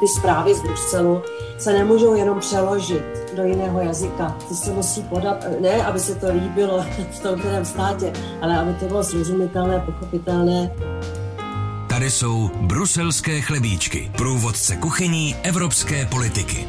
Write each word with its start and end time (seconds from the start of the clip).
ty 0.00 0.08
zprávy 0.08 0.54
z 0.54 0.60
Bruselu 0.60 1.22
se 1.58 1.72
nemůžou 1.72 2.14
jenom 2.14 2.40
přeložit 2.40 3.04
do 3.36 3.42
jiného 3.42 3.80
jazyka. 3.80 4.36
Ty 4.48 4.54
se 4.54 4.72
musí 4.72 5.02
podat, 5.02 5.44
ne 5.60 5.84
aby 5.84 6.00
se 6.00 6.14
to 6.14 6.32
líbilo 6.32 6.84
v 7.10 7.20
tom 7.20 7.38
kterém 7.38 7.64
státě, 7.64 8.12
ale 8.40 8.58
aby 8.58 8.74
to 8.74 8.84
bylo 8.84 9.04
srozumitelné, 9.04 9.80
pochopitelné. 9.80 10.70
Tady 11.88 12.10
jsou 12.10 12.50
bruselské 12.60 13.40
chlebíčky, 13.40 14.10
průvodce 14.16 14.76
kuchyní 14.76 15.36
evropské 15.42 16.06
politiky. 16.06 16.68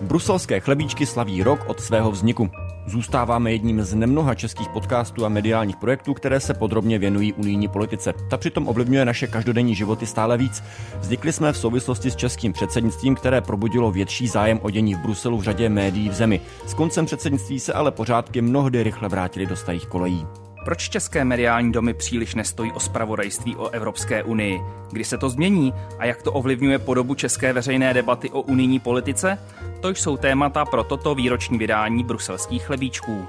Bruselské 0.00 0.60
chlebíčky 0.60 1.06
slaví 1.06 1.42
rok 1.42 1.60
od 1.66 1.80
svého 1.80 2.10
vzniku. 2.10 2.50
Zůstáváme 2.86 3.52
jedním 3.52 3.82
z 3.82 3.94
nemnoha 3.94 4.34
českých 4.34 4.68
podcastů 4.68 5.24
a 5.24 5.28
mediálních 5.28 5.76
projektů, 5.76 6.14
které 6.14 6.40
se 6.40 6.54
podrobně 6.54 6.98
věnují 6.98 7.32
unijní 7.32 7.68
politice. 7.68 8.12
Ta 8.30 8.36
přitom 8.36 8.68
ovlivňuje 8.68 9.04
naše 9.04 9.26
každodenní 9.26 9.74
životy 9.74 10.06
stále 10.06 10.38
víc. 10.38 10.62
Vznikli 11.00 11.32
jsme 11.32 11.52
v 11.52 11.56
souvislosti 11.56 12.10
s 12.10 12.16
českým 12.16 12.52
předsednictvím, 12.52 13.14
které 13.14 13.40
probudilo 13.40 13.92
větší 13.92 14.28
zájem 14.28 14.60
o 14.62 14.70
dění 14.70 14.94
v 14.94 14.98
Bruselu 14.98 15.38
v 15.38 15.42
řadě 15.42 15.68
médií 15.68 16.08
v 16.08 16.14
zemi. 16.14 16.40
S 16.66 16.74
koncem 16.74 17.06
předsednictví 17.06 17.60
se 17.60 17.72
ale 17.72 17.90
pořádky 17.90 18.42
mnohdy 18.42 18.82
rychle 18.82 19.08
vrátili 19.08 19.46
do 19.46 19.56
starých 19.56 19.86
kolejí. 19.86 20.26
Proč 20.66 20.88
české 20.88 21.24
mediální 21.24 21.72
domy 21.72 21.94
příliš 21.94 22.34
nestojí 22.34 22.72
o 22.72 22.80
spravodajství 22.80 23.56
o 23.56 23.68
Evropské 23.68 24.22
unii? 24.22 24.60
Kdy 24.92 25.04
se 25.04 25.18
to 25.18 25.30
změní 25.30 25.74
a 25.98 26.04
jak 26.04 26.22
to 26.22 26.32
ovlivňuje 26.32 26.78
podobu 26.78 27.14
české 27.14 27.52
veřejné 27.52 27.94
debaty 27.94 28.30
o 28.30 28.40
unijní 28.40 28.80
politice? 28.80 29.38
To 29.80 29.88
jsou 29.88 30.16
témata 30.16 30.64
pro 30.64 30.84
toto 30.84 31.14
výroční 31.14 31.58
vydání 31.58 32.04
bruselských 32.04 32.62
chlebíčků. 32.62 33.26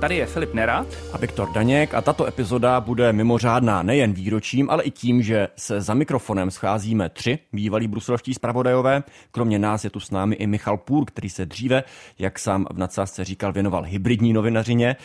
Tady 0.00 0.16
je 0.16 0.26
Filip 0.26 0.54
Nerad 0.54 0.86
a 1.12 1.18
Viktor 1.18 1.52
Daněk 1.52 1.94
a 1.94 2.00
tato 2.00 2.26
epizoda 2.26 2.80
bude 2.80 3.12
mimořádná 3.12 3.82
nejen 3.82 4.12
výročím, 4.12 4.70
ale 4.70 4.82
i 4.82 4.90
tím, 4.90 5.22
že 5.22 5.48
se 5.56 5.80
za 5.80 5.94
mikrofonem 5.94 6.50
scházíme 6.50 7.08
tři 7.08 7.38
bývalí 7.52 7.88
bruselští 7.88 8.34
zpravodajové. 8.34 9.02
Kromě 9.30 9.58
nás 9.58 9.84
je 9.84 9.90
tu 9.90 10.00
s 10.00 10.10
námi 10.10 10.34
i 10.34 10.46
Michal 10.46 10.76
Půr, 10.76 11.04
který 11.04 11.30
se 11.30 11.46
dříve, 11.46 11.84
jak 12.18 12.38
sám 12.38 12.66
v 12.72 12.78
nadsázce 12.78 13.24
říkal, 13.24 13.52
věnoval 13.52 13.82
hybridní 13.82 14.32
novinařině. 14.32 14.96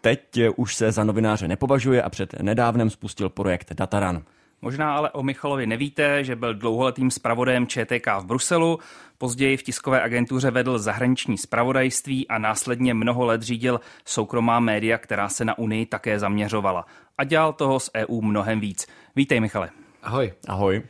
Teď 0.00 0.20
už 0.56 0.74
se 0.74 0.92
za 0.92 1.04
novináře 1.04 1.48
nepovažuje 1.48 2.02
a 2.02 2.10
před 2.10 2.42
nedávnem 2.42 2.90
spustil 2.90 3.28
projekt 3.28 3.72
Dataran. 3.74 4.22
Možná 4.62 4.96
ale 4.96 5.10
o 5.10 5.22
Michalovi 5.22 5.66
nevíte, 5.66 6.24
že 6.24 6.36
byl 6.36 6.54
dlouholetým 6.54 7.10
zpravodajem 7.10 7.66
ČTK 7.66 8.06
v 8.18 8.24
Bruselu, 8.24 8.78
později 9.18 9.56
v 9.56 9.62
tiskové 9.62 10.02
agentuře 10.02 10.50
vedl 10.50 10.78
zahraniční 10.78 11.38
zpravodajství 11.38 12.28
a 12.28 12.38
následně 12.38 12.94
mnoho 12.94 13.24
let 13.24 13.42
řídil 13.42 13.80
soukromá 14.04 14.60
média, 14.60 14.98
která 14.98 15.28
se 15.28 15.44
na 15.44 15.58
Unii 15.58 15.86
také 15.86 16.18
zaměřovala. 16.18 16.86
A 17.18 17.24
dělal 17.24 17.52
toho 17.52 17.80
z 17.80 17.90
EU 17.94 18.20
mnohem 18.20 18.60
víc. 18.60 18.86
Vítej, 19.16 19.40
Michale. 19.40 19.70
Ahoj. 20.02 20.32
Ahoj. 20.48 20.82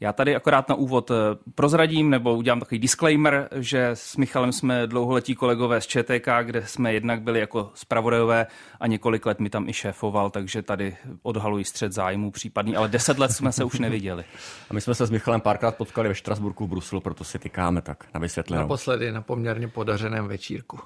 Já 0.00 0.12
tady 0.12 0.36
akorát 0.36 0.68
na 0.68 0.74
úvod 0.74 1.10
eh, 1.10 1.14
prozradím 1.54 2.10
nebo 2.10 2.34
udělám 2.34 2.60
takový 2.60 2.78
disclaimer, 2.78 3.48
že 3.52 3.90
s 3.94 4.16
Michalem 4.16 4.52
jsme 4.52 4.86
dlouholetí 4.86 5.34
kolegové 5.34 5.80
z 5.80 5.86
ČTK, 5.86 6.28
kde 6.42 6.66
jsme 6.66 6.92
jednak 6.92 7.22
byli 7.22 7.40
jako 7.40 7.70
spravodajové 7.74 8.46
a 8.80 8.86
několik 8.86 9.26
let 9.26 9.40
mi 9.40 9.50
tam 9.50 9.68
i 9.68 9.72
šéfoval, 9.72 10.30
takže 10.30 10.62
tady 10.62 10.96
odhaluji 11.22 11.64
střed 11.64 11.92
zájmu 11.92 12.30
případný, 12.30 12.76
ale 12.76 12.88
deset 12.88 13.18
let 13.18 13.32
jsme 13.32 13.52
se 13.52 13.64
už 13.64 13.78
neviděli. 13.78 14.24
A 14.70 14.74
my 14.74 14.80
jsme 14.80 14.94
se 14.94 15.06
s 15.06 15.10
Michalem 15.10 15.40
párkrát 15.40 15.76
potkali 15.76 16.08
ve 16.08 16.14
Štrasburku 16.14 16.66
v 16.66 16.68
Bruselu, 16.68 17.00
proto 17.00 17.24
si 17.24 17.38
tykáme 17.38 17.82
tak 17.82 18.04
na 18.14 18.20
vysvětlenou. 18.20 18.62
Naposledy 18.62 19.12
na 19.12 19.22
poměrně 19.22 19.68
podařeném 19.68 20.28
večírku. 20.28 20.78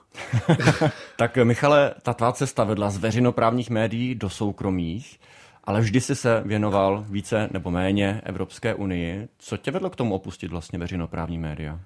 tak 1.17 1.37
Michale, 1.37 1.95
ta 2.03 2.15
tvá 2.15 2.33
cesta 2.33 2.65
vedla 2.65 2.91
z 2.91 2.99
veřejnoprávních 2.99 3.71
médií 3.71 4.15
do 4.15 4.31
soukromých 4.31 5.19
ale 5.69 5.81
vždy 5.81 6.01
jsi 6.01 6.15
se 6.15 6.43
věnoval 6.47 7.05
více 7.09 7.49
nebo 7.53 7.71
méně 7.71 8.21
Evropské 8.25 8.75
unii. 8.75 9.29
Co 9.39 9.57
tě 9.57 9.71
vedlo 9.71 9.91
k 9.91 9.97
tomu 9.97 10.15
opustit 10.15 10.51
vlastně 10.51 10.79
veřejnoprávní 10.79 11.39
média? 11.39 11.81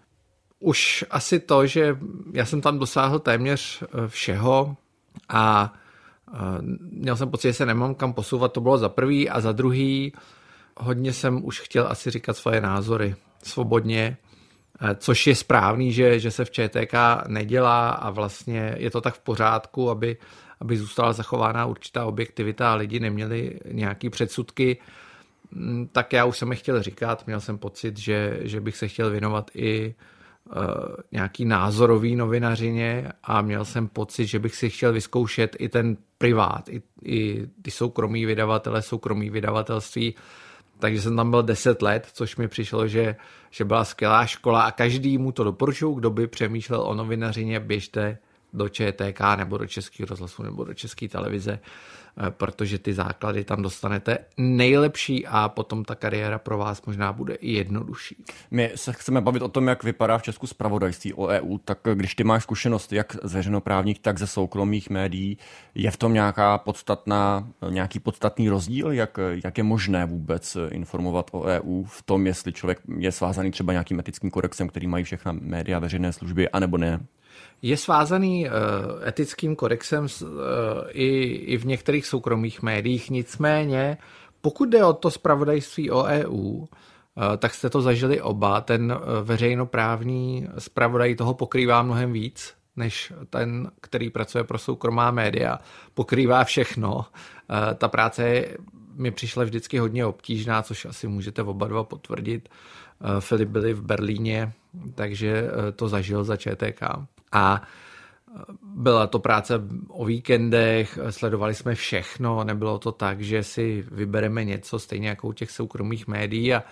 Už 0.60 1.04
asi 1.10 1.40
to, 1.40 1.66
že 1.66 1.96
já 2.32 2.46
jsem 2.46 2.60
tam 2.60 2.78
dosáhl 2.78 3.18
téměř 3.18 3.82
eh, 3.82 4.08
všeho 4.08 4.76
a 5.28 5.74
eh, 6.28 6.38
měl 6.90 7.16
jsem 7.16 7.30
pocit, 7.30 7.48
že 7.48 7.54
se 7.54 7.66
nemám 7.66 7.94
kam 7.94 8.12
posouvat, 8.12 8.52
to 8.52 8.60
bylo 8.60 8.78
za 8.78 8.88
prvý 8.88 9.30
a 9.30 9.40
za 9.40 9.52
druhý 9.52 10.12
hodně 10.76 11.12
jsem 11.12 11.44
už 11.44 11.60
chtěl 11.60 11.86
asi 11.86 12.10
říkat 12.10 12.36
svoje 12.36 12.60
názory 12.60 13.14
svobodně, 13.42 14.16
eh, 14.80 14.94
což 14.94 15.26
je 15.26 15.34
správný, 15.34 15.92
že, 15.92 16.20
že 16.20 16.30
se 16.30 16.44
v 16.44 16.50
ČTK 16.50 16.94
nedělá 17.26 17.90
a 17.90 18.10
vlastně 18.10 18.74
je 18.78 18.90
to 18.90 19.00
tak 19.00 19.14
v 19.14 19.20
pořádku, 19.20 19.90
aby 19.90 20.16
aby 20.62 20.76
zůstala 20.76 21.12
zachována 21.12 21.66
určitá 21.66 22.04
objektivita 22.04 22.72
a 22.72 22.74
lidi 22.74 23.00
neměli 23.00 23.60
nějaký 23.72 24.10
předsudky, 24.10 24.78
mm, 25.50 25.88
tak 25.92 26.12
já 26.12 26.24
už 26.24 26.38
jsem 26.38 26.50
je 26.50 26.56
chtěl 26.56 26.82
říkat, 26.82 27.26
měl 27.26 27.40
jsem 27.40 27.58
pocit, 27.58 27.98
že, 27.98 28.38
že 28.42 28.60
bych 28.60 28.76
se 28.76 28.88
chtěl 28.88 29.10
věnovat 29.10 29.50
i 29.54 29.94
uh, 30.46 30.62
nějaký 31.12 31.44
názorový 31.44 32.16
novinařině 32.16 33.12
a 33.22 33.42
měl 33.42 33.64
jsem 33.64 33.88
pocit, 33.88 34.26
že 34.26 34.38
bych 34.38 34.54
si 34.56 34.70
chtěl 34.70 34.92
vyzkoušet 34.92 35.56
i 35.58 35.68
ten 35.68 35.96
privát, 36.18 36.68
i, 36.68 36.82
i 37.04 37.46
ty 37.62 37.70
soukromí 37.70 38.26
vydavatele, 38.26 38.82
soukromí 38.82 39.30
vydavatelství, 39.30 40.14
takže 40.78 41.02
jsem 41.02 41.16
tam 41.16 41.30
byl 41.30 41.42
10 41.42 41.82
let, 41.82 42.08
což 42.12 42.36
mi 42.36 42.48
přišlo, 42.48 42.86
že, 42.88 43.16
že 43.50 43.64
byla 43.64 43.84
skvělá 43.84 44.26
škola 44.26 44.62
a 44.62 44.70
každý 44.70 45.18
mu 45.18 45.32
to 45.32 45.44
doporučuju, 45.44 45.94
kdo 45.94 46.10
by 46.10 46.26
přemýšlel 46.26 46.82
o 46.82 46.94
novinařině, 46.94 47.60
běžte 47.60 48.18
do 48.52 48.68
ČTK 48.68 49.20
nebo 49.36 49.58
do 49.58 49.66
Českého 49.66 50.06
rozhlasu 50.06 50.42
nebo 50.42 50.64
do 50.64 50.74
České 50.74 51.08
televize, 51.08 51.58
eh, 51.58 52.30
protože 52.30 52.78
ty 52.78 52.94
základy 52.94 53.44
tam 53.44 53.62
dostanete 53.62 54.18
nejlepší 54.36 55.26
a 55.26 55.48
potom 55.48 55.84
ta 55.84 55.94
kariéra 55.94 56.38
pro 56.38 56.58
vás 56.58 56.82
možná 56.86 57.12
bude 57.12 57.34
i 57.34 57.52
jednodušší. 57.52 58.24
My 58.50 58.72
se 58.74 58.92
chceme 58.92 59.20
bavit 59.20 59.42
o 59.42 59.48
tom, 59.48 59.68
jak 59.68 59.84
vypadá 59.84 60.18
v 60.18 60.22
Česku 60.22 60.46
zpravodajství 60.46 61.14
o 61.14 61.26
EU, 61.26 61.58
tak 61.58 61.78
když 61.94 62.14
ty 62.14 62.24
máš 62.24 62.42
zkušenost 62.42 62.92
jak 62.92 63.16
z 63.22 63.34
veřejnoprávních, 63.34 63.98
tak 63.98 64.18
ze 64.18 64.26
soukromých 64.26 64.90
médií, 64.90 65.38
je 65.74 65.90
v 65.90 65.96
tom 65.96 66.12
nějaká 66.12 66.58
podstatná, 66.58 67.48
nějaký 67.70 68.00
podstatný 68.00 68.48
rozdíl, 68.48 68.92
jak, 68.92 69.18
jak 69.44 69.58
je 69.58 69.64
možné 69.64 70.06
vůbec 70.06 70.56
informovat 70.70 71.30
o 71.32 71.42
EU 71.42 71.84
v 71.84 72.02
tom, 72.02 72.26
jestli 72.26 72.52
člověk 72.52 72.78
je 72.98 73.12
svázaný 73.12 73.50
třeba 73.50 73.72
nějakým 73.72 74.00
etickým 74.00 74.30
kodexem, 74.30 74.68
který 74.68 74.86
mají 74.86 75.04
všechna 75.04 75.32
média 75.32 75.78
veřejné 75.78 76.12
služby, 76.12 76.48
anebo 76.48 76.78
ne? 76.78 77.00
Je 77.62 77.76
svázaný 77.76 78.46
uh, 78.46 78.52
etickým 79.08 79.56
kodexem 79.56 80.04
uh, 80.04 80.28
i, 80.88 81.22
i 81.24 81.56
v 81.56 81.66
některých 81.66 82.06
soukromých 82.06 82.62
médiích, 82.62 83.10
nicméně 83.10 83.98
pokud 84.42 84.68
jde 84.68 84.84
o 84.84 84.92
to 84.92 85.10
spravodajství 85.10 85.90
o 85.90 86.04
EU, 86.04 86.64
eh, 86.64 87.36
tak 87.36 87.54
jste 87.54 87.70
to 87.70 87.82
zažili 87.82 88.20
oba, 88.20 88.60
ten 88.60 88.98
veřejnoprávní 89.22 90.48
spravodaj 90.58 91.14
toho 91.14 91.34
pokrývá 91.34 91.82
mnohem 91.82 92.12
víc, 92.12 92.54
než 92.76 93.12
ten, 93.30 93.70
který 93.80 94.10
pracuje 94.10 94.44
pro 94.44 94.58
soukromá 94.58 95.10
média. 95.10 95.58
Pokrývá 95.94 96.44
všechno. 96.44 97.04
Ta 97.78 97.88
práce 97.88 98.44
mi 98.94 99.10
přišla 99.10 99.44
vždycky 99.44 99.78
hodně 99.78 100.06
obtížná, 100.06 100.62
což 100.62 100.84
asi 100.84 101.08
můžete 101.08 101.42
oba 101.42 101.68
dva 101.68 101.84
potvrdit. 101.84 102.48
Filip 103.20 103.48
byli 103.48 103.74
v 103.74 103.82
Berlíně, 103.82 104.52
takže 104.94 105.44
to 105.76 105.88
zažil 105.88 106.24
za 106.24 106.36
ČTK. 106.36 106.82
A 107.32 107.62
byla 108.62 109.06
to 109.06 109.18
práce 109.18 109.54
o 109.88 110.04
víkendech, 110.04 110.98
sledovali 111.10 111.54
jsme 111.54 111.74
všechno, 111.74 112.44
nebylo 112.44 112.78
to 112.78 112.92
tak, 112.92 113.20
že 113.20 113.42
si 113.42 113.84
vybereme 113.90 114.44
něco, 114.44 114.78
stejně 114.78 115.08
jako 115.08 115.28
u 115.28 115.32
těch 115.32 115.50
soukromých 115.50 116.06
médií 116.06 116.54
a 116.54 116.62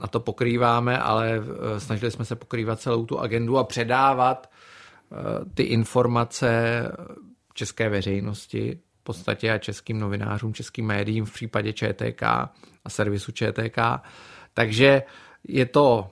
na 0.00 0.06
to 0.06 0.20
pokrýváme, 0.20 0.98
ale 0.98 1.40
eh, 1.40 1.80
snažili 1.80 2.10
jsme 2.10 2.24
se 2.24 2.36
pokrývat 2.36 2.80
celou 2.80 3.06
tu 3.06 3.18
agendu 3.18 3.58
a 3.58 3.64
předávat 3.64 4.50
eh, 4.50 5.16
ty 5.54 5.62
informace 5.62 6.82
české 7.54 7.88
veřejnosti, 7.88 8.80
v 9.00 9.02
podstatě 9.02 9.52
a 9.52 9.58
českým 9.58 10.00
novinářům, 10.00 10.54
českým 10.54 10.86
médiím 10.86 11.24
v 11.24 11.32
případě 11.32 11.72
ČTK 11.72 12.22
a 12.22 12.52
servisu 12.88 13.32
ČTK. 13.32 13.78
Takže 14.54 15.02
je 15.48 15.66
to 15.66 16.08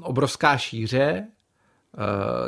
obrovská 0.00 0.56
šíře, 0.56 1.26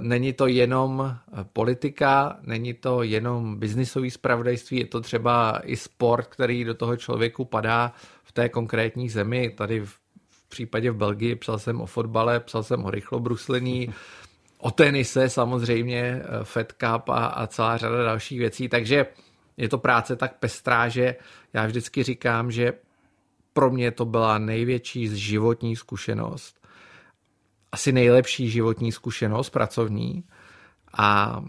není 0.01 0.33
to 0.33 0.47
jenom 0.47 1.17
eh, 1.17 1.45
politika, 1.53 2.39
není 2.43 2.75
to 2.75 3.03
jenom 3.03 3.57
biznisový 3.57 4.11
spravodajství, 4.11 4.79
je 4.79 4.87
to 4.87 5.01
třeba 5.01 5.61
i 5.65 5.77
sport, 5.77 6.27
který 6.27 6.65
do 6.65 6.75
toho 6.75 6.97
člověku 6.97 7.45
padá 7.45 7.93
v 8.25 8.33
té 8.33 8.49
konkrétní 8.49 9.09
zemi. 9.09 9.51
Tady 9.51 9.81
v 9.81 9.99
případě 10.49 10.91
v 10.91 10.97
Belgii 10.97 11.35
psal 11.37 11.59
jsem 11.59 11.81
o 11.81 11.87
fotbale, 11.87 12.41
psal 12.41 12.63
jsem 12.63 12.85
o 12.85 12.91
rychlobruslení, 12.91 13.95
o 14.59 14.71
tenise 14.71 15.29
samozřejmě, 15.29 16.01
eh, 16.01 16.45
Fed 16.45 16.73
Cup 16.73 17.09
a, 17.09 17.27
a 17.27 17.47
celá 17.47 17.77
řada 17.77 18.05
dalších 18.05 18.39
věcí, 18.39 18.69
takže 18.69 19.07
je 19.57 19.69
to 19.69 19.79
práce 19.79 20.17
tak 20.17 20.39
pestrá, 20.39 20.89
že 20.89 21.17
já 21.53 21.67
vždycky 21.67 22.03
říkám, 22.03 22.51
že 22.51 22.73
pro 23.53 23.71
mě 23.71 23.91
to 23.91 24.05
byla 24.05 24.39
největší 24.39 25.09
životní 25.19 25.77
zkušenost 25.77 26.60
asi 27.73 27.93
nejlepší 27.93 28.51
životní 28.51 28.93
zkušenost 28.93 29.51
pracovní 29.51 30.25
a 30.99 31.41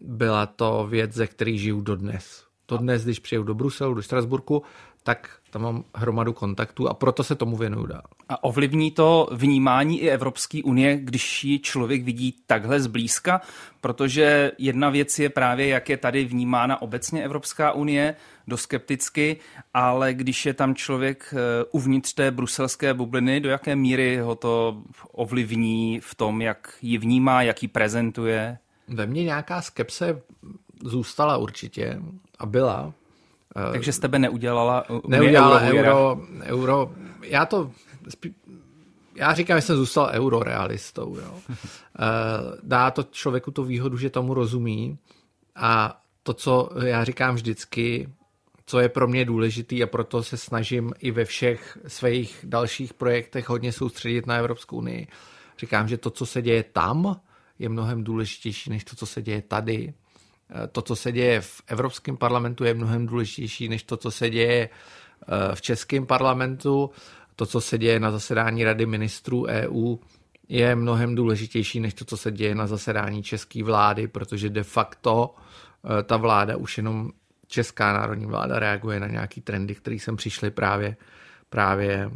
byla 0.00 0.46
to 0.46 0.86
věc, 0.90 1.12
ze 1.12 1.26
který 1.26 1.58
žiju 1.58 1.80
dodnes. 1.80 2.44
Dodnes, 2.68 3.04
když 3.04 3.18
přijdu 3.18 3.44
do 3.44 3.54
Bruselu, 3.54 3.94
do 3.94 4.02
Strasburku, 4.02 4.62
tak 5.02 5.30
tam 5.50 5.62
mám 5.62 5.84
hromadu 5.94 6.32
kontaktů 6.32 6.88
a 6.88 6.94
proto 6.94 7.24
se 7.24 7.34
tomu 7.34 7.56
věnuju 7.56 7.86
dál. 7.86 8.02
A 8.28 8.44
ovlivní 8.44 8.90
to 8.90 9.28
vnímání 9.32 10.00
i 10.00 10.08
Evropské 10.08 10.62
unie, 10.64 10.96
když 10.96 11.44
ji 11.44 11.58
člověk 11.58 12.04
vidí 12.04 12.36
takhle 12.46 12.80
zblízka? 12.80 13.40
Protože 13.80 14.52
jedna 14.58 14.90
věc 14.90 15.18
je 15.18 15.28
právě, 15.28 15.68
jak 15.68 15.88
je 15.88 15.96
tady 15.96 16.24
vnímána 16.24 16.82
obecně 16.82 17.24
Evropská 17.24 17.72
unie, 17.72 18.14
do 18.48 18.56
skepticky, 18.56 19.36
ale 19.74 20.14
když 20.14 20.46
je 20.46 20.54
tam 20.54 20.74
člověk 20.74 21.34
eh, 21.36 21.64
uvnitř 21.70 22.12
té 22.12 22.30
bruselské 22.30 22.94
bubliny, 22.94 23.40
do 23.40 23.48
jaké 23.48 23.76
míry 23.76 24.18
ho 24.18 24.34
to 24.34 24.82
ovlivní 25.12 26.00
v 26.00 26.14
tom, 26.14 26.42
jak 26.42 26.74
ji 26.82 26.98
vnímá, 26.98 27.42
jak 27.42 27.62
ji 27.62 27.68
prezentuje? 27.68 28.58
Ve 28.88 29.06
mně 29.06 29.24
nějaká 29.24 29.62
skepse 29.62 30.22
zůstala 30.82 31.36
určitě 31.36 32.00
a 32.38 32.46
byla, 32.46 32.92
Eh, 33.56 33.72
Takže 33.72 33.92
z 33.92 33.98
tebe 33.98 34.18
neudělala 34.18 34.84
Neudělala 35.06 35.60
euro, 35.60 35.80
euro, 35.80 36.20
euro. 36.42 36.90
Já 37.22 37.46
to 37.46 37.70
spí, 38.08 38.34
já 39.14 39.34
říkám, 39.34 39.58
že 39.58 39.62
jsem 39.62 39.76
zůstal 39.76 40.10
eurorealistou. 40.12 41.16
Jo. 41.16 41.34
Eh, 42.00 42.58
dá 42.62 42.90
to 42.90 43.02
člověku 43.02 43.50
tu 43.50 43.64
výhodu, 43.64 43.96
že 43.96 44.10
tomu 44.10 44.34
rozumí 44.34 44.98
a 45.56 46.00
to, 46.22 46.34
co 46.34 46.70
já 46.84 47.04
říkám 47.04 47.34
vždycky, 47.34 48.08
co 48.68 48.80
je 48.80 48.88
pro 48.88 49.08
mě 49.08 49.24
důležitý 49.24 49.82
a 49.82 49.86
proto 49.86 50.22
se 50.22 50.36
snažím 50.36 50.92
i 50.98 51.10
ve 51.10 51.24
všech 51.24 51.78
svých 51.86 52.40
dalších 52.44 52.94
projektech 52.94 53.48
hodně 53.48 53.72
soustředit 53.72 54.26
na 54.26 54.34
Evropskou 54.36 54.76
unii. 54.76 55.06
Říkám, 55.58 55.88
že 55.88 55.98
to, 55.98 56.10
co 56.10 56.26
se 56.26 56.42
děje 56.42 56.62
tam, 56.62 57.20
je 57.58 57.68
mnohem 57.68 58.04
důležitější 58.04 58.70
než 58.70 58.84
to, 58.84 58.96
co 58.96 59.06
se 59.06 59.22
děje 59.22 59.42
tady. 59.42 59.94
Eh, 60.50 60.66
to, 60.66 60.82
co 60.82 60.96
se 60.96 61.12
děje 61.12 61.40
v 61.40 61.62
Evropském 61.66 62.16
parlamentu, 62.16 62.64
je 62.64 62.74
mnohem 62.74 63.06
důležitější 63.06 63.68
než 63.68 63.82
to, 63.82 63.96
co 63.96 64.10
se 64.10 64.30
děje 64.30 64.68
eh, 64.68 65.54
v 65.54 65.62
Českém 65.62 66.06
parlamentu. 66.06 66.90
To, 67.36 67.46
co 67.46 67.60
se 67.60 67.78
děje 67.78 68.00
na 68.00 68.10
zasedání 68.10 68.64
Rady 68.64 68.86
ministrů 68.86 69.46
EU, 69.46 69.96
je 70.48 70.76
mnohem 70.76 71.14
důležitější 71.14 71.80
než 71.80 71.94
to, 71.94 72.04
co 72.04 72.16
se 72.16 72.30
děje 72.32 72.54
na 72.54 72.66
zasedání 72.66 73.22
české 73.22 73.64
vlády, 73.64 74.08
protože 74.08 74.50
de 74.50 74.62
facto 74.62 75.34
eh, 75.34 76.02
ta 76.02 76.16
vláda 76.16 76.56
už 76.56 76.76
jenom 76.76 77.10
česká 77.48 77.92
národní 77.92 78.26
vláda 78.26 78.58
reaguje 78.58 79.00
na 79.00 79.06
nějaký 79.06 79.40
trendy, 79.40 79.74
které 79.74 79.98
sem 79.98 80.16
přišly 80.16 80.50
právě, 80.50 80.96
právě 81.50 82.10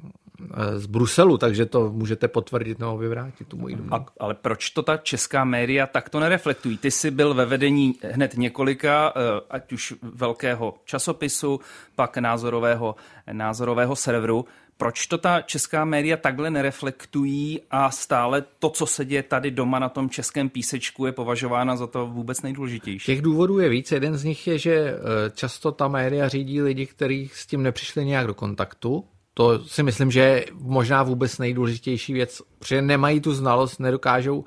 Eh, 0.55 0.79
z 0.79 0.87
Bruselu, 0.87 1.39
takže 1.39 1.67
to 1.67 1.91
můžete 1.93 2.29
potvrdit 2.29 2.79
nebo 2.79 2.99
vyvrátit 2.99 3.49
tu 3.49 3.57
moji 3.57 3.79
A, 3.91 4.05
ale 4.21 4.35
proč 4.35 4.71
to 4.71 4.83
ta 4.83 4.97
česká 4.97 5.45
média 5.45 5.87
takto 5.87 6.21
nereflektují? 6.21 6.79
Ty 6.79 6.91
jsi 6.91 7.11
byl 7.11 7.35
ve 7.35 7.47
vedení 7.47 7.95
hned 8.03 8.35
několika, 8.37 9.13
eh, 9.17 9.21
ať 9.51 9.73
už 9.73 9.95
velkého 10.03 10.75
časopisu, 10.85 11.61
pak 11.97 12.19
názorového, 12.19 12.97
názorového 13.33 13.97
serveru. 13.97 14.45
Proč 14.77 15.07
to 15.07 15.19
ta 15.19 15.41
česká 15.41 15.85
média 15.85 16.17
takhle 16.17 16.51
nereflektují 16.51 17.61
a 17.71 17.91
stále 17.91 18.45
to, 18.59 18.71
co 18.71 18.87
se 18.87 19.05
děje 19.05 19.23
tady 19.23 19.51
doma 19.51 19.79
na 19.79 19.89
tom 19.89 20.11
českém 20.11 20.49
písečku, 20.49 21.07
je 21.07 21.13
považována 21.13 21.77
za 21.77 21.87
to 21.87 22.07
vůbec 22.07 22.43
nejdůležitější? 22.43 23.07
Těch 23.07 23.23
důvodů 23.23 23.59
je 23.59 23.69
víc. 23.69 23.93
Jeden 23.93 24.17
z 24.17 24.25
nich 24.25 24.47
je, 24.47 24.59
že 24.59 24.75
eh, 24.75 24.99
často 25.35 25.73
ta 25.73 25.89
média 25.89 26.29
řídí 26.29 26.63
lidi, 26.63 26.87
kteří 26.87 27.31
s 27.35 27.47
tím 27.47 27.63
nepřišli 27.63 28.05
nějak 28.05 28.27
do 28.27 28.35
kontaktu 28.35 29.05
to 29.35 29.65
si 29.65 29.83
myslím, 29.83 30.11
že 30.11 30.21
je 30.21 30.47
možná 30.55 31.03
vůbec 31.03 31.39
nejdůležitější 31.39 32.13
věc, 32.13 32.43
protože 32.59 32.83
nemají 32.83 33.21
tu 33.21 33.35
znalost, 33.35 33.79
nedokážou 33.79 34.45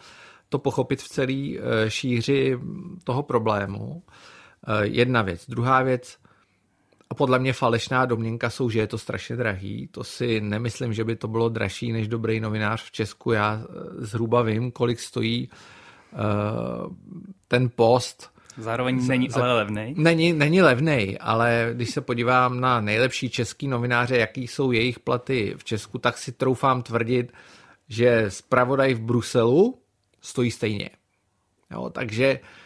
to 0.50 0.60
pochopit 0.60 1.02
v 1.02 1.08
celé 1.08 1.34
eh, 1.34 1.90
šíři 1.90 2.60
toho 3.04 3.24
problému. 3.24 4.04
Eh, 4.68 4.88
jedna 4.88 5.22
věc. 5.22 5.46
Druhá 5.50 5.82
věc, 5.84 6.18
a 7.10 7.16
podle 7.16 7.40
mě 7.40 7.54
falešná 7.54 8.06
domněnka 8.06 8.50
jsou, 8.50 8.70
že 8.70 8.80
je 8.80 8.88
to 8.88 8.98
strašně 8.98 9.36
drahý. 9.36 9.88
To 9.92 10.04
si 10.04 10.42
nemyslím, 10.42 10.94
že 10.94 11.04
by 11.04 11.16
to 11.16 11.28
bylo 11.28 11.50
dražší 11.50 11.92
než 11.92 12.08
dobrý 12.08 12.40
novinář 12.40 12.84
v 12.84 12.92
Česku. 12.92 13.32
Já 13.32 13.62
eh, 13.62 14.06
zhruba 14.06 14.42
vím, 14.42 14.72
kolik 14.72 15.00
stojí 15.00 15.50
ten 17.48 17.70
post 17.76 18.36
Zároveň 18.58 19.08
není 19.08 19.30
ale 19.30 19.54
levný. 19.54 19.94
Není, 19.98 20.34
není 20.34 20.62
levný, 20.62 21.18
ale 21.20 21.70
když 21.74 21.90
se 21.90 22.02
podívám 22.02 22.60
na 22.60 22.82
nejlepší 22.82 23.30
český 23.30 23.68
novináře, 23.68 24.18
jaký 24.18 24.48
jsou 24.48 24.72
jejich 24.72 25.00
platy 25.00 25.54
v 25.58 25.64
Česku, 25.64 25.98
tak 25.98 26.18
si 26.18 26.32
troufám 26.32 26.82
tvrdit, 26.82 27.34
že 27.90 28.26
zpravodaj 28.30 28.94
v 28.94 29.02
Bruselu 29.02 29.80
stojí 30.22 30.52
stejně. 30.52 30.90
Jo, 31.72 31.90
takže 31.90 32.26
eh, 32.26 32.65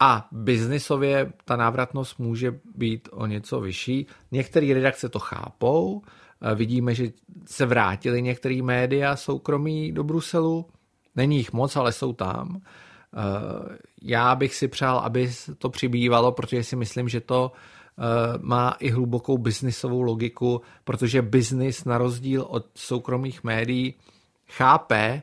a 0.00 0.28
biznisově 0.32 1.32
ta 1.44 1.56
návratnost 1.56 2.18
může 2.18 2.58
být 2.74 3.08
o 3.12 3.26
něco 3.26 3.60
vyšší. 3.60 4.06
Některé 4.30 4.74
redakce 4.74 5.08
to 5.08 5.18
chápou, 5.18 6.02
eh, 6.42 6.54
vidíme, 6.54 6.94
že 6.94 7.12
se 7.46 7.66
vrátili 7.66 8.22
některé 8.22 8.62
média 8.62 9.16
soukromí 9.16 9.92
do 9.92 10.04
Bruselu, 10.04 10.66
není 11.16 11.36
jich 11.36 11.52
moc, 11.52 11.76
ale 11.76 11.92
jsou 11.92 12.12
tam. 12.12 12.60
Eh, 12.60 13.78
já 14.02 14.34
bych 14.34 14.54
si 14.54 14.68
přál, 14.68 14.98
aby 14.98 15.30
to 15.58 15.70
přibývalo, 15.70 16.32
protože 16.32 16.64
si 16.64 16.76
myslím, 16.76 17.08
že 17.08 17.20
to 17.20 17.52
eh, 17.98 18.02
má 18.40 18.70
i 18.80 18.90
hlubokou 18.90 19.38
biznisovou 19.38 20.02
logiku, 20.02 20.60
protože 20.84 21.22
biznis 21.22 21.84
na 21.84 21.98
rozdíl 21.98 22.42
od 22.48 22.66
soukromých 22.74 23.44
médií 23.44 23.94
chápe, 24.48 25.22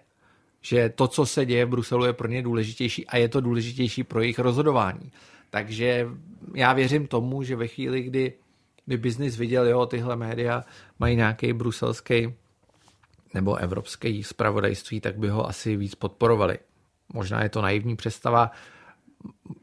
že 0.62 0.90
to, 0.90 1.08
co 1.08 1.26
se 1.26 1.46
děje 1.46 1.66
v 1.66 1.70
Bruselu, 1.70 2.06
je 2.06 2.14
pro 2.14 2.28
ně 2.28 2.42
důležitější 2.42 3.08
a 3.08 3.18
je 3.18 3.30
to 3.30 3.42
důležitější 3.42 4.04
pro 4.04 4.22
jejich 4.22 4.40
rozhodování. 4.40 5.12
Takže 5.50 6.08
já 6.56 6.74
věřím 6.74 7.08
tomu, 7.08 7.44
že 7.44 7.56
ve 7.56 7.68
chvíli, 7.68 8.02
kdy 8.02 8.34
by 8.88 8.98
biznis 8.98 9.38
viděl, 9.38 9.68
jo, 9.68 9.86
tyhle 9.86 10.16
média 10.16 10.64
mají 11.00 11.16
nějaký 11.16 11.54
bruselský 11.54 12.34
nebo 13.34 13.56
evropský 13.56 14.24
spravodajství, 14.24 15.02
tak 15.02 15.18
by 15.18 15.30
ho 15.30 15.48
asi 15.48 15.76
víc 15.78 15.96
podporovali. 15.96 16.60
Možná 17.14 17.44
je 17.44 17.50
to 17.50 17.62
naivní 17.62 17.96
představa, 17.96 18.52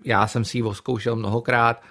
já 0.04 0.26
jsem 0.26 0.44
si 0.44 0.58
ji 0.58 0.62
oskoušel 0.62 1.16
mnohokrát, 1.16 1.82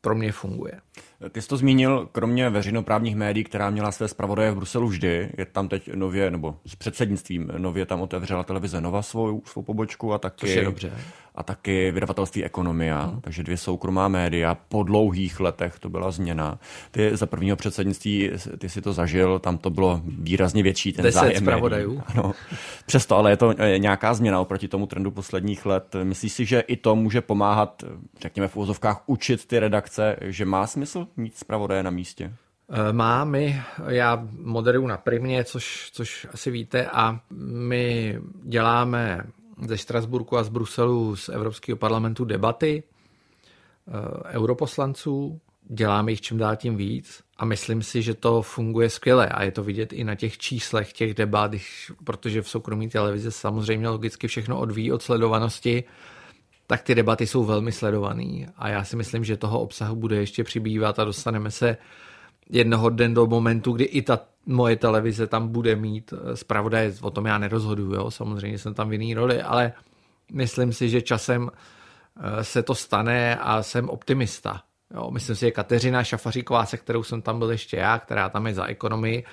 pro 0.00 0.14
mě 0.14 0.32
funguje. 0.32 0.80
Ty 1.30 1.42
jsi 1.42 1.48
to 1.48 1.56
zmínil, 1.56 2.08
kromě 2.12 2.50
veřejnoprávních 2.50 3.16
médií, 3.16 3.44
která 3.44 3.70
měla 3.70 3.92
své 3.92 4.08
zpravodaje 4.08 4.50
v 4.50 4.54
Bruselu 4.54 4.88
vždy, 4.88 5.30
je 5.38 5.44
tam 5.44 5.68
teď 5.68 5.94
nově, 5.94 6.30
nebo 6.30 6.56
s 6.66 6.74
předsednictvím 6.74 7.50
nově 7.58 7.86
tam 7.86 8.00
otevřela 8.00 8.42
televize 8.42 8.80
Nova 8.80 9.02
svou, 9.02 9.42
svou 9.44 9.62
pobočku 9.62 10.12
a 10.12 10.18
taky, 10.18 10.50
je 10.50 10.64
dobře. 10.64 10.92
a 11.34 11.42
taky 11.42 11.90
vydavatelství 11.90 12.44
Ekonomia, 12.44 13.02
hmm. 13.02 13.20
takže 13.20 13.42
dvě 13.42 13.56
soukromá 13.56 14.08
média. 14.08 14.54
Po 14.54 14.82
dlouhých 14.82 15.40
letech 15.40 15.78
to 15.78 15.88
byla 15.88 16.10
změna. 16.10 16.58
Ty 16.90 17.16
za 17.16 17.26
prvního 17.26 17.56
předsednictví, 17.56 18.30
ty 18.58 18.68
si 18.68 18.82
to 18.82 18.92
zažil, 18.92 19.38
tam 19.38 19.58
to 19.58 19.70
bylo 19.70 20.00
výrazně 20.04 20.62
větší 20.62 20.92
ten 20.92 21.02
Deset 21.02 21.20
zájem 21.20 21.36
zpravodajů. 21.36 22.02
Ano. 22.06 22.32
Přesto, 22.86 23.16
ale 23.16 23.30
je 23.30 23.36
to 23.36 23.54
eh, 23.58 23.78
nějaká 23.78 24.14
změna 24.14 24.40
oproti 24.40 24.68
tomu 24.68 24.86
trendu 24.86 25.10
posledních 25.10 25.66
let. 25.66 25.96
Myslíš 26.02 26.32
si, 26.32 26.44
že 26.44 26.60
i 26.60 26.76
to 26.76 26.96
může 26.96 27.20
pomáhat, 27.20 27.84
řekněme 28.20 28.48
v 28.48 28.56
úvozovkách, 28.56 29.02
učit 29.06 29.46
ty 29.46 29.58
redakce, 29.58 30.16
že 30.20 30.44
má 30.44 30.66
smysl 30.66 31.05
mít 31.16 31.36
zpravodaje 31.36 31.82
na 31.82 31.90
místě? 31.90 32.32
Eh, 32.70 32.92
má, 32.92 33.24
my, 33.24 33.62
já 33.88 34.28
moderuju 34.32 34.86
na 34.86 34.96
Primě, 34.96 35.44
což, 35.44 35.90
což 35.92 36.26
asi 36.32 36.50
víte, 36.50 36.86
a 36.86 37.20
my 37.50 38.18
děláme 38.42 39.26
ze 39.66 39.78
Štrasburku 39.78 40.36
a 40.36 40.44
z 40.44 40.48
Bruselu 40.48 41.16
z 41.16 41.28
Evropského 41.28 41.76
parlamentu 41.76 42.24
debaty 42.24 42.82
eh, 42.82 44.32
europoslanců, 44.32 45.40
děláme 45.68 46.12
jich 46.12 46.20
čím 46.20 46.38
dál 46.38 46.56
tím 46.56 46.76
víc 46.76 47.22
a 47.36 47.44
myslím 47.44 47.82
si, 47.82 48.02
že 48.02 48.14
to 48.14 48.42
funguje 48.42 48.90
skvěle 48.90 49.28
a 49.28 49.42
je 49.42 49.50
to 49.50 49.62
vidět 49.62 49.92
i 49.92 50.04
na 50.04 50.14
těch 50.14 50.38
číslech 50.38 50.92
těch 50.92 51.14
debat, 51.14 51.50
protože 52.04 52.42
v 52.42 52.48
soukromí 52.48 52.88
televizi 52.88 53.32
samozřejmě 53.32 53.88
logicky 53.88 54.28
všechno 54.28 54.58
odvíjí 54.58 54.92
od 54.92 55.02
sledovanosti, 55.02 55.84
tak 56.66 56.82
ty 56.82 56.94
debaty 56.94 57.26
jsou 57.26 57.44
velmi 57.44 57.72
sledované 57.72 58.46
a 58.56 58.68
já 58.68 58.84
si 58.84 58.96
myslím, 58.96 59.24
že 59.24 59.36
toho 59.36 59.60
obsahu 59.60 59.96
bude 59.96 60.16
ještě 60.16 60.44
přibývat 60.44 60.98
a 60.98 61.04
dostaneme 61.04 61.50
se 61.50 61.76
jednoho 62.50 62.90
den 62.90 63.14
do 63.14 63.26
momentu, 63.26 63.72
kdy 63.72 63.84
i 63.84 64.02
ta 64.02 64.20
moje 64.46 64.76
televize 64.76 65.26
tam 65.26 65.48
bude 65.48 65.76
mít 65.76 66.12
eh, 66.12 66.36
zpravodaje, 66.36 66.94
o 67.00 67.10
tom 67.10 67.26
já 67.26 67.38
nerozhoduju, 67.38 67.94
jo? 67.94 68.10
samozřejmě 68.10 68.58
jsem 68.58 68.74
tam 68.74 68.88
v 68.88 68.92
jiný 68.92 69.14
roli, 69.14 69.42
ale 69.42 69.72
myslím 70.32 70.72
si, 70.72 70.88
že 70.88 71.02
časem 71.02 71.50
eh, 71.50 72.44
se 72.44 72.62
to 72.62 72.74
stane 72.74 73.36
a 73.36 73.62
jsem 73.62 73.88
optimista. 73.88 74.62
Jo? 74.94 75.10
Myslím 75.10 75.36
si, 75.36 75.40
že 75.40 75.50
Kateřina 75.50 76.04
Šafaříková, 76.04 76.66
se 76.66 76.76
kterou 76.76 77.02
jsem 77.02 77.22
tam 77.22 77.38
byl 77.38 77.50
ještě 77.50 77.76
já, 77.76 77.98
která 77.98 78.28
tam 78.28 78.46
je 78.46 78.54
za 78.54 78.66
ekonomii, 78.66 79.24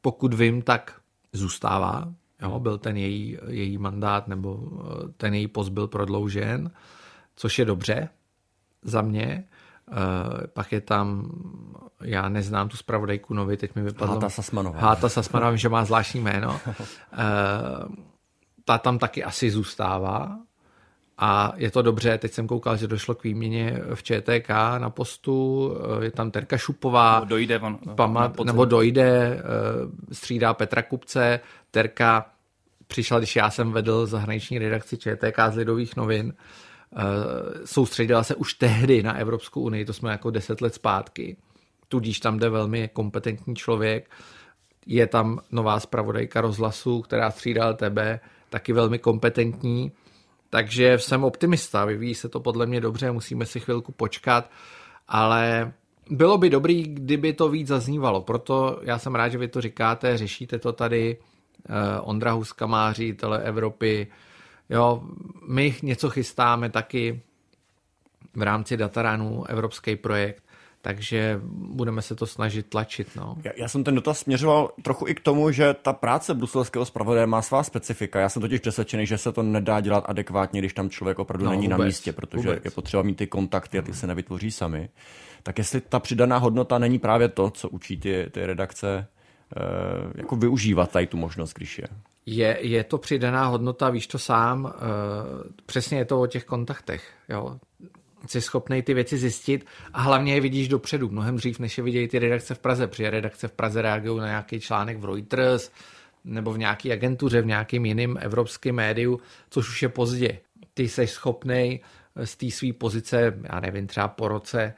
pokud 0.00 0.34
vím, 0.34 0.62
tak 0.62 0.94
zůstává 1.32 2.08
Jo, 2.42 2.60
byl 2.60 2.78
ten 2.78 2.96
její, 2.96 3.38
její 3.48 3.78
mandát 3.78 4.28
nebo 4.28 4.60
eh, 4.60 5.08
ten 5.16 5.34
její 5.34 5.48
post 5.48 5.68
byl 5.68 5.88
prodloužen, 5.88 6.70
což 7.36 7.58
je 7.58 7.64
dobře 7.64 8.08
za 8.82 9.02
mě. 9.02 9.44
Uh, 9.90 9.94
pak 10.52 10.72
je 10.72 10.80
tam, 10.80 11.30
já 12.00 12.28
neznám 12.28 12.68
tu 12.68 12.76
zpravodajku 12.76 13.34
nově, 13.34 13.56
teď 13.56 13.74
mi 13.74 13.82
vypadlo. 13.82 14.14
Háta 14.14 14.28
Sasmanová. 14.28 14.80
Háta 14.80 15.08
Sasmanová, 15.08 15.56
že 15.56 15.68
má 15.68 15.84
zvláštní 15.84 16.20
jméno. 16.20 16.60
Uh, 16.68 17.94
ta 18.64 18.78
tam 18.78 18.98
taky 18.98 19.24
asi 19.24 19.50
zůstává. 19.50 20.38
A 21.18 21.52
je 21.56 21.70
to 21.70 21.82
dobře, 21.82 22.18
teď 22.18 22.32
jsem 22.32 22.46
koukal, 22.46 22.76
že 22.76 22.86
došlo 22.86 23.14
k 23.14 23.24
výměně 23.24 23.80
v 23.94 24.02
ČTK 24.02 24.48
na 24.78 24.90
postu, 24.90 25.70
je 26.02 26.10
tam 26.10 26.30
Terka 26.30 26.56
Šupová, 26.56 27.14
nebo 27.14 27.28
dojde, 27.28 27.58
on, 27.58 27.78
pamat, 27.94 28.40
nebo 28.40 28.64
dojde, 28.64 29.42
střídá 30.12 30.54
Petra 30.54 30.82
Kupce, 30.82 31.40
Terka 31.70 32.26
přišla, 32.86 33.18
když 33.18 33.36
já 33.36 33.50
jsem 33.50 33.72
vedl 33.72 34.06
zahraniční 34.06 34.58
redakci 34.58 34.96
ČTK 34.96 35.38
z 35.50 35.56
Lidových 35.56 35.96
novin, 35.96 36.34
soustředila 37.64 38.22
se 38.22 38.34
už 38.34 38.54
tehdy 38.54 39.02
na 39.02 39.16
Evropskou 39.16 39.60
unii, 39.60 39.84
to 39.84 39.92
jsme 39.92 40.10
jako 40.10 40.30
deset 40.30 40.60
let 40.60 40.74
zpátky, 40.74 41.36
tudíž 41.88 42.20
tam 42.20 42.38
jde 42.38 42.48
velmi 42.48 42.90
kompetentní 42.92 43.56
člověk, 43.56 44.10
je 44.86 45.06
tam 45.06 45.38
nová 45.52 45.80
zpravodajka 45.80 46.40
rozhlasu, 46.40 47.02
která 47.02 47.30
střídala 47.30 47.72
tebe, 47.72 48.20
taky 48.50 48.72
velmi 48.72 48.98
kompetentní, 48.98 49.92
takže 50.50 50.98
jsem 50.98 51.24
optimista, 51.24 51.84
vyvíjí 51.84 52.14
se 52.14 52.28
to 52.28 52.40
podle 52.40 52.66
mě 52.66 52.80
dobře, 52.80 53.12
musíme 53.12 53.46
si 53.46 53.60
chvilku 53.60 53.92
počkat, 53.92 54.50
ale 55.08 55.72
bylo 56.10 56.38
by 56.38 56.50
dobrý, 56.50 56.82
kdyby 56.82 57.32
to 57.32 57.48
víc 57.48 57.68
zaznívalo, 57.68 58.20
proto 58.20 58.80
já 58.82 58.98
jsem 58.98 59.14
rád, 59.14 59.28
že 59.28 59.38
vy 59.38 59.48
to 59.48 59.60
říkáte, 59.60 60.18
řešíte 60.18 60.58
to 60.58 60.72
tady, 60.72 61.16
eh, 61.16 62.00
Ondra 62.00 62.32
Huska 62.32 62.66
má 62.66 62.94
tele 63.16 63.42
Evropy, 63.42 64.06
jo, 64.70 65.02
my 65.46 65.74
něco 65.82 66.10
chystáme 66.10 66.70
taky 66.70 67.22
v 68.34 68.42
rámci 68.42 68.76
Dataranu, 68.76 69.44
evropský 69.48 69.96
projekt, 69.96 70.47
takže 70.88 71.40
budeme 71.52 72.02
se 72.02 72.14
to 72.14 72.26
snažit 72.26 72.66
tlačit. 72.66 73.08
No. 73.16 73.36
Já, 73.44 73.52
já 73.56 73.68
jsem 73.68 73.84
ten 73.84 73.94
dotaz 73.94 74.18
směřoval 74.18 74.70
trochu 74.82 75.08
i 75.08 75.14
k 75.14 75.20
tomu, 75.20 75.50
že 75.50 75.74
ta 75.74 75.92
práce 75.92 76.34
bruselského 76.34 76.84
zpravodaje 76.84 77.26
má 77.26 77.42
svá 77.42 77.62
specifika. 77.62 78.20
Já 78.20 78.28
jsem 78.28 78.42
totiž 78.42 78.60
přesvědčený, 78.60 79.06
že 79.06 79.18
se 79.18 79.32
to 79.32 79.42
nedá 79.42 79.80
dělat 79.80 80.04
adekvátně, 80.06 80.60
když 80.60 80.74
tam 80.74 80.90
člověk 80.90 81.18
opravdu 81.18 81.44
no, 81.44 81.50
není 81.50 81.66
vůbec, 81.66 81.78
na 81.78 81.84
místě, 81.84 82.12
protože 82.12 82.48
vůbec. 82.48 82.64
je 82.64 82.70
potřeba 82.70 83.02
mít 83.02 83.14
ty 83.14 83.26
kontakty 83.26 83.78
a 83.78 83.82
ty 83.82 83.94
se 83.94 84.06
nevytvoří 84.06 84.50
sami. 84.50 84.88
Tak 85.42 85.58
jestli 85.58 85.80
ta 85.80 86.00
přidaná 86.00 86.38
hodnota 86.38 86.78
není 86.78 86.98
právě 86.98 87.28
to, 87.28 87.50
co 87.50 87.68
učí 87.68 87.96
ty, 87.96 88.26
ty 88.30 88.46
redakce, 88.46 89.06
eh, 89.56 89.60
jako 90.14 90.36
využívat 90.36 90.90
tady 90.90 91.06
tu 91.06 91.16
možnost, 91.16 91.54
když 91.54 91.78
je. 91.78 91.88
Je, 92.26 92.58
je 92.60 92.84
to 92.84 92.98
přidaná 92.98 93.46
hodnota, 93.46 93.90
víš 93.90 94.06
to 94.06 94.18
sám, 94.18 94.72
eh, 94.74 94.80
přesně 95.66 95.98
je 95.98 96.04
to 96.04 96.20
o 96.20 96.26
těch 96.26 96.44
kontaktech. 96.44 97.12
Jo 97.28 97.58
jsi 98.26 98.40
schopný 98.40 98.82
ty 98.82 98.94
věci 98.94 99.18
zjistit 99.18 99.66
a 99.92 100.02
hlavně 100.02 100.34
je 100.34 100.40
vidíš 100.40 100.68
dopředu, 100.68 101.08
mnohem 101.08 101.36
dřív, 101.36 101.58
než 101.58 101.78
je 101.78 101.84
vidějí 101.84 102.08
ty 102.08 102.18
redakce 102.18 102.54
v 102.54 102.58
Praze, 102.58 102.86
protože 102.86 103.10
redakce 103.10 103.48
v 103.48 103.52
Praze 103.52 103.82
reagují 103.82 104.20
na 104.20 104.26
nějaký 104.26 104.60
článek 104.60 104.98
v 104.98 105.04
Reuters 105.04 105.70
nebo 106.24 106.52
v 106.52 106.58
nějaké 106.58 106.92
agentuře, 106.92 107.42
v 107.42 107.46
nějakém 107.46 107.86
jiném 107.86 108.18
evropském 108.20 108.74
médiu, 108.74 109.20
což 109.50 109.68
už 109.68 109.82
je 109.82 109.88
pozdě. 109.88 110.38
Ty 110.74 110.88
jsi 110.88 111.06
schopný 111.06 111.80
z 112.24 112.36
té 112.36 112.50
své 112.50 112.72
pozice, 112.72 113.38
já 113.52 113.60
nevím, 113.60 113.86
třeba 113.86 114.08
po 114.08 114.28
roce 114.28 114.74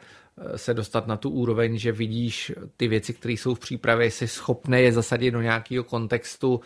se 0.56 0.74
dostat 0.74 1.06
na 1.06 1.16
tu 1.16 1.30
úroveň, 1.30 1.78
že 1.78 1.92
vidíš 1.92 2.52
ty 2.76 2.88
věci, 2.88 3.14
které 3.14 3.34
jsou 3.34 3.54
v 3.54 3.58
přípravě, 3.58 4.10
jsi 4.10 4.28
schopný 4.28 4.82
je 4.82 4.92
zasadit 4.92 5.30
do 5.30 5.40
nějakého 5.40 5.84
kontextu, 5.84 6.60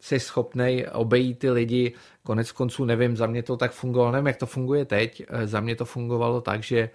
jsi 0.00 0.20
schopný 0.20 0.86
obejít 0.92 1.38
ty 1.38 1.50
lidi. 1.50 1.92
Konec 2.22 2.52
konců 2.52 2.84
nevím, 2.84 3.16
za 3.16 3.26
mě 3.26 3.42
to 3.42 3.56
tak 3.56 3.72
fungovalo, 3.72 4.12
nevím, 4.12 4.26
jak 4.26 4.36
to 4.36 4.46
funguje 4.46 4.84
teď. 4.84 5.22
Eh, 5.28 5.46
za 5.46 5.60
mě 5.60 5.76
to 5.76 5.84
fungovalo 5.84 6.40
tak, 6.40 6.62
že 6.62 6.78
eh, 6.78 6.90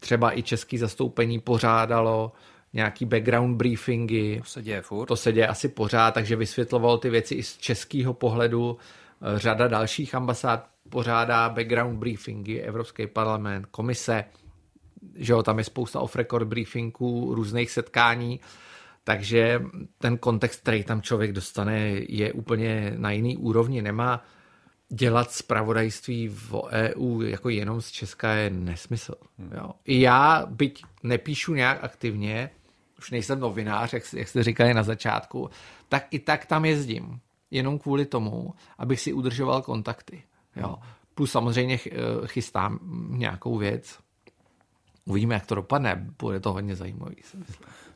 třeba 0.00 0.38
i 0.38 0.42
český 0.42 0.78
zastoupení 0.78 1.40
pořádalo 1.40 2.32
nějaký 2.72 3.04
background 3.04 3.56
briefingy. 3.56 4.38
To 4.38 4.44
se 4.44 4.62
děje 4.62 4.82
furt. 4.82 5.06
To 5.06 5.16
se 5.16 5.32
děje 5.32 5.46
asi 5.46 5.68
pořád, 5.68 6.14
takže 6.14 6.36
vysvětlovalo 6.36 6.98
ty 6.98 7.10
věci 7.10 7.34
i 7.34 7.42
z 7.42 7.56
českého 7.58 8.14
pohledu. 8.14 8.76
Eh, 9.22 9.38
řada 9.38 9.68
dalších 9.68 10.14
ambasád 10.14 10.68
pořádá 10.88 11.48
background 11.48 11.98
briefingy, 11.98 12.60
Evropský 12.60 13.06
parlament, 13.06 13.66
komise, 13.66 14.24
že 15.14 15.32
jo, 15.32 15.42
tam 15.42 15.58
je 15.58 15.64
spousta 15.64 16.00
off-record 16.00 16.46
briefingů, 16.46 17.34
různých 17.34 17.70
setkání. 17.70 18.40
Takže 19.04 19.62
ten 19.98 20.18
kontext, 20.18 20.60
který 20.60 20.84
tam 20.84 21.02
člověk 21.02 21.32
dostane, 21.32 21.80
je 22.08 22.32
úplně 22.32 22.94
na 22.96 23.10
jiný 23.10 23.36
úrovni. 23.36 23.82
Nemá 23.82 24.24
dělat 24.88 25.32
zpravodajství 25.32 26.28
v 26.28 26.54
EU 26.70 27.22
jako 27.22 27.48
jenom 27.48 27.80
z 27.80 27.90
Česka 27.90 28.32
je 28.32 28.50
nesmysl. 28.50 29.14
Hmm. 29.38 29.50
Jo. 29.54 29.70
I 29.84 30.00
já, 30.00 30.46
byť 30.46 30.84
nepíšu 31.02 31.54
nějak 31.54 31.84
aktivně, 31.84 32.50
už 32.98 33.10
nejsem 33.10 33.40
novinář, 33.40 33.92
jak, 33.92 34.02
jak 34.12 34.28
jste 34.28 34.42
říkali 34.42 34.74
na 34.74 34.82
začátku, 34.82 35.50
tak 35.88 36.06
i 36.10 36.18
tak 36.18 36.46
tam 36.46 36.64
jezdím. 36.64 37.20
Jenom 37.50 37.78
kvůli 37.78 38.06
tomu, 38.06 38.54
abych 38.78 39.00
si 39.00 39.12
udržoval 39.12 39.62
kontakty. 39.62 40.22
Jo. 40.56 40.66
Hmm. 40.66 40.76
Plus 41.14 41.30
samozřejmě 41.30 41.78
chystám 42.26 42.78
nějakou 43.08 43.58
věc. 43.58 43.98
Uvidíme, 45.04 45.34
jak 45.34 45.46
to 45.46 45.54
dopadne. 45.54 46.06
Bude 46.18 46.40
to 46.40 46.52
hodně 46.52 46.76
zajímavý. 46.76 47.16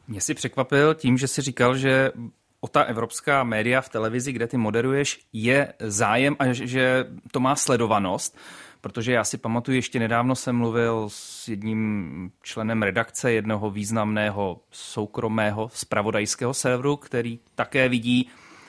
Mě 0.09 0.21
si 0.21 0.35
překvapil 0.35 0.95
tím, 0.95 1.19
že 1.19 1.29
si 1.29 1.43
říkal, 1.43 1.77
že 1.77 2.13
o 2.61 2.69
ta 2.69 2.83
evropská 2.83 3.45
média 3.45 3.81
v 3.81 3.89
televizi, 3.89 4.33
kde 4.33 4.47
ty 4.47 4.57
moderuješ, 4.57 5.21
je 5.33 5.73
zájem 5.79 6.37
a 6.39 6.53
že 6.53 7.05
to 7.33 7.41
má 7.41 7.57
sledovanost. 7.57 8.39
Protože 8.81 9.13
já 9.13 9.25
si 9.25 9.39
pamatuju, 9.39 9.77
ještě 9.77 9.99
nedávno 9.99 10.35
jsem 10.35 10.57
mluvil 10.57 11.09
s 11.09 11.49
jedním 11.49 12.31
členem 12.43 12.83
redakce 12.83 13.33
jednoho 13.33 13.71
významného 13.71 14.61
soukromého 14.71 15.71
spravodajského 15.73 16.55
serveru, 16.55 16.97
který 16.97 17.39
také 17.55 17.89
vidí 17.89 18.29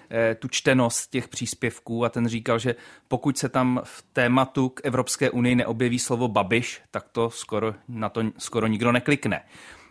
eh, 0.10 0.36
tu 0.36 0.48
čtenost 0.48 1.10
těch 1.10 1.28
příspěvků 1.28 2.06
a 2.06 2.10
ten 2.10 2.28
říkal, 2.28 2.60
že 2.60 2.76
pokud 3.08 3.38
se 3.38 3.50
tam 3.50 3.82
v 3.84 4.06
tématu 4.14 4.70
k 4.70 4.82
Evropské 4.84 5.30
unii 5.30 5.56
neobjeví 5.56 6.00
slovo 6.00 6.28
Babiš, 6.28 6.82
tak 6.92 7.10
to 7.12 7.30
skoro, 7.30 7.74
na 7.88 8.10
to 8.10 8.24
skoro 8.38 8.68
nikdo 8.68 8.92
neklikne. 8.92 9.42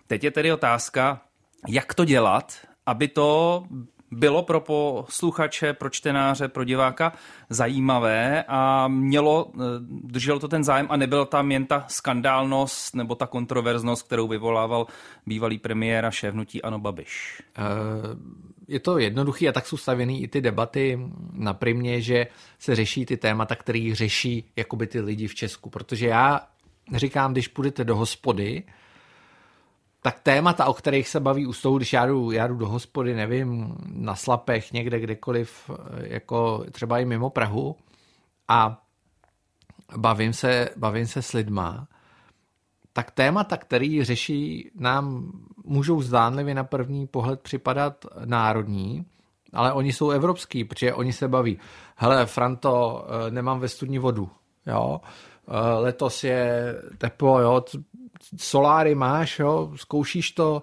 Teď 0.06 0.24
je 0.24 0.30
tedy 0.30 0.52
otázka, 0.52 1.20
jak 1.68 1.94
to 1.94 2.04
dělat, 2.04 2.52
aby 2.86 3.08
to 3.08 3.62
bylo 4.10 4.42
pro 4.42 4.60
posluchače, 4.60 5.72
pro 5.72 5.90
čtenáře, 5.90 6.48
pro 6.48 6.64
diváka 6.64 7.12
zajímavé 7.50 8.44
a 8.48 8.88
mělo, 8.88 9.50
eh, 9.54 9.58
držel 10.02 10.38
to 10.38 10.48
ten 10.48 10.64
zájem 10.64 10.86
a 10.90 10.96
nebyl 10.96 11.24
tam 11.24 11.52
jen 11.52 11.66
ta 11.66 11.84
skandálnost 11.88 12.94
nebo 12.94 13.14
ta 13.14 13.26
kontroverznost, 13.26 14.06
kterou 14.06 14.28
vyvolával 14.28 14.86
bývalý 15.26 15.58
premiér 15.58 16.04
a 16.04 16.10
šéfnutí 16.10 16.62
Ano 16.62 16.78
Babiš. 16.78 17.42
Eh, 17.58 17.62
je 18.68 18.80
to 18.80 18.98
jednoduchý 18.98 19.48
a 19.48 19.52
tak 19.52 19.66
jsou 19.66 19.76
stavěný 19.76 20.22
i 20.22 20.28
ty 20.28 20.40
debaty 20.40 21.00
na 21.32 21.54
primě, 21.54 22.00
že 22.00 22.26
se 22.58 22.74
řeší 22.74 23.06
ty 23.06 23.16
témata, 23.16 23.56
které 23.56 23.90
řeší 23.92 24.44
jakoby 24.56 24.86
ty 24.86 25.00
lidi 25.00 25.26
v 25.26 25.34
Česku, 25.34 25.70
protože 25.70 26.06
já 26.06 26.40
říkám, 26.94 27.32
když 27.32 27.48
půjdete 27.48 27.84
do 27.84 27.96
hospody, 27.96 28.62
tak 30.06 30.20
témata, 30.20 30.66
o 30.66 30.74
kterých 30.74 31.08
se 31.08 31.20
baví 31.20 31.46
u 31.46 31.52
stolu, 31.52 31.76
když 31.76 31.92
já 31.92 32.06
jdu, 32.06 32.30
já 32.30 32.46
jdu 32.46 32.56
do 32.56 32.68
hospody, 32.68 33.14
nevím, 33.14 33.74
na 33.86 34.14
slapech, 34.14 34.72
někde, 34.72 35.00
kdekoliv, 35.00 35.70
jako 35.96 36.64
třeba 36.70 36.98
i 36.98 37.04
mimo 37.04 37.30
Prahu 37.30 37.76
a 38.48 38.82
bavím 39.96 40.32
se, 40.32 40.68
bavím 40.76 41.06
se 41.06 41.22
s 41.22 41.32
lidma, 41.32 41.88
tak 42.92 43.10
témata, 43.10 43.56
který 43.56 44.04
řeší, 44.04 44.70
nám 44.78 45.32
můžou 45.64 46.02
zdánlivě 46.02 46.54
na 46.54 46.64
první 46.64 47.06
pohled 47.06 47.40
připadat 47.40 48.06
národní, 48.24 49.06
ale 49.52 49.72
oni 49.72 49.92
jsou 49.92 50.10
evropský, 50.10 50.64
protože 50.64 50.94
oni 50.94 51.12
se 51.12 51.28
baví. 51.28 51.58
Hele, 51.96 52.26
Franto, 52.26 53.06
eh, 53.08 53.30
nemám 53.30 53.60
ve 53.60 53.68
studni 53.68 53.98
vodu, 53.98 54.30
jo, 54.66 55.00
eh, 55.48 55.78
letos 55.78 56.24
je 56.24 56.74
teplo, 56.98 57.40
jo, 57.40 57.64
soláry 58.36 58.94
máš, 58.94 59.38
jo, 59.38 59.72
zkoušíš 59.76 60.30
to, 60.30 60.62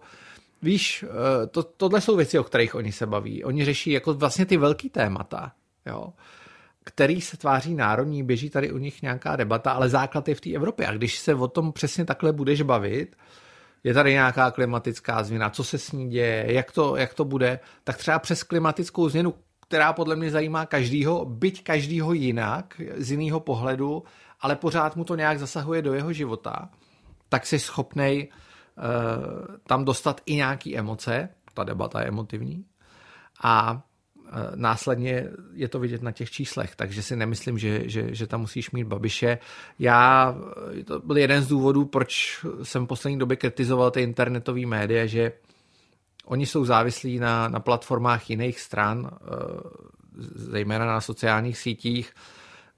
víš, 0.62 1.06
eh, 1.08 1.48
to, 1.48 1.64
tohle 1.64 2.02
jsou 2.02 2.16
věci, 2.16 2.40
o 2.40 2.44
kterých 2.44 2.76
oni 2.76 2.92
se 2.92 3.06
baví. 3.06 3.44
Oni 3.44 3.66
řeší 3.66 3.92
jako 3.92 4.14
vlastně 4.14 4.46
ty 4.46 4.58
velký 4.58 4.90
témata, 4.90 5.52
jo, 5.86 6.14
který 6.84 7.22
se 7.22 7.38
tváří 7.38 7.76
národní, 7.76 8.24
běží 8.24 8.50
tady 8.50 8.72
u 8.72 8.78
nich 8.78 9.02
nějaká 9.02 9.36
debata, 9.36 9.72
ale 9.72 9.90
základ 9.90 10.28
je 10.28 10.36
v 10.36 10.42
té 10.42 10.54
Evropě. 10.54 10.88
A 10.88 10.94
když 10.94 11.20
se 11.20 11.36
o 11.36 11.48
tom 11.48 11.72
přesně 11.72 12.06
takhle 12.06 12.34
budeš 12.34 12.62
bavit, 12.62 13.16
je 13.84 13.94
tady 13.94 14.12
nějaká 14.12 14.52
klimatická 14.52 15.24
změna, 15.24 15.50
co 15.50 15.64
se 15.64 15.78
s 15.78 15.92
ní 15.92 16.10
děje, 16.10 16.46
jak 16.48 16.72
to, 16.72 16.96
jak 16.96 17.14
to 17.14 17.26
bude, 17.26 17.60
tak 17.84 17.98
třeba 17.98 18.20
přes 18.20 18.44
klimatickou 18.44 19.10
změnu, 19.10 19.34
která 19.68 19.94
podle 19.94 20.16
mě 20.16 20.32
zajímá 20.32 20.66
každýho, 20.66 21.26
byť 21.26 21.64
každýho 21.64 22.14
jinak, 22.14 22.82
z 22.98 23.12
jiného 23.12 23.40
pohledu, 23.40 24.04
ale 24.42 24.56
pořád 24.56 24.96
mu 24.96 25.04
to 25.04 25.16
nějak 25.16 25.40
zasahuje 25.40 25.82
do 25.82 25.94
jeho 25.94 26.14
života, 26.14 26.70
tak 27.34 27.46
jsi 27.46 27.60
schopnej 27.60 28.28
uh, 28.78 29.56
tam 29.68 29.86
dostat 29.86 30.22
i 30.26 30.36
nějaký 30.36 30.78
emoce, 30.78 31.30
ta 31.54 31.64
debata 31.64 32.02
je 32.02 32.08
emotivní, 32.08 32.66
a 33.44 33.74
uh, 33.74 34.32
následně 34.56 35.28
je 35.54 35.68
to 35.68 35.80
vidět 35.80 36.02
na 36.02 36.12
těch 36.12 36.32
číslech, 36.32 36.76
takže 36.76 37.02
si 37.02 37.16
nemyslím, 37.16 37.58
že, 37.58 37.90
že, 37.90 38.16
že 38.16 38.28
tam 38.28 38.42
musíš 38.42 38.72
mít 38.72 38.84
babiše. 38.84 39.38
Já, 39.80 40.36
eh, 40.80 40.84
to 40.84 41.00
byl 41.00 41.18
jeden 41.18 41.42
z 41.42 41.48
důvodů, 41.48 41.86
proč 41.86 42.46
jsem 42.64 42.86
v 42.86 42.88
poslední 42.88 43.20
době 43.20 43.38
kritizoval 43.38 43.92
ty 43.92 44.02
internetové 44.02 44.66
média, 44.66 45.06
že 45.06 45.32
oni 46.26 46.46
jsou 46.46 46.66
závislí 46.66 47.20
na, 47.20 47.48
na 47.48 47.60
platformách 47.60 48.30
jiných 48.30 48.60
stran, 48.60 49.10
zejména 50.36 50.86
na 50.86 51.02
sociálních 51.02 51.58
sítích, 51.58 52.14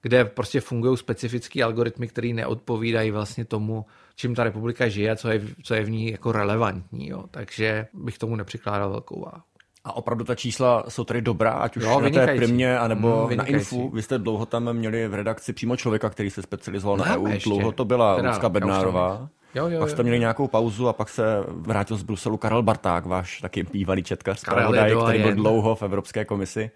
kde 0.02 0.26
prostě 0.26 0.62
fungují 0.62 0.98
specifické 0.98 1.64
algoritmy, 1.64 2.08
které 2.08 2.34
neodpovídají 2.34 3.12
vlastně 3.12 3.46
tomu, 3.46 3.86
čím 4.16 4.36
ta 4.36 4.44
republika 4.44 4.88
žije, 4.88 5.16
co 5.16 5.30
je, 5.30 5.42
co 5.64 5.74
je 5.76 5.84
v 5.84 5.90
ní 5.90 6.12
jako 6.12 6.32
relevantní. 6.32 7.08
Jo. 7.08 7.24
Takže 7.32 7.88
bych 7.94 8.18
tomu 8.18 8.36
nepřikládal 8.36 8.90
velkou 8.90 9.22
váhu. 9.22 9.44
A 9.84 9.96
opravdu 9.96 10.24
ta 10.24 10.36
čísla 10.36 10.84
jsou 10.88 11.04
tady 11.04 11.22
dobrá, 11.22 11.52
ať 11.52 11.78
už 11.78 11.84
jo, 11.84 12.02
na 12.02 12.10
té 12.10 12.36
primě, 12.36 12.80
anebo 12.80 13.28
mm, 13.32 13.38
na 13.38 13.46
Infu. 13.46 13.90
Vy 13.90 14.02
jste 14.02 14.18
dlouho 14.18 14.46
tam 14.46 14.74
měli 14.74 15.08
v 15.08 15.14
redakci 15.14 15.54
přímo 15.54 15.78
člověka, 15.78 16.10
který 16.10 16.30
se 16.30 16.42
specializoval 16.42 16.98
no, 16.98 17.06
na 17.06 17.18
EU. 17.18 17.28
Ještě. 17.28 17.50
Dlouho 17.50 17.72
to 17.72 17.86
byla 17.86 18.16
teda, 18.16 18.30
Lucka 18.30 18.50
Bednárová. 18.50 19.30
Jo, 19.56 19.68
jo, 19.68 19.80
pak 19.80 19.90
jste 19.90 20.04
měli 20.04 20.20
nějakou 20.20 20.48
pauzu 20.48 20.88
a 20.88 20.94
pak 20.94 21.10
se 21.10 21.24
vrátil 21.48 21.98
z 21.98 22.04
Bruselu 22.04 22.38
Karel 22.38 22.64
Barták, 22.64 23.06
váš 23.06 23.42
taky 23.42 23.64
bývalý 23.64 24.04
četkař, 24.04 24.40
zpravodaj, 24.40 24.96
který 25.04 25.24
byl 25.24 25.34
dlouho 25.34 25.76
v 25.76 25.84
Evropské 25.84 26.26
komisi, 26.26 26.72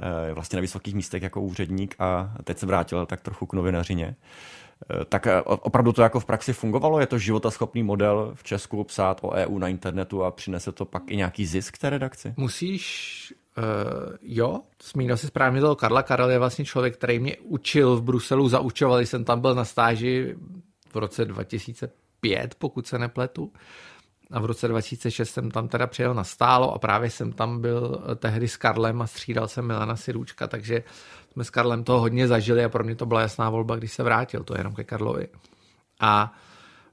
eh, 0.00 0.34
vlastně 0.34 0.56
na 0.56 0.60
vysokých 0.60 0.94
místech 0.94 1.22
jako 1.22 1.40
úředník 1.40 1.94
a 1.98 2.34
teď 2.44 2.58
se 2.58 2.66
vrátil 2.66 3.06
tak 3.06 3.20
trochu 3.20 3.46
k 3.46 3.52
novinařině. 3.52 4.16
Eh, 4.90 5.04
tak 5.04 5.26
eh, 5.26 5.42
opravdu 5.42 5.92
to 5.92 6.02
jako 6.02 6.20
v 6.20 6.24
praxi 6.24 6.52
fungovalo? 6.52 7.00
Je 7.00 7.06
to 7.06 7.18
životaschopný 7.18 7.82
model 7.82 8.32
v 8.34 8.44
Česku 8.44 8.84
psát 8.84 9.20
o 9.22 9.30
EU 9.30 9.58
na 9.58 9.68
internetu 9.68 10.24
a 10.24 10.30
přinese 10.30 10.72
to 10.72 10.84
pak 10.84 11.02
i 11.06 11.16
nějaký 11.16 11.46
zisk 11.46 11.78
té 11.78 11.90
redakci? 11.90 12.34
Musíš 12.36 13.34
Uh, 13.58 14.16
jo, 14.22 14.60
zmínil 14.92 15.16
si 15.16 15.26
správně 15.26 15.60
toho 15.60 15.76
Karla. 15.76 16.02
Karel 16.02 16.30
je 16.30 16.38
vlastně 16.38 16.64
člověk, 16.64 16.96
který 16.96 17.18
mě 17.18 17.36
učil 17.36 17.96
v 17.96 18.02
Bruselu, 18.02 18.48
zaučoval, 18.48 19.00
jsem 19.00 19.24
tam 19.24 19.40
byl 19.40 19.54
na 19.54 19.64
stáži 19.64 20.36
v 20.92 20.96
roce 20.96 21.24
2005, 21.24 22.54
pokud 22.54 22.86
se 22.86 22.98
nepletu. 22.98 23.52
A 24.30 24.40
v 24.40 24.44
roce 24.44 24.68
2006 24.68 25.30
jsem 25.30 25.50
tam 25.50 25.68
teda 25.68 25.86
přijel 25.86 26.14
na 26.14 26.24
stálo 26.24 26.74
a 26.74 26.78
právě 26.78 27.10
jsem 27.10 27.32
tam 27.32 27.60
byl 27.60 28.04
tehdy 28.16 28.48
s 28.48 28.56
Karlem 28.56 29.02
a 29.02 29.06
střídal 29.06 29.48
jsem 29.48 29.66
Milana 29.66 29.96
Sirůčka, 29.96 30.46
takže 30.46 30.82
jsme 31.36 31.44
s 31.44 31.50
Karlem 31.50 31.84
toho 31.84 32.00
hodně 32.00 32.28
zažili 32.28 32.64
a 32.64 32.68
pro 32.68 32.84
mě 32.84 32.94
to 32.94 33.06
byla 33.06 33.20
jasná 33.20 33.50
volba, 33.50 33.76
když 33.76 33.92
se 33.92 34.02
vrátil, 34.02 34.44
to 34.44 34.54
je 34.54 34.60
jenom 34.60 34.74
ke 34.74 34.84
Karlovi. 34.84 35.28
A 36.00 36.32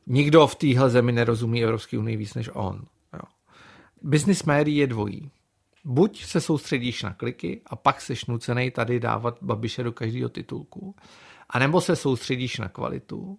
nikdo 0.07 0.47
v 0.47 0.55
téhle 0.55 0.89
zemi 0.89 1.11
nerozumí 1.11 1.63
Evropské 1.63 1.97
unii 1.97 2.17
víc 2.17 2.33
než 2.33 2.49
on. 2.53 2.85
Jo. 3.13 3.19
Business 4.01 4.43
médií 4.43 4.77
je 4.77 4.87
dvojí. 4.87 5.31
Buď 5.85 6.25
se 6.25 6.41
soustředíš 6.41 7.03
na 7.03 7.13
kliky 7.13 7.61
a 7.65 7.75
pak 7.75 8.01
seš 8.01 8.25
nucený 8.25 8.71
tady 8.71 8.99
dávat 8.99 9.37
babiše 9.41 9.83
do 9.83 9.91
každého 9.91 10.29
titulku, 10.29 10.95
anebo 11.49 11.81
se 11.81 11.95
soustředíš 11.95 12.57
na 12.57 12.69
kvalitu 12.69 13.37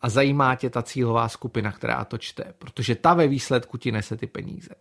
a 0.00 0.08
zajímá 0.08 0.54
tě 0.54 0.70
ta 0.70 0.82
cílová 0.82 1.28
skupina, 1.28 1.72
která 1.72 2.04
to 2.04 2.18
čte, 2.18 2.54
protože 2.58 2.94
ta 2.94 3.14
ve 3.14 3.28
výsledku 3.28 3.78
ti 3.78 3.92
nese 3.92 4.16
ty 4.16 4.26
peníze 4.26 4.74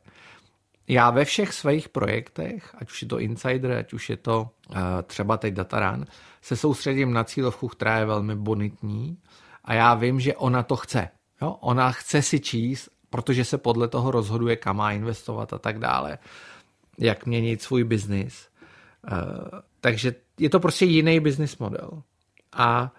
já 0.87 1.09
ve 1.09 1.25
všech 1.25 1.53
svých 1.53 1.89
projektech, 1.89 2.75
ať 2.77 2.91
už 2.91 3.01
je 3.01 3.07
to 3.07 3.19
Insider, 3.19 3.71
ať 3.71 3.93
už 3.93 4.09
je 4.09 4.17
to 4.17 4.49
uh, 4.69 4.77
třeba 5.03 5.37
teď 5.37 5.53
Dataran, 5.53 6.05
se 6.41 6.55
soustředím 6.55 7.13
na 7.13 7.23
cílovku, 7.23 7.67
která 7.67 7.97
je 7.97 8.05
velmi 8.05 8.35
bonitní 8.35 9.17
a 9.65 9.73
já 9.73 9.93
vím, 9.93 10.19
že 10.19 10.35
ona 10.35 10.63
to 10.63 10.75
chce. 10.75 11.09
Jo? 11.41 11.57
Ona 11.59 11.91
chce 11.91 12.21
si 12.21 12.39
číst, 12.39 12.89
protože 13.09 13.45
se 13.45 13.57
podle 13.57 13.87
toho 13.87 14.11
rozhoduje, 14.11 14.55
kam 14.55 14.77
má 14.77 14.91
investovat 14.91 15.53
a 15.53 15.57
tak 15.57 15.79
dále, 15.79 16.17
jak 16.97 17.25
měnit 17.25 17.61
svůj 17.61 17.83
biznis. 17.83 18.47
Uh, 19.11 19.59
takže 19.81 20.15
je 20.39 20.49
to 20.49 20.59
prostě 20.59 20.85
jiný 20.85 21.19
business 21.19 21.57
model. 21.57 22.03
A 22.53 22.93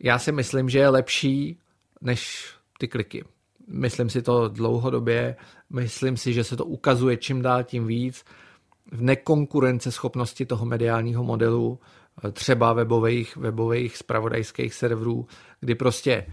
já 0.00 0.18
si 0.18 0.32
myslím, 0.32 0.68
že 0.68 0.78
je 0.78 0.88
lepší 0.88 1.58
než 2.00 2.50
ty 2.78 2.88
kliky. 2.88 3.24
Myslím 3.72 4.10
si 4.10 4.22
to 4.22 4.48
dlouhodobě, 4.48 5.36
myslím 5.70 6.16
si, 6.16 6.32
že 6.32 6.44
se 6.44 6.56
to 6.56 6.64
ukazuje 6.64 7.16
čím 7.16 7.42
dál 7.42 7.64
tím 7.64 7.86
víc 7.86 8.24
v 8.92 9.02
nekonkurenceschopnosti 9.02 10.46
toho 10.46 10.66
mediálního 10.66 11.24
modelu, 11.24 11.78
třeba 12.32 12.72
webových, 12.72 13.36
webových 13.36 13.96
spravodajských 13.96 14.74
serverů, 14.74 15.26
kdy 15.60 15.74
prostě 15.74 16.26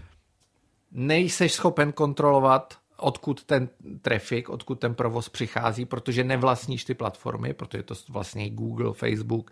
nejseš 0.92 1.52
schopen 1.52 1.92
kontrolovat, 1.92 2.78
odkud 2.96 3.44
ten 3.44 3.68
trafik, 4.02 4.48
odkud 4.48 4.80
ten 4.80 4.94
provoz 4.94 5.28
přichází, 5.28 5.84
protože 5.84 6.24
nevlastníš 6.24 6.84
ty 6.84 6.94
platformy, 6.94 7.54
protože 7.54 7.82
to 7.82 7.94
vlastně 8.08 8.50
Google, 8.50 8.92
Facebook, 8.92 9.50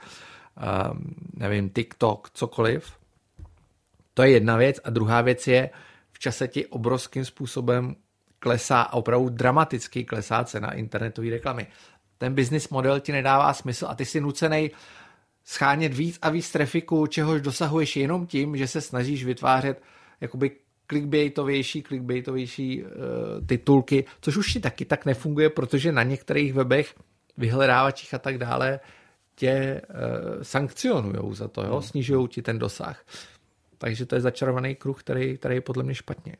um, 0.89 1.15
nevím, 1.35 1.71
TikTok, 1.71 2.31
cokoliv. 2.31 2.93
To 4.15 4.23
je 4.23 4.31
jedna 4.31 4.57
věc. 4.57 4.81
A 4.85 4.91
druhá 4.91 5.21
věc 5.21 5.47
je, 5.47 5.71
v 6.17 6.19
čase 6.19 6.49
ti 6.49 6.67
obrovským 6.67 7.25
způsobem 7.25 7.97
klesá 8.39 8.81
a 8.81 8.93
opravdu 8.93 9.29
dramaticky 9.29 10.05
klesá 10.05 10.45
cena 10.45 10.73
internetové 10.73 11.31
reklamy. 11.31 11.67
Ten 12.19 12.35
business 12.35 12.69
model 12.69 13.01
ti 13.01 13.13
nedává 13.13 13.53
smysl 13.53 13.87
a 13.89 13.95
ty 13.95 14.05
si 14.05 14.21
nucený 14.21 14.71
schánět 15.45 15.95
víc 15.95 16.19
a 16.23 16.31
víc 16.31 16.53
trafiku, 16.53 17.07
čehož 17.07 17.41
dosahuješ 17.41 17.97
jenom 17.97 18.27
tím, 18.27 18.57
že 18.57 18.67
se 18.67 18.81
snažíš 18.81 19.25
vytvářet 19.25 19.83
jakoby 20.21 20.51
clickbaitovější, 20.89 21.83
clickbaitovější 21.83 22.85
uh, 22.85 22.91
titulky, 23.47 24.05
což 24.21 24.37
už 24.37 24.53
ti 24.53 24.61
taky 24.61 24.85
tak 24.85 25.07
nefunguje, 25.07 25.51
protože 25.51 25.93
na 25.93 26.03
některých 26.03 26.53
webech, 26.53 26.95
vyhledávačích 27.37 28.15
a 28.15 28.19
tak 28.19 28.39
dále 28.39 28.81
tě 29.35 29.81
uh, 29.91 30.43
sankcionují 30.43 31.35
za 31.35 31.49
to, 31.49 31.63
jo? 31.63 31.73
Hmm. 31.73 31.83
snižují 31.83 32.29
ti 32.29 32.43
ten 32.43 32.59
dosah. 32.59 33.05
Takže 33.79 34.07
to 34.07 34.15
je 34.15 34.21
začarovaný 34.21 34.75
kruh, 34.75 35.01
který, 35.01 35.39
který 35.39 35.55
je 35.55 35.61
podle 35.61 35.83
mě 35.83 35.95
špatně. 35.95 36.37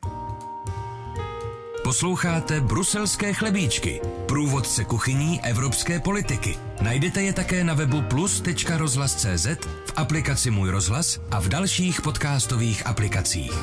Posloucháte 1.83 2.61
Bruselské 2.61 3.33
chlebíčky, 3.33 4.01
průvodce 4.25 4.83
kuchyní 4.83 5.41
evropské 5.43 5.99
politiky. 5.99 6.57
Najdete 6.81 7.21
je 7.21 7.33
také 7.33 7.63
na 7.63 7.73
webu 7.73 8.01
plus.rozhlas.cz, 8.01 9.47
v 9.85 9.93
aplikaci 9.95 10.51
Můj 10.51 10.69
rozhlas 10.69 11.19
a 11.31 11.41
v 11.41 11.47
dalších 11.47 12.01
podcastových 12.01 12.87
aplikacích. 12.87 13.53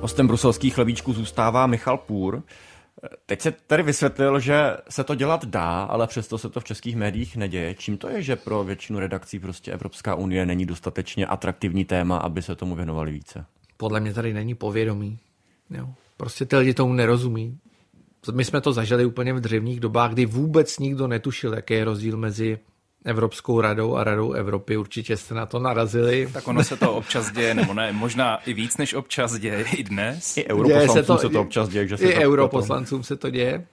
Hostem 0.00 0.26
bruselských 0.26 0.74
chlebíčků 0.74 1.12
zůstává 1.12 1.66
Michal 1.66 1.98
Půr. 1.98 2.42
Teď 3.26 3.40
se 3.40 3.52
tady 3.66 3.82
vysvětlil, 3.82 4.40
že 4.40 4.76
se 4.88 5.04
to 5.04 5.14
dělat 5.14 5.44
dá, 5.44 5.82
ale 5.82 6.06
přesto 6.06 6.38
se 6.38 6.48
to 6.48 6.60
v 6.60 6.64
českých 6.64 6.96
médiích 6.96 7.36
neděje. 7.36 7.74
Čím 7.74 7.98
to 7.98 8.08
je, 8.08 8.22
že 8.22 8.36
pro 8.36 8.64
většinu 8.64 8.98
redakcí 8.98 9.38
prostě 9.38 9.72
Evropská 9.72 10.14
unie 10.14 10.46
není 10.46 10.66
dostatečně 10.66 11.26
atraktivní 11.26 11.84
téma, 11.84 12.16
aby 12.16 12.42
se 12.42 12.56
tomu 12.56 12.74
věnovali 12.74 13.12
více? 13.12 13.44
Podle 13.76 14.00
mě 14.00 14.14
tady 14.14 14.34
není 14.34 14.54
povědomí. 14.54 15.18
Jo. 15.70 15.88
Prostě 16.16 16.46
ty 16.46 16.56
lidi 16.56 16.74
tomu 16.74 16.92
nerozumí. 16.92 17.58
My 18.32 18.44
jsme 18.44 18.60
to 18.60 18.72
zažili 18.72 19.06
úplně 19.06 19.32
v 19.32 19.40
dřevních 19.40 19.80
dobách, 19.80 20.12
kdy 20.12 20.26
vůbec 20.26 20.78
nikdo 20.78 21.06
netušil, 21.06 21.54
jaký 21.54 21.74
je 21.74 21.84
rozdíl 21.84 22.16
mezi 22.16 22.58
Evropskou 23.08 23.60
radou 23.60 23.96
a 23.96 24.04
radou 24.04 24.32
Evropy. 24.32 24.76
Určitě 24.76 25.16
jste 25.16 25.34
na 25.34 25.46
to 25.46 25.58
narazili. 25.58 26.28
Tak 26.32 26.48
ono 26.48 26.64
se 26.64 26.76
to 26.76 26.92
občas 26.92 27.32
děje, 27.32 27.54
nebo 27.54 27.74
ne, 27.74 27.92
možná 27.92 28.36
i 28.36 28.52
víc 28.52 28.76
než 28.76 28.94
občas 28.94 29.38
děje 29.38 29.64
i 29.76 29.82
dnes. 29.82 30.36
I 30.36 30.48
europoslancům 30.48 30.94
se 30.94 31.02
to, 31.02 31.18
se 31.18 31.28
to 31.28 31.40
občas 31.40 31.68
děje. 31.68 31.88
Že 31.88 31.96
se 31.96 32.04
I 32.04 32.14
to, 32.14 32.20
europoslancům 32.20 33.02
se 33.02 33.16
to 33.16 33.30
děje. 33.30 33.66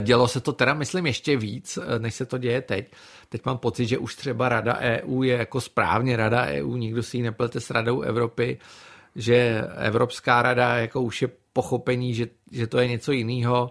Dělo 0.00 0.28
se 0.28 0.40
to 0.40 0.52
teda, 0.52 0.74
myslím, 0.74 1.06
ještě 1.06 1.36
víc, 1.36 1.78
než 1.98 2.14
se 2.14 2.26
to 2.26 2.38
děje 2.38 2.62
teď. 2.62 2.92
Teď 3.28 3.40
mám 3.46 3.58
pocit, 3.58 3.86
že 3.86 3.98
už 3.98 4.14
třeba 4.14 4.48
Rada 4.48 4.78
EU 4.78 5.22
je 5.22 5.36
jako 5.36 5.60
správně 5.60 6.16
Rada 6.16 6.46
EU, 6.46 6.76
nikdo 6.76 7.02
si 7.02 7.16
ji 7.16 7.22
neplete 7.22 7.60
s 7.60 7.70
Radou 7.70 8.00
Evropy, 8.00 8.58
že 9.16 9.64
Evropská 9.76 10.42
rada 10.42 10.76
jako 10.76 11.02
už 11.02 11.22
je 11.22 11.28
pochopení, 11.52 12.14
že, 12.14 12.26
že 12.52 12.66
to 12.66 12.78
je 12.78 12.88
něco 12.88 13.12
jiného 13.12 13.70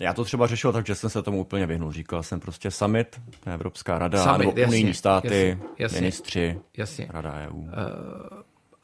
já 0.00 0.12
to 0.12 0.24
třeba 0.24 0.46
řešil 0.46 0.72
tak, 0.72 0.86
že 0.86 0.94
jsem 0.94 1.10
se 1.10 1.22
tomu 1.22 1.40
úplně 1.40 1.66
vyhnul. 1.66 1.92
Říkal 1.92 2.22
jsem 2.22 2.40
prostě 2.40 2.70
summit, 2.70 3.20
Evropská 3.46 3.98
rada, 3.98 4.22
summit, 4.22 4.38
nebo 4.38 4.50
jasně, 4.50 4.66
unijní 4.66 4.94
státy, 4.94 5.58
jasně, 5.78 6.00
ministři, 6.00 6.60
jasně. 6.76 7.06
rada 7.10 7.34
EU. 7.48 7.56
Uh, 7.56 7.68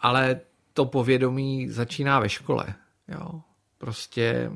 ale 0.00 0.40
to 0.72 0.84
povědomí 0.84 1.68
začíná 1.68 2.20
ve 2.20 2.28
škole. 2.28 2.74
Jo. 3.08 3.40
Prostě 3.78 4.50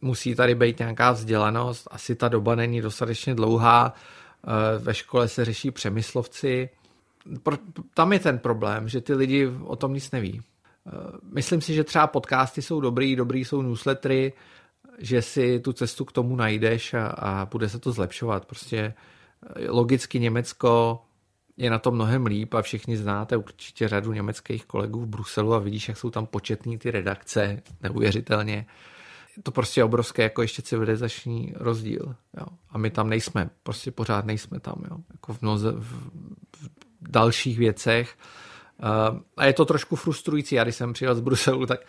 musí 0.00 0.34
tady 0.34 0.54
být 0.54 0.78
nějaká 0.78 1.12
vzdělanost, 1.12 1.88
asi 1.90 2.14
ta 2.14 2.28
doba 2.28 2.54
není 2.54 2.80
dostatečně 2.80 3.34
dlouhá, 3.34 3.94
uh, 4.46 4.84
ve 4.84 4.94
škole 4.94 5.28
se 5.28 5.44
řeší 5.44 5.70
přemyslovci. 5.70 6.68
Pro, 7.42 7.56
tam 7.94 8.12
je 8.12 8.18
ten 8.18 8.38
problém, 8.38 8.88
že 8.88 9.00
ty 9.00 9.14
lidi 9.14 9.46
o 9.64 9.76
tom 9.76 9.94
nic 9.94 10.10
neví. 10.10 10.40
Uh, 10.84 10.92
myslím 11.34 11.60
si, 11.60 11.74
že 11.74 11.84
třeba 11.84 12.06
podcasty 12.06 12.62
jsou 12.62 12.80
dobrý, 12.80 13.16
dobrý 13.16 13.44
jsou 13.44 13.62
newslettery, 13.62 14.32
že 14.98 15.22
si 15.22 15.60
tu 15.60 15.72
cestu 15.72 16.04
k 16.04 16.12
tomu 16.12 16.36
najdeš 16.36 16.94
a, 16.94 17.06
a 17.06 17.46
bude 17.46 17.68
se 17.68 17.78
to 17.78 17.92
zlepšovat. 17.92 18.44
Prostě 18.44 18.94
eh, 19.56 19.70
logicky 19.70 20.20
Německo 20.20 21.02
je 21.56 21.70
na 21.70 21.78
to 21.78 21.90
mnohem 21.90 22.26
líp 22.26 22.54
a 22.54 22.62
všichni 22.62 22.96
znáte 22.96 23.36
určitě 23.36 23.88
řadu 23.88 24.12
německých 24.12 24.66
kolegů 24.66 25.00
v 25.00 25.06
Bruselu 25.06 25.54
a 25.54 25.58
vidíš, 25.58 25.88
jak 25.88 25.98
jsou 25.98 26.10
tam 26.10 26.26
početní 26.26 26.78
ty 26.78 26.90
redakce, 26.90 27.62
neuvěřitelně. 27.82 28.66
Je 29.36 29.42
to 29.42 29.50
prostě 29.50 29.84
obrovské 29.84 30.22
jako 30.22 30.42
ještě 30.42 30.62
civilizační 30.62 31.54
rozdíl. 31.56 32.14
Jo. 32.40 32.46
A 32.70 32.78
my 32.78 32.90
tam 32.90 33.08
nejsme, 33.08 33.50
prostě 33.62 33.90
pořád 33.90 34.26
nejsme 34.26 34.60
tam. 34.60 34.82
Jo. 34.90 34.96
Jako 35.12 35.32
v, 35.32 35.42
mnoze, 35.42 35.72
v, 35.72 36.10
v 37.02 37.10
dalších 37.10 37.58
věcech. 37.58 38.16
Uh, 38.82 39.20
a 39.36 39.44
je 39.44 39.52
to 39.52 39.64
trošku 39.64 39.96
frustrující. 39.96 40.54
Já 40.54 40.62
když 40.62 40.76
jsem 40.76 40.92
přijel 40.92 41.14
z 41.14 41.20
Bruselu, 41.20 41.66
tak 41.66 41.80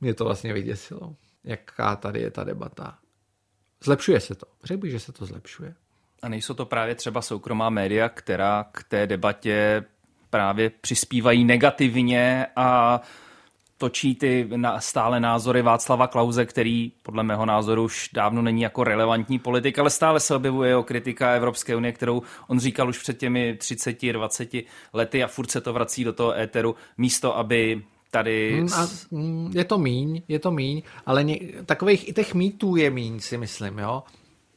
mě 0.00 0.14
to 0.14 0.24
vlastně 0.24 0.52
vyděsilo 0.52 1.16
jaká 1.44 1.96
tady 1.96 2.20
je 2.20 2.30
ta 2.30 2.44
debata. 2.44 2.98
Zlepšuje 3.84 4.20
se 4.20 4.34
to. 4.34 4.46
Řekl 4.64 4.80
bych, 4.80 4.90
že 4.90 5.00
se 5.00 5.12
to 5.12 5.26
zlepšuje. 5.26 5.74
A 6.22 6.28
nejsou 6.28 6.54
to 6.54 6.66
právě 6.66 6.94
třeba 6.94 7.22
soukromá 7.22 7.70
média, 7.70 8.08
která 8.08 8.64
k 8.72 8.84
té 8.84 9.06
debatě 9.06 9.84
právě 10.30 10.70
přispívají 10.70 11.44
negativně 11.44 12.46
a 12.56 13.00
točí 13.78 14.14
ty 14.14 14.48
stále 14.78 15.20
názory 15.20 15.62
Václava 15.62 16.06
Klauze, 16.06 16.46
který 16.46 16.92
podle 17.02 17.22
mého 17.22 17.46
názoru 17.46 17.84
už 17.84 18.10
dávno 18.12 18.42
není 18.42 18.62
jako 18.62 18.84
relevantní 18.84 19.38
politik, 19.38 19.78
ale 19.78 19.90
stále 19.90 20.20
se 20.20 20.34
objevuje 20.34 20.68
jeho 20.68 20.82
kritika 20.82 21.32
Evropské 21.32 21.76
unie, 21.76 21.92
kterou 21.92 22.22
on 22.46 22.60
říkal 22.60 22.88
už 22.88 22.98
před 22.98 23.18
těmi 23.18 23.56
30, 23.56 24.12
20 24.12 24.50
lety 24.92 25.24
a 25.24 25.26
furt 25.26 25.50
se 25.50 25.60
to 25.60 25.72
vrací 25.72 26.04
do 26.04 26.12
toho 26.12 26.38
éteru, 26.38 26.74
místo 26.98 27.38
aby 27.38 27.82
tady... 28.12 28.58
Hmm, 28.60 28.68
a, 28.74 28.88
mm, 29.10 29.52
je 29.54 29.64
to 29.64 29.78
míň, 29.78 30.22
je 30.28 30.38
to 30.38 30.50
míň, 30.50 30.82
ale 31.06 31.24
ně, 31.24 31.38
takových 31.66 32.08
i 32.08 32.12
těch 32.12 32.34
mýtů 32.34 32.76
je 32.76 32.90
míň, 32.90 33.20
si 33.20 33.38
myslím, 33.38 33.78
jo. 33.78 34.02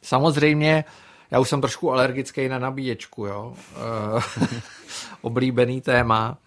Samozřejmě, 0.01 0.85
já 1.31 1.39
už 1.39 1.49
jsem 1.49 1.61
trošku 1.61 1.91
alergický 1.91 2.49
na 2.49 2.59
nabíječku, 2.59 3.25
jo. 3.25 3.53
Eh, 3.75 4.59
oblíbený 5.21 5.81
téma. 5.81 6.37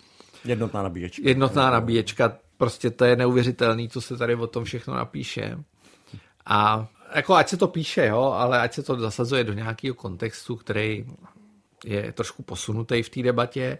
Jednotná 0.45 0.83
nabíječka. 0.83 1.23
Jednotná 1.25 1.71
nabíječka, 1.71 2.37
prostě 2.57 2.91
to 2.91 3.05
je 3.05 3.17
neuvěřitelný, 3.17 3.89
co 3.89 4.01
se 4.01 4.17
tady 4.17 4.35
o 4.35 4.47
tom 4.47 4.65
všechno 4.65 4.95
napíše. 4.95 5.59
A 6.47 6.87
jako 7.15 7.35
ať 7.35 7.49
se 7.49 7.57
to 7.57 7.69
píše, 7.69 8.07
jo, 8.07 8.23
ale 8.23 8.61
ať 8.61 8.75
se 8.75 8.83
to 8.83 9.01
zasazuje 9.01 9.45
do 9.45 9.53
nějakého 9.53 9.95
kontextu, 9.95 10.57
který 10.57 11.07
je 11.85 12.13
trošku 12.13 12.43
posunutý 12.43 13.03
v 13.03 13.09
té 13.09 13.23
debatě, 13.23 13.79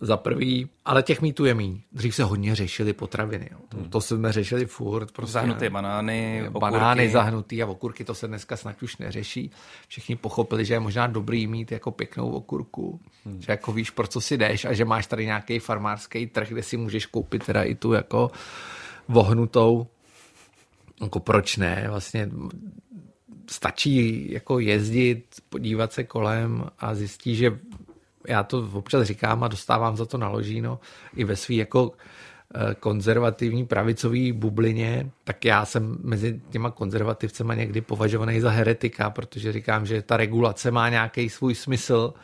za 0.00 0.16
prvý, 0.16 0.68
ale 0.84 1.02
těch 1.02 1.22
mýtů 1.22 1.44
je 1.44 1.54
míň. 1.54 1.80
Dřív 1.92 2.14
se 2.14 2.24
hodně 2.24 2.54
řešili 2.54 2.92
potraviny. 2.92 3.48
Jo. 3.52 3.58
To, 3.68 3.88
to 3.88 4.00
jsme 4.00 4.32
řešili 4.32 4.66
furt. 4.66 5.12
Prostě, 5.12 5.32
Zahnuté 5.32 5.70
banány, 5.70 6.46
Banány 6.50 7.02
okurky. 7.02 7.12
zahnutý 7.12 7.62
a 7.62 7.66
okurky, 7.66 8.04
to 8.04 8.14
se 8.14 8.28
dneska 8.28 8.56
snad 8.56 8.82
už 8.82 8.96
neřeší. 8.96 9.50
Všichni 9.88 10.16
pochopili, 10.16 10.64
že 10.64 10.74
je 10.74 10.80
možná 10.80 11.06
dobrý 11.06 11.46
mít 11.46 11.72
jako 11.72 11.90
pěknou 11.90 12.30
okurku. 12.30 13.00
Hmm. 13.24 13.42
Že 13.42 13.52
jako 13.52 13.72
víš, 13.72 13.90
pro 13.90 14.06
co 14.06 14.20
si 14.20 14.36
jdeš 14.36 14.64
a 14.64 14.72
že 14.72 14.84
máš 14.84 15.06
tady 15.06 15.24
nějaký 15.26 15.58
farmářský 15.58 16.26
trh, 16.26 16.48
kde 16.48 16.62
si 16.62 16.76
můžeš 16.76 17.06
koupit 17.06 17.46
teda 17.46 17.62
i 17.62 17.74
tu 17.74 17.92
jako 17.92 18.30
vohnutou. 19.08 19.86
Jako 21.00 21.20
proč 21.20 21.56
ne? 21.56 21.86
Vlastně 21.88 22.30
stačí 23.50 24.32
jako 24.32 24.58
jezdit, 24.58 25.24
podívat 25.48 25.92
se 25.92 26.04
kolem 26.04 26.64
a 26.78 26.94
zjistí, 26.94 27.36
že 27.36 27.58
já 28.28 28.42
to 28.42 28.68
občas 28.72 29.06
říkám 29.06 29.44
a 29.44 29.48
dostávám 29.48 29.96
za 29.96 30.06
to 30.06 30.18
naložíno 30.18 30.80
i 31.16 31.24
ve 31.24 31.36
svý 31.36 31.56
jako 31.56 31.92
eh, 32.54 32.74
konzervativní 32.74 33.66
pravicový 33.66 34.32
bublině, 34.32 35.10
tak 35.24 35.44
já 35.44 35.64
jsem 35.64 35.98
mezi 36.02 36.40
těma 36.50 36.70
konzervativcema 36.70 37.54
někdy 37.54 37.80
považovaný 37.80 38.40
za 38.40 38.50
heretika, 38.50 39.10
protože 39.10 39.52
říkám, 39.52 39.86
že 39.86 40.02
ta 40.02 40.16
regulace 40.16 40.70
má 40.70 40.88
nějaký 40.88 41.28
svůj 41.28 41.54
smysl 41.54 42.14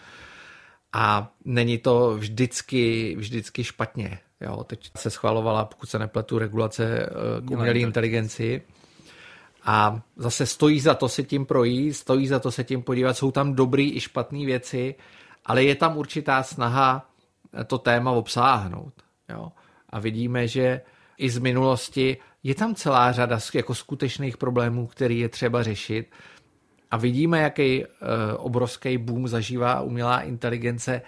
a 0.93 1.33
není 1.45 1.79
to 1.79 2.15
vždycky, 2.17 3.15
vždycky 3.19 3.65
špatně. 3.65 4.19
Jo, 4.41 4.65
teď 4.65 4.91
se 4.97 5.11
schvalovala, 5.11 5.65
pokud 5.65 5.91
se 5.91 5.99
nepletu, 5.99 6.39
regulace 6.39 6.85
eh, 6.85 7.11
k 7.41 7.51
umělé 7.51 7.79
inteligenci. 7.79 8.63
A 9.65 10.03
zase 10.17 10.47
stojí 10.47 10.81
za 10.81 10.95
to 10.95 11.09
se 11.09 11.23
tím 11.23 11.47
projít, 11.47 11.93
stojí 11.93 12.27
za 12.27 12.39
to 12.39 12.53
se 12.53 12.65
tím 12.65 12.83
podívat, 12.83 13.17
jsou 13.17 13.31
tam 13.31 13.55
dobrý 13.55 13.97
i 13.97 14.01
špatné 14.01 14.47
věci, 14.47 14.95
ale 15.45 15.65
je 15.65 15.75
tam 15.75 15.97
určitá 15.97 16.43
snaha 16.43 17.09
to 17.67 17.79
téma 17.79 18.11
obsáhnout. 18.11 18.93
Jo? 19.29 19.53
A 19.91 19.99
vidíme, 19.99 20.49
že 20.49 20.81
i 21.19 21.31
z 21.31 21.39
minulosti 21.39 22.17
je 22.43 22.55
tam 22.55 22.75
celá 22.75 23.13
řada 23.13 23.39
jako 23.55 23.75
skutečných 23.75 24.37
problémů, 24.37 24.87
který 24.87 25.19
je 25.19 25.29
třeba 25.29 25.63
řešit. 25.63 26.11
A 26.91 26.97
vidíme, 26.97 27.41
jaký 27.41 27.85
e, 27.85 27.87
obrovský 28.37 28.99
boom 28.99 29.29
zažívá 29.29 29.81
umělá 29.81 30.21
inteligence, 30.21 31.03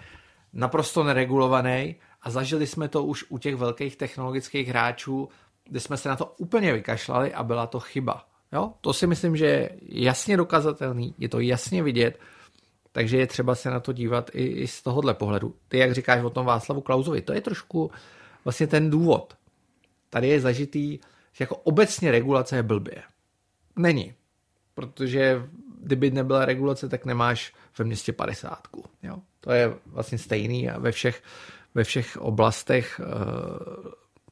naprosto 0.52 1.04
neregulovaný. 1.04 1.96
A 2.22 2.30
zažili 2.30 2.66
jsme 2.66 2.88
to 2.88 3.04
už 3.04 3.24
u 3.28 3.38
těch 3.38 3.56
velkých 3.56 3.96
technologických 3.96 4.68
hráčů, 4.68 5.28
kde 5.64 5.80
jsme 5.80 5.96
se 5.96 6.08
na 6.08 6.16
to 6.16 6.34
úplně 6.38 6.72
vykašlali 6.72 7.34
a 7.34 7.42
byla 7.42 7.66
to 7.66 7.80
chyba. 7.80 8.26
Jo? 8.52 8.72
To 8.80 8.92
si 8.92 9.06
myslím, 9.06 9.36
že 9.36 9.46
je 9.46 9.70
jasně 9.82 10.36
dokazatelný, 10.36 11.14
je 11.18 11.28
to 11.28 11.40
jasně 11.40 11.82
vidět 11.82 12.18
takže 12.94 13.16
je 13.16 13.26
třeba 13.26 13.54
se 13.54 13.70
na 13.70 13.80
to 13.80 13.92
dívat 13.92 14.30
i, 14.34 14.44
i 14.46 14.66
z 14.66 14.82
tohohle 14.82 15.14
pohledu. 15.14 15.54
Ty, 15.68 15.78
jak 15.78 15.92
říkáš 15.94 16.24
o 16.24 16.30
tom 16.30 16.46
Václavu 16.46 16.80
Klauzovi, 16.80 17.22
to 17.22 17.32
je 17.32 17.40
trošku 17.40 17.90
vlastně 18.44 18.66
ten 18.66 18.90
důvod. 18.90 19.36
Tady 20.10 20.28
je 20.28 20.40
zažitý, 20.40 20.98
že 21.32 21.42
jako 21.42 21.56
obecně 21.56 22.10
regulace 22.10 22.56
je 22.56 22.62
blbě. 22.62 23.02
Není. 23.76 24.14
Protože 24.74 25.42
kdyby 25.80 26.10
nebyla 26.10 26.44
regulace, 26.44 26.88
tak 26.88 27.04
nemáš 27.04 27.54
ve 27.78 27.84
městě 27.84 28.12
padesátku. 28.12 28.84
Jo? 29.02 29.16
To 29.40 29.52
je 29.52 29.74
vlastně 29.86 30.18
stejný 30.18 30.70
a 30.70 30.78
ve 30.78 30.92
všech, 30.92 31.22
ve 31.74 31.84
všech 31.84 32.16
oblastech 32.16 33.00
e, 33.00 33.06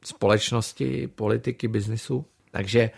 společnosti, 0.05 1.07
politiky, 1.07 1.67
biznisu. 1.67 2.25
Takže 2.51 2.91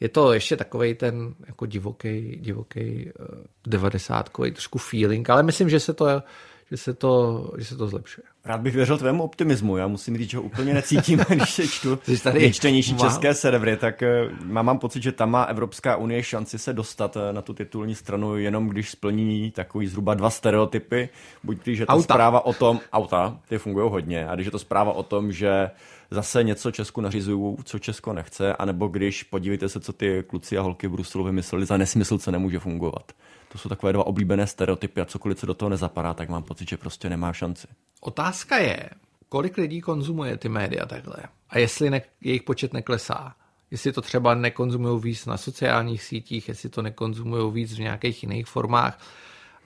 je 0.00 0.08
to 0.08 0.32
ještě 0.32 0.56
takový 0.56 0.94
ten 0.94 1.34
jako 1.46 1.66
divoký, 1.66 2.38
divoký 2.40 3.10
uh, 3.20 3.26
devadesátkový 3.66 4.50
trošku 4.50 4.78
feeling, 4.78 5.30
ale 5.30 5.42
myslím, 5.42 5.68
že 5.70 5.80
se 5.80 5.94
to, 5.94 6.22
že 6.70 6.76
se 6.76 6.94
to, 6.94 7.44
že 7.58 7.64
se 7.64 7.76
to 7.76 7.88
zlepšuje. 7.88 8.24
Rád 8.44 8.60
bych 8.60 8.74
věřil 8.74 8.98
tvému 8.98 9.22
optimismu. 9.22 9.76
Já 9.76 9.86
musím 9.86 10.18
říct, 10.18 10.30
že 10.30 10.36
ho 10.36 10.42
úplně 10.42 10.74
necítím, 10.74 11.18
když 11.28 11.50
se 11.50 11.68
čtu 11.68 11.98
nejčtenější 12.32 12.96
české 12.96 13.34
servery, 13.34 13.76
tak 13.76 14.02
uh, 14.02 14.46
mám, 14.46 14.66
mám 14.66 14.78
pocit, 14.78 15.02
že 15.02 15.12
tam 15.12 15.30
má 15.30 15.42
Evropská 15.42 15.96
unie 15.96 16.22
šanci 16.22 16.58
se 16.58 16.72
dostat 16.72 17.16
uh, 17.16 17.22
na 17.32 17.42
tu 17.42 17.54
titulní 17.54 17.94
stranu, 17.94 18.36
jenom 18.36 18.68
když 18.68 18.90
splní 18.90 19.50
takový 19.50 19.86
zhruba 19.86 20.14
dva 20.14 20.30
stereotypy. 20.30 21.08
Buď 21.44 21.58
když 21.64 21.78
je 21.78 21.86
to 21.86 21.92
auta. 21.92 22.02
zpráva 22.02 22.46
o 22.46 22.52
tom, 22.52 22.80
auta, 22.92 23.40
ty 23.48 23.58
fungují 23.58 23.90
hodně, 23.90 24.28
a 24.28 24.34
když 24.34 24.44
je 24.44 24.50
to 24.50 24.58
zpráva 24.58 24.92
o 24.92 25.02
tom, 25.02 25.32
že 25.32 25.70
zase 26.10 26.44
něco 26.44 26.70
Česku 26.70 27.00
nařizují, 27.00 27.56
co 27.64 27.78
Česko 27.78 28.12
nechce, 28.12 28.56
anebo 28.56 28.88
když 28.88 29.22
podívejte 29.22 29.68
se, 29.68 29.80
co 29.80 29.92
ty 29.92 30.24
kluci 30.26 30.58
a 30.58 30.62
holky 30.62 30.86
v 30.88 30.90
Bruselu 30.90 31.24
vymysleli 31.24 31.66
za 31.66 31.76
nesmysl, 31.76 32.18
co 32.18 32.30
nemůže 32.30 32.58
fungovat. 32.58 33.12
To 33.52 33.58
jsou 33.58 33.68
takové 33.68 33.92
dva 33.92 34.06
oblíbené 34.06 34.46
stereotypy 34.46 35.00
a 35.00 35.04
cokoliv, 35.04 35.38
co 35.38 35.46
do 35.46 35.54
toho 35.54 35.68
nezapadá, 35.68 36.14
tak 36.14 36.28
mám 36.28 36.42
pocit, 36.42 36.68
že 36.68 36.76
prostě 36.76 37.08
nemá 37.08 37.32
šanci. 37.32 37.66
Otázka 38.00 38.56
je, 38.56 38.90
kolik 39.28 39.56
lidí 39.56 39.80
konzumuje 39.80 40.36
ty 40.36 40.48
média 40.48 40.86
takhle 40.86 41.16
a 41.50 41.58
jestli 41.58 41.90
ne, 41.90 42.02
jejich 42.20 42.42
počet 42.42 42.72
neklesá. 42.72 43.34
Jestli 43.70 43.92
to 43.92 44.02
třeba 44.02 44.34
nekonzumují 44.34 45.02
víc 45.02 45.26
na 45.26 45.36
sociálních 45.36 46.02
sítích, 46.02 46.48
jestli 46.48 46.68
to 46.68 46.82
nekonzumují 46.82 47.52
víc 47.52 47.74
v 47.74 47.80
nějakých 47.80 48.22
jiných 48.22 48.46
formách. 48.46 49.00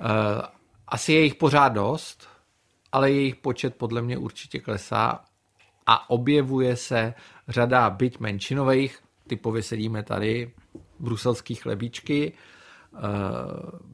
Uh, 0.01 0.07
asi 0.89 1.13
je 1.13 1.25
jich 1.25 1.35
pořád 1.35 1.69
dost, 1.69 2.29
ale 2.93 3.11
jejich 3.11 3.37
počet 3.37 3.77
podle 3.77 4.03
mě 4.03 4.19
určitě 4.19 4.59
klesá 4.59 5.25
a 5.87 6.11
objevuje 6.11 6.77
se 6.77 7.15
řada 7.49 7.91
byť 7.91 8.19
menšinových, 8.19 8.99
typově 9.27 9.63
sedíme 9.63 10.03
tady, 10.03 10.53
bruselský 10.99 11.55
chlebíčky, 11.55 12.33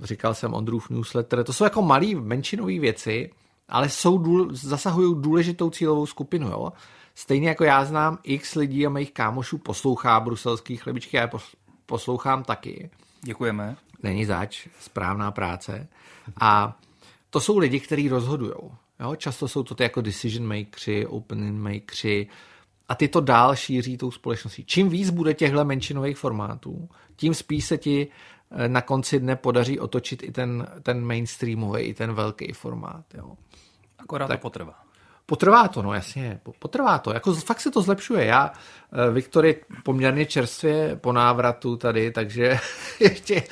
říkal 0.02 0.34
jsem 0.34 0.54
Ondrův 0.54 0.90
newsletter, 0.90 1.44
to 1.44 1.52
jsou 1.52 1.64
jako 1.64 1.82
malý 1.82 2.14
menšinové 2.14 2.78
věci, 2.78 3.30
ale 3.68 3.88
jsou 3.88 4.18
důl, 4.18 4.48
zasahují 4.52 5.14
důležitou 5.18 5.70
cílovou 5.70 6.06
skupinu. 6.06 6.48
Jo? 6.48 6.72
Stejně 7.14 7.48
jako 7.48 7.64
já 7.64 7.84
znám 7.84 8.18
x 8.22 8.54
lidí 8.54 8.87
a 8.87 8.90
mých 8.90 9.12
kámošů 9.12 9.58
poslouchá 9.58 10.20
bruselský 10.20 10.76
chlebičky, 10.76 11.16
já 11.16 11.22
je 11.22 11.30
poslouchám 11.87 12.44
taky. 12.44 12.90
Děkujeme. 13.22 13.76
Není 14.02 14.24
zač, 14.24 14.68
správná 14.80 15.30
práce. 15.30 15.88
A 16.40 16.78
to 17.30 17.40
jsou 17.40 17.58
lidi, 17.58 17.80
kteří 17.80 18.08
rozhodují. 18.08 18.52
Jo? 19.00 19.16
Často 19.16 19.48
jsou 19.48 19.62
to 19.62 19.74
ty 19.74 19.82
jako 19.82 20.00
decision 20.00 20.48
makersi, 20.48 21.06
opinion 21.06 21.58
makersi 21.58 22.28
a 22.88 22.94
ty 22.94 23.08
to 23.08 23.20
dál 23.20 23.56
šíří 23.56 23.96
tou 23.96 24.11
společností. 24.11 24.64
Čím 24.64 24.88
víc 24.88 25.11
bude 25.11 25.34
těchto 25.34 25.64
menšinových 25.64 26.16
formátů, 26.16 26.88
tím 27.16 27.34
spíš 27.34 27.64
se 27.64 27.78
ti 27.78 28.06
eh, 28.06 28.38
na 28.66 28.80
konci 28.80 29.20
dne 29.20 29.37
podaří 29.37 29.80
otočit 29.80 30.22
i 30.22 30.32
ten, 30.32 30.66
ten 30.82 31.04
mainstreamový, 31.04 31.82
i 31.82 31.94
ten 31.94 32.14
velký 32.14 32.52
formát. 32.52 33.04
Jo. 33.14 33.32
Akorát 33.98 34.26
tak, 34.26 34.40
to 34.40 34.42
potrvá. 34.42 34.74
Potrvá 35.26 35.68
to, 35.68 35.82
no 35.82 35.94
jasně, 35.94 36.40
potrvá 36.58 36.98
to. 36.98 37.12
Jako 37.12 37.34
fakt 37.34 37.61
se 37.61 37.70
to 37.70 37.82
zlepšuje. 37.82 38.24
Já, 38.24 38.52
eh, 38.92 39.11
Viktor 39.11 39.46
je 39.46 39.54
poměrně 39.84 40.26
čerstvě 40.26 40.96
po 40.96 41.12
návratu 41.12 41.76
tady, 41.76 42.11
takže 42.11 42.58
ještě 43.00 43.42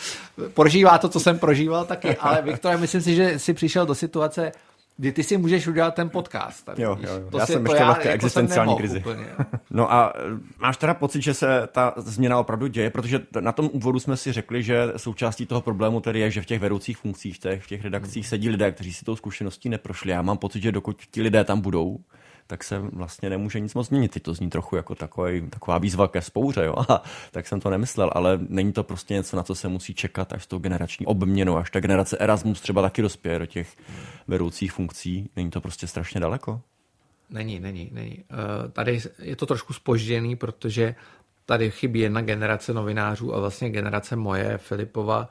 prožívá 0.55 0.99
to, 0.99 1.09
co 1.09 1.21
jsem 1.21 1.39
prožíval 1.39 1.85
taky, 1.85 2.17
ale 2.17 2.43
Viktor, 2.43 2.79
myslím 2.79 3.01
si, 3.01 3.15
že 3.15 3.39
si 3.39 3.55
přišel 3.55 3.87
do 3.87 3.95
situace, 3.95 4.53
kdy 4.97 5.13
ty 5.13 5.23
si 5.23 5.37
můžeš 5.37 5.67
udělat 5.67 5.95
ten 5.95 6.11
podcast. 6.11 6.65
Tady, 6.65 6.83
jo, 6.83 6.99
jo, 7.01 7.15
jo. 7.15 7.31
To 7.31 7.39
já 7.39 7.47
si, 7.47 7.53
jsem 7.53 7.67
ještě 7.67 7.85
v 7.85 7.87
jako 7.87 8.09
existenciální 8.09 8.77
krizi. 8.77 8.99
Úplně, 8.99 9.27
no 9.71 9.93
a 9.93 10.13
e, 10.17 10.21
máš 10.59 10.77
teda 10.77 10.95
pocit, 10.95 11.23
že 11.23 11.35
se 11.35 11.69
ta 11.73 11.95
změna 11.97 12.39
opravdu 12.39 12.67
děje, 12.67 12.91
protože 12.91 13.21
na 13.41 13.53
tom 13.53 13.71
úvodu 13.73 13.99
jsme 13.99 14.17
si 14.17 14.33
řekli, 14.33 14.63
že 14.63 14.93
součástí 14.97 15.47
toho 15.47 15.61
problému 15.61 16.01
tedy 16.01 16.21
je, 16.21 16.31
že 16.31 16.43
v 16.43 16.47
těch 16.47 16.61
vedoucích 16.61 16.97
funkcích, 16.97 17.37
v 17.37 17.39
těch, 17.39 17.63
v 17.63 17.67
těch 17.67 17.83
redakcích 17.85 18.25
hmm. 18.25 18.29
sedí 18.29 18.49
lidé, 18.49 18.73
kteří 18.73 18.93
si 18.93 19.05
tou 19.05 19.17
zkušeností 19.17 19.69
neprošli. 19.69 20.11
Já 20.11 20.23
mám 20.23 20.39
pocit, 20.39 20.63
že 20.63 20.73
dokud 20.73 21.03
ti 21.11 21.23
lidé 21.23 21.45
tam 21.45 21.61
budou, 21.61 21.99
tak 22.47 22.65
se 22.65 22.79
vlastně 22.79 23.31
nemůže 23.31 23.61
nic 23.61 23.75
moc 23.75 23.87
změnit. 23.87 24.11
Teď 24.11 24.23
to 24.23 24.35
zní 24.35 24.51
trochu 24.51 24.77
jako 24.77 24.95
takový, 24.95 25.51
taková 25.51 25.79
výzva 25.79 26.09
ke 26.09 26.23
spouře, 26.23 26.65
jo? 26.65 26.75
A, 26.89 27.03
tak 27.31 27.47
jsem 27.47 27.61
to 27.61 27.71
nemyslel, 27.71 28.11
ale 28.15 28.39
není 28.49 28.73
to 28.73 28.85
prostě 28.85 29.15
něco, 29.15 29.37
na 29.37 29.43
co 29.43 29.55
se 29.55 29.69
musí 29.69 29.95
čekat 29.95 30.33
až 30.33 30.45
s 30.45 30.47
tou 30.47 30.59
generační 30.59 31.07
obměnou, 31.07 31.57
až 31.57 31.71
ta 31.71 31.81
generace 31.81 32.19
Erasmus 32.19 32.61
třeba 32.61 32.83
taky 32.83 33.03
dospěje 33.03 33.39
do 33.39 33.47
těch 33.47 33.77
vedoucích 34.29 34.73
funkcí. 34.73 35.31
Není 35.37 35.51
to 35.51 35.61
prostě 35.61 35.87
strašně 35.87 36.21
daleko? 36.21 36.61
Není, 37.31 37.61
není, 37.61 37.91
není. 37.93 38.25
Eh, 38.31 38.69
tady 38.69 39.01
je 39.19 39.37
to 39.37 39.47
trošku 39.47 39.73
spožděný, 39.73 40.37
protože 40.37 40.95
tady 41.47 41.71
chybí 41.71 42.01
jedna 42.01 42.21
generace 42.21 42.73
novinářů 42.73 43.35
a 43.35 43.41
vlastně 43.41 43.71
generace 43.71 44.17
moje, 44.17 44.59
Filipova, 44.59 45.29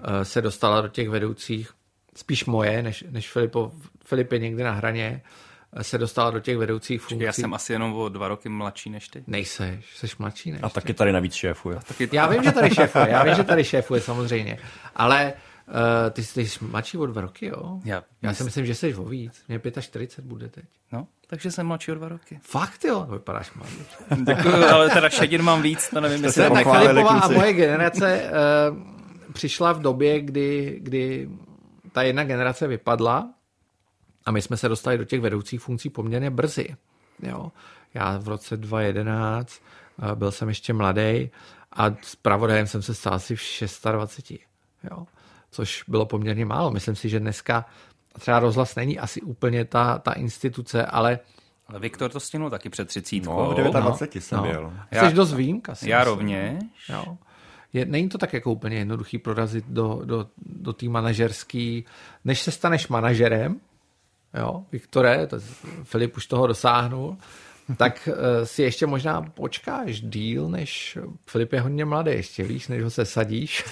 eh, 0.00 0.24
se 0.24 0.42
dostala 0.42 0.80
do 0.80 0.88
těch 0.88 1.08
vedoucích, 1.08 1.70
spíš 2.16 2.44
moje, 2.44 2.82
než, 2.82 3.04
než 3.10 3.32
Filipo, 3.32 3.72
Filip 4.04 4.32
je 4.32 4.38
někdy 4.38 4.62
na 4.62 4.72
hraně, 4.72 5.22
eh, 5.24 5.47
se 5.82 5.98
dostala 5.98 6.30
do 6.30 6.40
těch 6.40 6.56
vedoucích 6.56 7.02
funkcí. 7.02 7.24
Já 7.24 7.32
jsem 7.32 7.54
asi 7.54 7.72
jenom 7.72 7.94
o 7.94 8.08
dva 8.08 8.28
roky 8.28 8.48
mladší 8.48 8.90
než 8.90 9.08
ty. 9.08 9.24
Nejseš, 9.26 9.96
jsi 9.96 10.06
mladší 10.18 10.50
než 10.50 10.60
A 10.62 10.68
taky 10.68 10.94
tady 10.94 11.12
navíc 11.12 11.34
šéfuje. 11.34 11.78
Taky... 11.88 12.08
Já 12.12 12.26
vím, 12.26 12.42
že 12.42 12.52
tady 12.52 12.74
šéfuje, 12.74 13.06
já 13.08 13.24
vím, 13.24 13.34
že 13.34 13.44
tady 13.44 13.64
šéfuje 13.64 14.00
samozřejmě, 14.00 14.58
ale 14.96 15.32
uh, 15.68 16.10
ty 16.10 16.24
jsi 16.24 16.48
mladší 16.60 16.98
o 16.98 17.06
dva 17.06 17.20
roky, 17.20 17.46
jo? 17.46 17.80
Já, 17.84 18.04
já 18.22 18.34
si 18.34 18.44
myslím, 18.44 18.66
že 18.66 18.74
jsi 18.74 18.94
o 18.94 19.04
víc. 19.04 19.44
Mě 19.48 19.60
45 19.80 20.24
bude 20.24 20.48
teď. 20.48 20.64
No, 20.92 21.06
takže 21.26 21.50
jsem 21.50 21.66
mladší 21.66 21.92
o 21.92 21.94
dva 21.94 22.08
roky. 22.08 22.40
Fakt 22.42 22.84
jo? 22.84 23.06
Vypadáš 23.10 23.52
mladý. 23.52 23.76
Děkuji, 24.24 24.64
ale 24.64 24.90
teda 24.90 25.08
šedin 25.08 25.42
mám 25.42 25.62
víc, 25.62 25.90
to 25.90 26.00
nevím, 26.00 26.24
jestli... 26.24 26.50
Tak 26.50 26.78
Filipová 26.78 27.20
a 27.20 27.28
moje 27.28 27.52
generace 27.52 28.30
uh, 28.70 29.32
přišla 29.32 29.72
v 29.72 29.80
době, 29.80 30.20
kdy, 30.20 30.78
kdy 30.82 31.28
ta 31.92 32.02
jedna 32.02 32.24
generace 32.24 32.66
vypadla 32.66 33.30
a 34.28 34.30
my 34.30 34.42
jsme 34.42 34.56
se 34.56 34.68
dostali 34.68 34.98
do 34.98 35.04
těch 35.04 35.20
vedoucích 35.20 35.60
funkcí 35.60 35.90
poměrně 35.90 36.30
brzy. 36.30 36.76
Jo. 37.22 37.52
Já 37.94 38.18
v 38.18 38.28
roce 38.28 38.56
2011 38.56 39.62
uh, 39.98 40.12
byl 40.12 40.30
jsem 40.32 40.48
ještě 40.48 40.72
mladý 40.72 41.30
a 41.72 41.94
s 42.02 42.16
pravodajem 42.16 42.66
jsem 42.66 42.82
se 42.82 42.94
stal 42.94 43.14
asi 43.14 43.36
v 43.36 43.42
26. 43.92 44.40
Jo. 44.90 45.06
Což 45.50 45.84
bylo 45.88 46.06
poměrně 46.06 46.44
málo. 46.44 46.70
Myslím 46.70 46.96
si, 46.96 47.08
že 47.08 47.20
dneska 47.20 47.64
třeba 48.18 48.38
rozhlas 48.38 48.74
není 48.74 48.98
asi 48.98 49.20
úplně 49.20 49.64
ta, 49.64 49.98
ta 49.98 50.12
instituce, 50.12 50.86
ale 50.86 51.18
ale 51.68 51.78
Viktor 51.78 52.10
to 52.10 52.20
stihnul 52.20 52.50
taky 52.50 52.68
před 52.68 52.88
třicítkou. 52.88 53.36
No, 53.36 53.50
v 53.50 53.72
29 53.72 54.14
no, 54.14 54.20
jsem 54.20 54.38
no. 54.38 54.44
byl. 54.44 54.72
Jsi 54.92 55.14
dost 55.14 55.34
výjimka. 55.34 55.74
Já 55.82 55.98
myslím. 55.98 56.14
rovněž. 56.14 56.62
Jo. 56.88 57.18
Je, 57.72 57.84
není 57.84 58.08
to 58.08 58.18
tak 58.18 58.32
jako 58.32 58.52
úplně 58.52 58.76
jednoduchý 58.76 59.18
prorazit 59.18 59.64
do, 59.68 60.00
do, 60.04 60.26
do 60.36 60.72
té 60.72 60.88
manažerský, 60.88 61.84
než 62.24 62.42
se 62.42 62.50
staneš 62.50 62.88
manažerem, 62.88 63.60
jo, 64.34 64.64
Viktore, 64.72 65.26
to, 65.26 65.36
Filip 65.82 66.16
už 66.16 66.26
toho 66.26 66.46
dosáhnul, 66.46 67.16
tak 67.76 68.08
uh, 68.08 68.14
si 68.44 68.62
ještě 68.62 68.86
možná 68.86 69.22
počkáš 69.22 70.00
díl, 70.00 70.48
než 70.48 70.98
Filip 71.26 71.52
je 71.52 71.60
hodně 71.60 71.84
mladý, 71.84 72.10
ještě 72.10 72.44
víš, 72.44 72.68
než 72.68 72.82
ho 72.82 72.90
se 72.90 73.04
sadíš, 73.04 73.64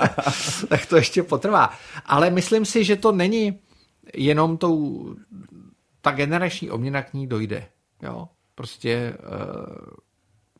tak 0.68 0.86
to 0.86 0.96
ještě 0.96 1.22
potrvá. 1.22 1.70
Ale 2.06 2.30
myslím 2.30 2.64
si, 2.64 2.84
že 2.84 2.96
to 2.96 3.12
není 3.12 3.58
jenom 4.14 4.56
tou, 4.56 5.06
ta 6.00 6.10
generační 6.10 6.70
obměna 6.70 7.02
k 7.02 7.14
ní 7.14 7.26
dojde. 7.26 7.66
Jo? 8.02 8.28
Prostě 8.54 9.16
uh, 9.18 10.03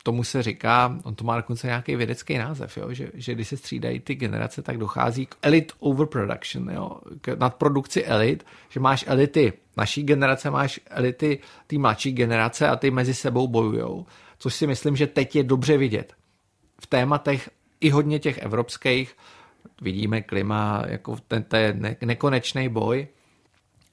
tomu 0.05 0.25
se 0.25 0.43
říká, 0.43 0.99
on 1.03 1.15
to 1.15 1.25
má 1.25 1.37
dokonce 1.37 1.67
nějaký 1.67 1.97
vědecký 1.97 2.39
název, 2.39 2.77
jo? 2.77 2.93
Že, 2.93 3.11
že 3.15 3.35
když 3.35 3.49
se 3.49 3.57
střídají 3.57 4.01
ty 4.01 4.15
generace, 4.15 4.63
tak 4.63 4.79
dochází 4.79 5.27
k 5.27 5.35
elite 5.43 5.75
overproduction, 5.79 6.71
jo? 6.71 6.99
k 7.21 7.29
nadprodukci 7.29 8.05
elit, 8.05 8.47
že 8.69 8.81
máš 8.81 9.05
elity 9.09 9.53
naší 9.77 10.03
generace, 10.03 10.51
máš 10.51 10.81
elity 10.87 11.39
té 11.67 11.79
mladší 11.79 12.13
generace 12.13 12.69
a 12.69 12.77
ty 12.77 12.91
mezi 12.91 13.15
sebou 13.15 13.49
bojujou, 13.49 14.07
což 14.39 14.55
si 14.55 14.67
myslím, 14.67 14.97
že 14.97 15.07
teď 15.07 15.37
je 15.37 15.43
dobře 15.43 15.77
vidět. 15.77 16.15
V 16.81 16.87
tématech 16.87 17.51
i 17.81 17.91
hodně 17.91 18.19
těch 18.19 18.39
evropských, 18.39 19.17
vidíme 19.81 20.23
klima, 20.23 20.83
jako 20.87 21.17
ten, 21.29 21.43
ten 21.43 21.97
nekonečný 22.05 22.69
boj, 22.69 23.07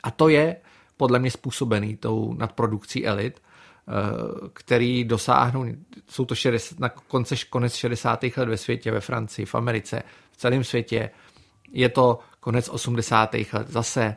a 0.03 0.11
to 0.11 0.29
je 0.29 0.55
podle 0.97 1.19
mě 1.19 1.31
způsobený 1.31 1.97
tou 1.97 2.33
nadprodukcí 2.33 3.05
elit, 3.05 3.41
který 4.53 5.03
dosáhnou, 5.03 5.65
jsou 6.09 6.25
to 6.25 6.35
60, 6.35 6.79
na 6.79 6.89
konce, 6.89 7.35
konec 7.49 7.75
60. 7.75 8.23
let 8.37 8.49
ve 8.49 8.57
světě, 8.57 8.91
ve 8.91 8.99
Francii, 8.99 9.45
v 9.45 9.55
Americe, 9.55 10.03
v 10.31 10.37
celém 10.37 10.63
světě. 10.63 11.09
Je 11.71 11.89
to 11.89 12.19
konec 12.39 12.69
80. 12.69 13.33
let. 13.33 13.67
Zase 13.67 14.15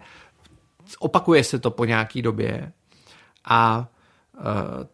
opakuje 0.98 1.44
se 1.44 1.58
to 1.58 1.70
po 1.70 1.84
nějaký 1.84 2.22
době 2.22 2.72
a 3.44 3.88
eh, 4.38 4.40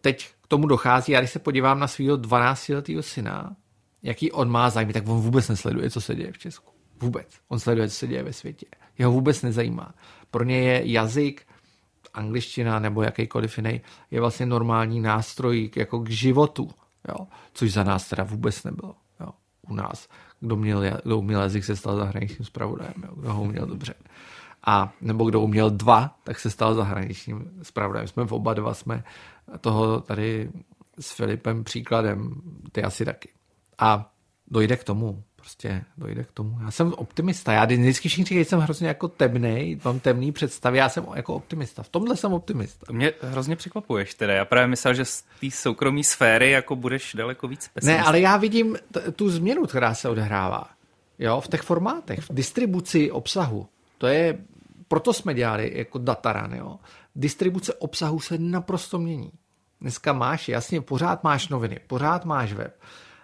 teď 0.01 0.27
k 0.41 0.47
tomu 0.47 0.67
dochází. 0.67 1.11
Já 1.11 1.19
když 1.19 1.31
se 1.31 1.39
podívám 1.39 1.79
na 1.79 1.87
svého 1.87 2.17
12-letého 2.17 3.03
syna, 3.03 3.55
jaký 4.03 4.31
on 4.31 4.49
má 4.49 4.69
zájmy, 4.69 4.93
tak 4.93 5.07
on 5.07 5.21
vůbec 5.21 5.49
nesleduje, 5.49 5.89
co 5.89 6.01
se 6.01 6.15
děje 6.15 6.31
v 6.31 6.37
Česku. 6.37 6.71
Vůbec. 7.01 7.27
On 7.47 7.59
sleduje, 7.59 7.89
co 7.89 7.95
se 7.95 8.07
děje 8.07 8.23
ve 8.23 8.33
světě. 8.33 8.65
Jeho 8.97 9.11
vůbec 9.11 9.41
nezajímá. 9.41 9.93
Pro 10.31 10.43
ně 10.43 10.59
je 10.59 10.91
jazyk, 10.91 11.47
angličtina 12.13 12.79
nebo 12.79 13.01
jakýkoliv 13.01 13.57
jiný, 13.57 13.81
je 14.11 14.19
vlastně 14.19 14.45
normální 14.45 14.99
nástroj 14.99 15.69
jako 15.75 15.99
k 15.99 16.09
životu, 16.09 16.69
jo? 17.09 17.27
což 17.53 17.73
za 17.73 17.83
nás 17.83 18.09
teda 18.09 18.23
vůbec 18.23 18.63
nebylo. 18.63 18.95
Jo? 19.19 19.29
U 19.61 19.73
nás, 19.73 20.07
kdo 20.39 20.55
měl, 20.55 20.83
kdo 21.03 21.17
uměl 21.17 21.41
jazyk, 21.41 21.65
se 21.65 21.75
stal 21.75 21.97
zahraničním 21.97 22.45
zpravodajem, 22.45 22.93
jo? 23.03 23.09
kdo 23.15 23.33
ho 23.33 23.41
uměl 23.41 23.65
dobře. 23.65 23.93
A 24.65 24.93
nebo 25.01 25.25
kdo 25.25 25.41
uměl 25.41 25.69
dva, 25.69 26.15
tak 26.23 26.39
se 26.39 26.49
stal 26.49 26.75
zahraničním 26.75 27.51
zpravodajem. 27.61 28.07
Jsme 28.07 28.25
v 28.25 28.31
oba 28.31 28.53
dva, 28.53 28.73
jsme 28.73 29.03
toho 29.61 30.01
tady 30.01 30.51
s 30.99 31.11
Filipem 31.11 31.63
příkladem, 31.63 32.41
ty 32.71 32.83
asi 32.83 33.05
taky. 33.05 33.29
A 33.79 34.11
dojde 34.47 34.77
k 34.77 34.83
tomu, 34.83 35.23
prostě 35.41 35.83
dojde 35.97 36.23
k 36.23 36.31
tomu. 36.31 36.57
Já 36.61 36.71
jsem 36.71 36.93
optimista. 36.93 37.53
Já 37.53 37.65
vždycky 37.65 38.09
všichni 38.09 38.23
říkají, 38.23 38.43
že 38.43 38.49
jsem 38.49 38.59
hrozně 38.59 38.87
jako 38.87 39.07
temný, 39.07 39.81
mám 39.85 39.99
temný 39.99 40.31
představy, 40.31 40.77
já 40.77 40.89
jsem 40.89 41.05
jako 41.15 41.35
optimista. 41.35 41.83
V 41.83 41.89
tomhle 41.89 42.17
jsem 42.17 42.33
optimista. 42.33 42.85
To 42.85 42.93
mě 42.93 43.13
hrozně 43.21 43.55
překvapuješ 43.55 44.13
teda. 44.13 44.33
Já 44.33 44.45
právě 44.45 44.67
myslel, 44.67 44.93
že 44.93 45.05
z 45.05 45.21
té 45.21 45.51
soukromé 45.51 46.03
sféry 46.03 46.51
jako 46.51 46.75
budeš 46.75 47.13
daleko 47.17 47.47
víc 47.47 47.67
pesimista. 47.73 48.01
Ne, 48.01 48.07
ale 48.07 48.19
já 48.19 48.37
vidím 48.37 48.77
t- 48.91 49.11
tu 49.11 49.29
změnu, 49.29 49.65
která 49.65 49.93
se 49.93 50.09
odhrává. 50.09 50.69
Jo, 51.19 51.41
v 51.41 51.47
těch 51.47 51.61
formátech, 51.61 52.19
v 52.19 52.33
distribuci 52.33 53.11
obsahu. 53.11 53.67
To 53.97 54.07
je, 54.07 54.37
proto 54.87 55.13
jsme 55.13 55.33
dělali 55.33 55.71
jako 55.75 55.97
dataran, 55.97 56.53
jo. 56.53 56.79
Distribuce 57.15 57.73
obsahu 57.73 58.19
se 58.19 58.37
naprosto 58.37 58.99
mění. 58.99 59.31
Dneska 59.81 60.13
máš, 60.13 60.49
jasně, 60.49 60.81
pořád 60.81 61.23
máš 61.23 61.47
noviny, 61.47 61.79
pořád 61.87 62.25
máš 62.25 62.53
web, 62.53 62.75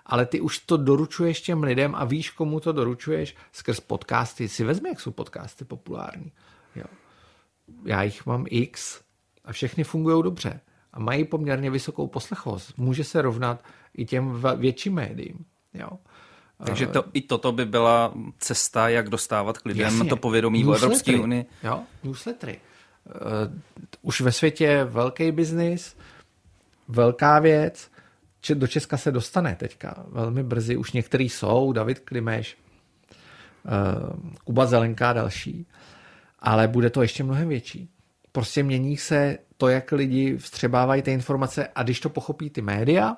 ale 0.08 0.26
ty 0.26 0.41
už 0.41 0.60
to 0.60 0.78
doručuješ 0.78 1.41
těm 1.41 1.63
lidem 1.63 1.96
a 1.96 2.06
víš, 2.06 2.30
komu 2.30 2.60
to 2.60 2.72
doručuješ 2.72 3.36
skrz 3.52 3.80
podcasty. 3.80 4.50
Si 4.50 4.63
vezmi, 4.63 4.89
jak 4.89 5.00
jsou 5.00 5.12
podcasty 5.12 5.65
populární. 5.65 6.32
Jo. 6.76 6.86
Já 7.86 8.04
jich 8.04 8.26
mám 8.26 8.46
x 8.50 9.02
a 9.46 9.52
všechny 9.52 9.84
fungují 9.84 10.24
dobře 10.24 10.60
a 10.93 11.00
mají 11.00 11.26
poměrně 11.26 11.70
vysokou 11.70 12.08
poslechost. 12.08 12.78
Může 12.78 13.04
se 13.04 13.22
rovnat 13.22 13.63
i 13.93 14.06
těm 14.06 14.43
větším 14.56 14.93
médiím. 14.93 15.46
Jo. 15.74 15.89
Takže 16.65 16.88
to, 16.88 17.04
i 17.13 17.22
toto 17.22 17.52
by 17.52 17.65
byla 17.65 18.13
cesta, 18.38 18.89
jak 18.89 19.10
dostávat 19.10 19.58
k 19.58 19.65
lidem 19.65 19.84
Jasně. 19.84 20.10
to 20.10 20.17
povědomí 20.17 20.65
o 20.65 20.74
Evropské 20.74 21.20
unii. 21.20 21.46
Jo, 21.63 21.84
newslettery. 22.04 22.60
Uh, 23.06 23.13
už 24.02 24.22
ve 24.22 24.32
světě 24.32 24.84
velký 24.84 25.32
biznis, 25.32 25.96
velká 26.88 27.39
věc, 27.39 27.91
do 28.54 28.67
Česka 28.67 28.97
se 28.97 29.12
dostane 29.12 29.56
teďka 29.56 30.06
velmi 30.08 30.43
brzy, 30.43 30.78
už 30.78 30.91
některý 30.91 31.30
jsou, 31.30 31.71
David 31.71 32.00
Klimeš, 32.00 32.58
eh, 32.58 33.69
Kuba 34.43 34.65
Zelenka 34.65 35.10
a 35.10 35.13
další, 35.13 35.67
ale 36.39 36.67
bude 36.67 36.89
to 36.89 37.02
ještě 37.02 37.23
mnohem 37.23 37.50
větší. 37.50 37.89
Prostě 38.32 38.63
mění 38.63 38.97
se 38.97 39.38
to, 39.58 39.67
jak 39.67 39.91
lidi 39.91 40.38
vstřebávají 40.38 41.02
ty 41.02 41.12
informace 41.12 41.67
a 41.76 41.84
když 41.84 42.00
to 42.00 42.10
pochopí 42.10 42.50
ty 42.50 42.62
média, 42.62 43.17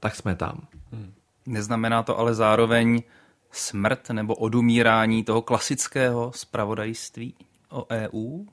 tak 0.00 0.16
jsme 0.16 0.36
tam. 0.36 0.66
Hmm. 0.92 1.12
Neznamená 1.46 2.02
to 2.02 2.18
ale 2.18 2.34
zároveň 2.34 3.02
smrt 3.50 4.10
nebo 4.10 4.34
odumírání 4.34 5.24
toho 5.24 5.42
klasického 5.42 6.32
spravodajství 6.34 7.34
o 7.70 7.86
EU? 7.90 8.44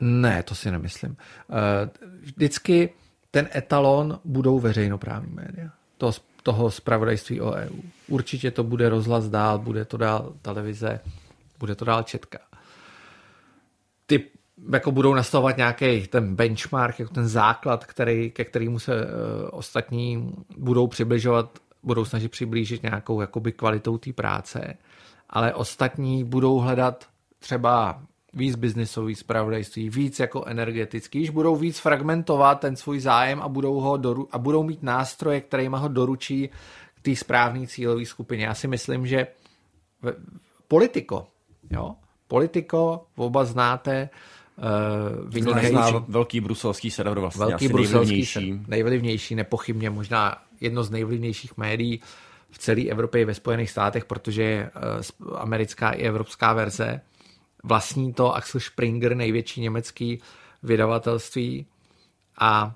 Ne, 0.00 0.42
to 0.42 0.54
si 0.54 0.70
nemyslím. 0.70 1.16
Eh, 1.16 1.90
vždycky 2.20 2.94
ten 3.34 3.48
etalon 3.54 4.20
budou 4.24 4.60
veřejnoprávní 4.60 5.34
média. 5.34 5.70
To, 5.98 6.12
toho 6.42 6.70
zpravodajství 6.70 7.40
o 7.40 7.52
EU. 7.52 7.80
Určitě 8.08 8.50
to 8.50 8.64
bude 8.64 8.88
rozhlas 8.88 9.28
dál, 9.28 9.58
bude 9.58 9.84
to 9.84 9.96
dál 9.96 10.32
televize, 10.42 11.00
bude 11.58 11.74
to 11.74 11.84
dál 11.84 12.02
četka. 12.02 12.38
Ty 14.06 14.30
jako 14.72 14.92
budou 14.92 15.14
nastavovat 15.14 15.56
nějaký 15.56 16.06
ten 16.06 16.34
benchmark, 16.34 16.98
jako 16.98 17.14
ten 17.14 17.28
základ, 17.28 17.86
který, 17.86 18.30
ke 18.30 18.44
kterému 18.44 18.78
se 18.78 18.94
uh, 18.94 19.10
ostatní 19.50 20.34
budou 20.58 20.86
přibližovat, 20.86 21.58
budou 21.82 22.04
snažit 22.04 22.30
přiblížit 22.30 22.82
nějakou 22.82 23.20
jakoby 23.20 23.52
kvalitou 23.52 23.98
té 23.98 24.12
práce, 24.12 24.74
ale 25.30 25.54
ostatní 25.54 26.24
budou 26.24 26.58
hledat 26.58 27.08
třeba 27.38 28.02
víc 28.34 28.56
biznisový 28.56 29.14
zpravodajství, 29.14 29.90
víc 29.90 30.18
jako 30.18 30.44
energetický, 30.44 31.18
když 31.18 31.30
budou 31.30 31.56
víc 31.56 31.78
fragmentovat 31.78 32.60
ten 32.60 32.76
svůj 32.76 33.00
zájem 33.00 33.40
a 33.40 33.48
budou, 33.48 33.80
ho 33.80 33.96
doru, 33.96 34.28
a 34.32 34.38
budou 34.38 34.62
mít 34.62 34.82
nástroje, 34.82 35.40
které 35.40 35.68
ho 35.68 35.88
doručí 35.88 36.48
k 36.94 37.02
té 37.02 37.16
správné 37.16 37.66
cílové 37.66 38.04
skupině. 38.04 38.44
Já 38.44 38.54
si 38.54 38.68
myslím, 38.68 39.06
že 39.06 39.26
politiko, 40.68 41.26
jo, 41.70 41.94
politiko, 42.28 43.06
oba 43.16 43.44
znáte, 43.44 44.08
Uh, 44.58 45.28
vynikající. 45.28 45.76
velký 46.08 46.40
bruselský 46.40 46.90
server 46.90 47.18
vlastně, 47.18 47.46
velký 47.46 47.68
bruselský 47.68 48.14
nejvlivnější. 48.14 48.60
nejvlivnější, 48.68 49.34
nepochybně 49.34 49.90
možná 49.90 50.36
jedno 50.60 50.84
z 50.84 50.90
nejvlivnějších 50.90 51.56
médií 51.56 52.00
v 52.50 52.58
celé 52.58 52.82
Evropě 52.82 53.22
i 53.22 53.24
ve 53.24 53.34
Spojených 53.34 53.70
státech, 53.70 54.04
protože 54.04 54.42
je 54.42 54.70
uh, 55.26 55.36
americká 55.36 55.90
i 55.90 56.02
evropská 56.02 56.52
verze. 56.52 57.00
Vlastní 57.62 58.12
to 58.12 58.34
Axel 58.34 58.60
Springer, 58.60 59.16
největší 59.16 59.60
německý 59.60 60.20
vydavatelství. 60.62 61.66
A 62.38 62.74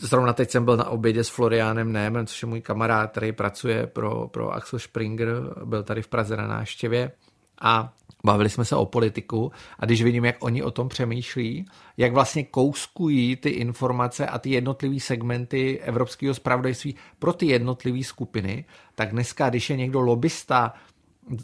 Zrovna 0.00 0.32
teď 0.32 0.50
jsem 0.50 0.64
byl 0.64 0.76
na 0.76 0.88
obědě 0.88 1.24
s 1.24 1.28
Florianem 1.28 1.92
Némem, 1.92 2.26
což 2.26 2.42
je 2.42 2.48
můj 2.48 2.60
kamarád, 2.60 3.10
který 3.10 3.32
pracuje 3.32 3.86
pro, 3.86 4.28
pro 4.28 4.50
Axel 4.50 4.78
Springer, 4.78 5.28
byl 5.64 5.82
tady 5.82 6.02
v 6.02 6.08
Praze 6.08 6.36
na 6.36 6.46
návštěvě. 6.46 7.12
A 7.60 7.92
bavili 8.24 8.50
jsme 8.50 8.64
se 8.64 8.76
o 8.76 8.86
politiku 8.86 9.52
a 9.78 9.84
když 9.84 10.02
vidím, 10.02 10.24
jak 10.24 10.36
oni 10.44 10.62
o 10.62 10.70
tom 10.70 10.88
přemýšlí, 10.88 11.66
jak 11.96 12.12
vlastně 12.12 12.44
kouskují 12.44 13.36
ty 13.36 13.48
informace 13.48 14.26
a 14.26 14.38
ty 14.38 14.50
jednotlivé 14.50 15.00
segmenty 15.00 15.78
evropského 15.78 16.34
spravodajství 16.34 16.94
pro 17.18 17.32
ty 17.32 17.46
jednotlivé 17.46 18.04
skupiny, 18.04 18.64
tak 18.94 19.10
dneska, 19.10 19.50
když 19.50 19.70
je 19.70 19.76
někdo 19.76 20.00
lobista 20.00 20.74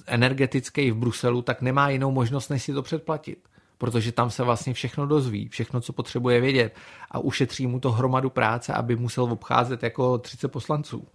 energetický 0.06 0.90
v 0.90 0.96
Bruselu, 0.96 1.42
tak 1.42 1.62
nemá 1.62 1.88
jinou 1.88 2.10
možnost, 2.10 2.48
než 2.48 2.62
si 2.62 2.72
to 2.72 2.82
předplatit 2.82 3.38
protože 3.78 4.12
tam 4.12 4.30
se 4.30 4.42
vlastně 4.42 4.74
všechno 4.74 5.06
dozví, 5.06 5.48
všechno, 5.48 5.80
co 5.80 5.92
potřebuje 5.92 6.40
vědět 6.40 6.76
a 7.10 7.18
ušetří 7.18 7.66
mu 7.66 7.80
to 7.80 7.92
hromadu 7.92 8.30
práce, 8.30 8.72
aby 8.72 8.96
musel 8.96 9.24
obcházet 9.24 9.82
jako 9.82 10.18
30 10.18 10.48
poslanců. 10.48 11.06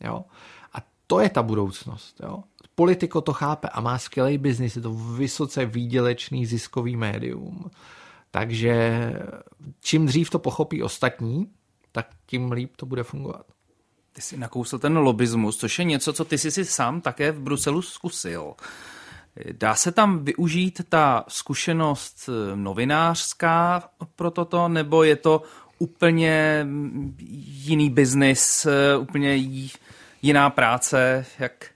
Jo? 0.00 0.24
A 0.72 0.78
to 1.06 1.20
je 1.20 1.30
ta 1.30 1.42
budoucnost. 1.42 2.20
Jo? 2.22 2.42
Politiko 2.74 3.20
to 3.20 3.32
chápe 3.32 3.68
a 3.68 3.80
má 3.80 3.98
skvělý 3.98 4.38
biznis, 4.38 4.76
je 4.76 4.82
to 4.82 4.94
vysoce 4.94 5.66
výdělečný 5.66 6.46
ziskový 6.46 6.96
médium. 6.96 7.70
Takže 8.30 9.12
čím 9.80 10.06
dřív 10.06 10.30
to 10.30 10.38
pochopí 10.38 10.82
ostatní, 10.82 11.50
tak 11.92 12.06
tím 12.26 12.52
líp 12.52 12.76
to 12.76 12.86
bude 12.86 13.02
fungovat. 13.02 13.46
Ty 14.16 14.22
jsi 14.22 14.36
nakousl 14.36 14.78
ten 14.78 14.96
lobismus, 14.96 15.56
což 15.56 15.78
je 15.78 15.84
něco, 15.84 16.12
co 16.12 16.24
ty 16.24 16.38
jsi 16.38 16.50
si 16.50 16.64
sám 16.64 17.00
také 17.00 17.32
v 17.32 17.40
Bruselu 17.40 17.82
zkusil. 17.82 18.54
Dá 19.52 19.74
se 19.74 19.92
tam 19.92 20.24
využít 20.24 20.80
ta 20.88 21.24
zkušenost 21.28 22.28
eh, 22.28 22.56
novinářská 22.56 23.82
pro 24.16 24.30
toto, 24.30 24.68
nebo 24.68 25.02
je 25.02 25.16
to 25.16 25.42
úplně 25.78 26.60
mm, 26.64 27.16
jiný 27.64 27.90
biznis, 27.90 28.66
eh, 28.66 28.96
úplně 28.96 29.34
jiná 30.22 30.50
práce, 30.50 31.26
jak 31.38 31.66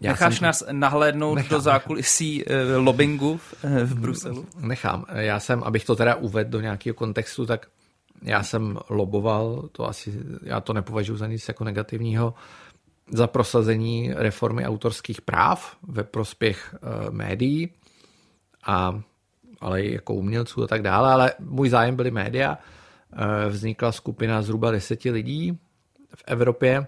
já 0.00 0.12
Necháš 0.12 0.38
jsem... 0.38 0.46
nás 0.46 0.64
nahlédnout 0.72 1.34
nechám, 1.34 1.50
do 1.50 1.60
zákulisí 1.60 2.44
nechám. 2.48 2.86
lobbingu 2.86 3.40
v 3.84 3.94
Bruselu? 3.94 4.46
Nechám. 4.58 5.04
Já 5.12 5.40
jsem, 5.40 5.62
abych 5.62 5.84
to 5.84 5.96
teda 5.96 6.14
uvedl 6.14 6.50
do 6.50 6.60
nějakého 6.60 6.94
kontextu, 6.94 7.46
tak 7.46 7.66
já 8.22 8.42
jsem 8.42 8.78
loboval, 8.88 9.68
to 9.72 9.88
asi, 9.88 10.12
já 10.42 10.60
to 10.60 10.72
nepovažuji 10.72 11.16
za 11.16 11.26
nic 11.26 11.48
jako 11.48 11.64
negativního, 11.64 12.34
za 13.10 13.26
prosazení 13.26 14.12
reformy 14.14 14.66
autorských 14.66 15.20
práv 15.20 15.76
ve 15.82 16.04
prospěch 16.04 16.74
uh, 16.74 17.14
médií, 17.14 17.72
a, 18.66 19.00
ale 19.60 19.82
i 19.82 19.92
jako 19.92 20.14
umělců 20.14 20.62
a 20.62 20.66
tak 20.66 20.82
dále, 20.82 21.12
ale 21.12 21.32
můj 21.38 21.68
zájem 21.68 21.96
byly 21.96 22.10
média. 22.10 22.58
Uh, 23.12 23.52
vznikla 23.52 23.92
skupina 23.92 24.42
zhruba 24.42 24.70
deseti 24.70 25.10
lidí 25.10 25.58
v 26.14 26.22
Evropě, 26.26 26.80
uh, 26.80 26.86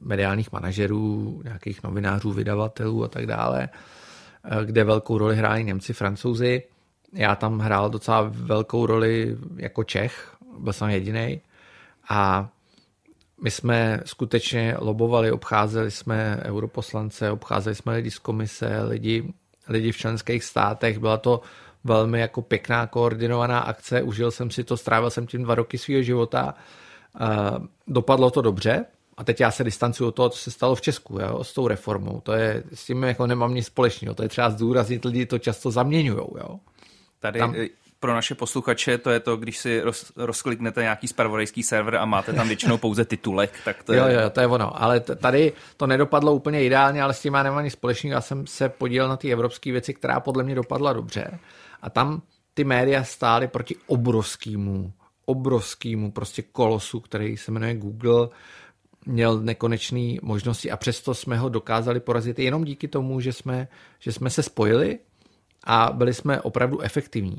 mediálních 0.00 0.52
manažerů, 0.52 1.40
nějakých 1.44 1.82
novinářů, 1.82 2.32
vydavatelů 2.32 3.04
a 3.04 3.08
tak 3.08 3.26
dále, 3.26 3.68
kde 4.64 4.84
velkou 4.84 5.18
roli 5.18 5.36
hráli 5.36 5.64
Němci, 5.64 5.92
Francouzi. 5.92 6.62
Já 7.12 7.34
tam 7.36 7.58
hrál 7.58 7.90
docela 7.90 8.26
velkou 8.30 8.86
roli 8.86 9.36
jako 9.56 9.84
Čech, 9.84 10.36
byl 10.58 10.72
jsem 10.72 10.88
jediný. 10.88 11.40
A 12.08 12.48
my 13.42 13.50
jsme 13.50 14.00
skutečně 14.04 14.74
lobovali, 14.78 15.32
obcházeli 15.32 15.90
jsme 15.90 16.40
europoslance, 16.44 17.30
obcházeli 17.30 17.74
jsme 17.74 17.92
lidi 17.92 18.10
z 18.10 18.18
komise, 18.18 18.82
lidi, 18.82 19.32
lidi 19.68 19.92
v 19.92 19.96
členských 19.96 20.44
státech. 20.44 20.98
Byla 20.98 21.16
to 21.16 21.40
velmi 21.84 22.20
jako 22.20 22.42
pěkná 22.42 22.86
koordinovaná 22.86 23.58
akce, 23.58 24.02
užil 24.02 24.30
jsem 24.30 24.50
si 24.50 24.64
to, 24.64 24.76
strávil 24.76 25.10
jsem 25.10 25.26
tím 25.26 25.42
dva 25.42 25.54
roky 25.54 25.78
svého 25.78 26.02
života. 26.02 26.54
Dopadlo 27.86 28.30
to 28.30 28.42
dobře, 28.42 28.84
a 29.16 29.24
teď 29.24 29.40
já 29.40 29.50
se 29.50 29.64
distancuju 29.64 30.08
od 30.08 30.14
toho, 30.14 30.28
co 30.28 30.38
se 30.38 30.50
stalo 30.50 30.74
v 30.74 30.80
Česku, 30.80 31.18
jo, 31.18 31.44
s 31.44 31.54
tou 31.54 31.68
reformou. 31.68 32.20
To 32.20 32.32
je, 32.32 32.62
s 32.74 32.86
tím 32.86 33.02
jako 33.02 33.26
nemám 33.26 33.54
nic 33.54 33.66
společného. 33.66 34.14
To 34.14 34.22
je 34.22 34.28
třeba 34.28 34.50
zdůraznit, 34.50 35.04
lidi 35.04 35.26
to 35.26 35.38
často 35.38 35.70
zaměňují. 35.70 36.18
Jo. 36.18 36.60
Tady 37.20 37.38
Tam 37.38 37.54
pro 38.00 38.14
naše 38.14 38.34
posluchače, 38.34 38.98
to 38.98 39.10
je 39.10 39.20
to, 39.20 39.36
když 39.36 39.58
si 39.58 39.80
roz, 39.80 40.12
rozkliknete 40.16 40.82
nějaký 40.82 41.08
spravodajský 41.08 41.62
server 41.62 41.96
a 41.96 42.04
máte 42.04 42.32
tam 42.32 42.48
většinou 42.48 42.78
pouze 42.78 43.04
titulek, 43.04 43.52
tak 43.64 43.82
to 43.82 43.92
je... 43.92 43.98
Jo, 43.98 44.06
jo, 44.08 44.30
to 44.30 44.40
je 44.40 44.46
ono, 44.46 44.82
ale 44.82 45.00
tady 45.00 45.52
to 45.76 45.86
nedopadlo 45.86 46.34
úplně 46.34 46.64
ideálně, 46.64 47.02
ale 47.02 47.14
s 47.14 47.22
tím 47.22 47.34
já 47.34 47.42
nemám 47.42 47.64
nic 47.64 47.72
společného, 47.72 48.14
já 48.14 48.20
jsem 48.20 48.46
se 48.46 48.68
podílel 48.68 49.08
na 49.08 49.16
ty 49.16 49.32
evropské 49.32 49.72
věci, 49.72 49.94
která 49.94 50.20
podle 50.20 50.44
mě 50.44 50.54
dopadla 50.54 50.92
dobře. 50.92 51.38
A 51.82 51.90
tam 51.90 52.22
ty 52.54 52.64
média 52.64 53.04
stály 53.04 53.48
proti 53.48 53.76
obrovskému, 53.86 54.92
obrovskému 55.24 56.12
prostě 56.12 56.42
kolosu, 56.42 57.00
který 57.00 57.36
se 57.36 57.50
jmenuje 57.50 57.74
Google, 57.74 58.28
měl 59.06 59.40
nekonečné 59.40 60.14
možnosti. 60.22 60.70
A 60.70 60.76
přesto 60.76 61.14
jsme 61.14 61.38
ho 61.38 61.48
dokázali 61.48 62.00
porazit 62.00 62.38
jenom 62.38 62.64
díky 62.64 62.88
tomu, 62.88 63.20
že 63.20 63.32
jsme, 63.32 63.68
že 63.98 64.12
jsme 64.12 64.30
se 64.30 64.42
spojili 64.42 64.98
a 65.64 65.92
byli 65.92 66.14
jsme 66.14 66.40
opravdu 66.40 66.80
efektivní. 66.80 67.38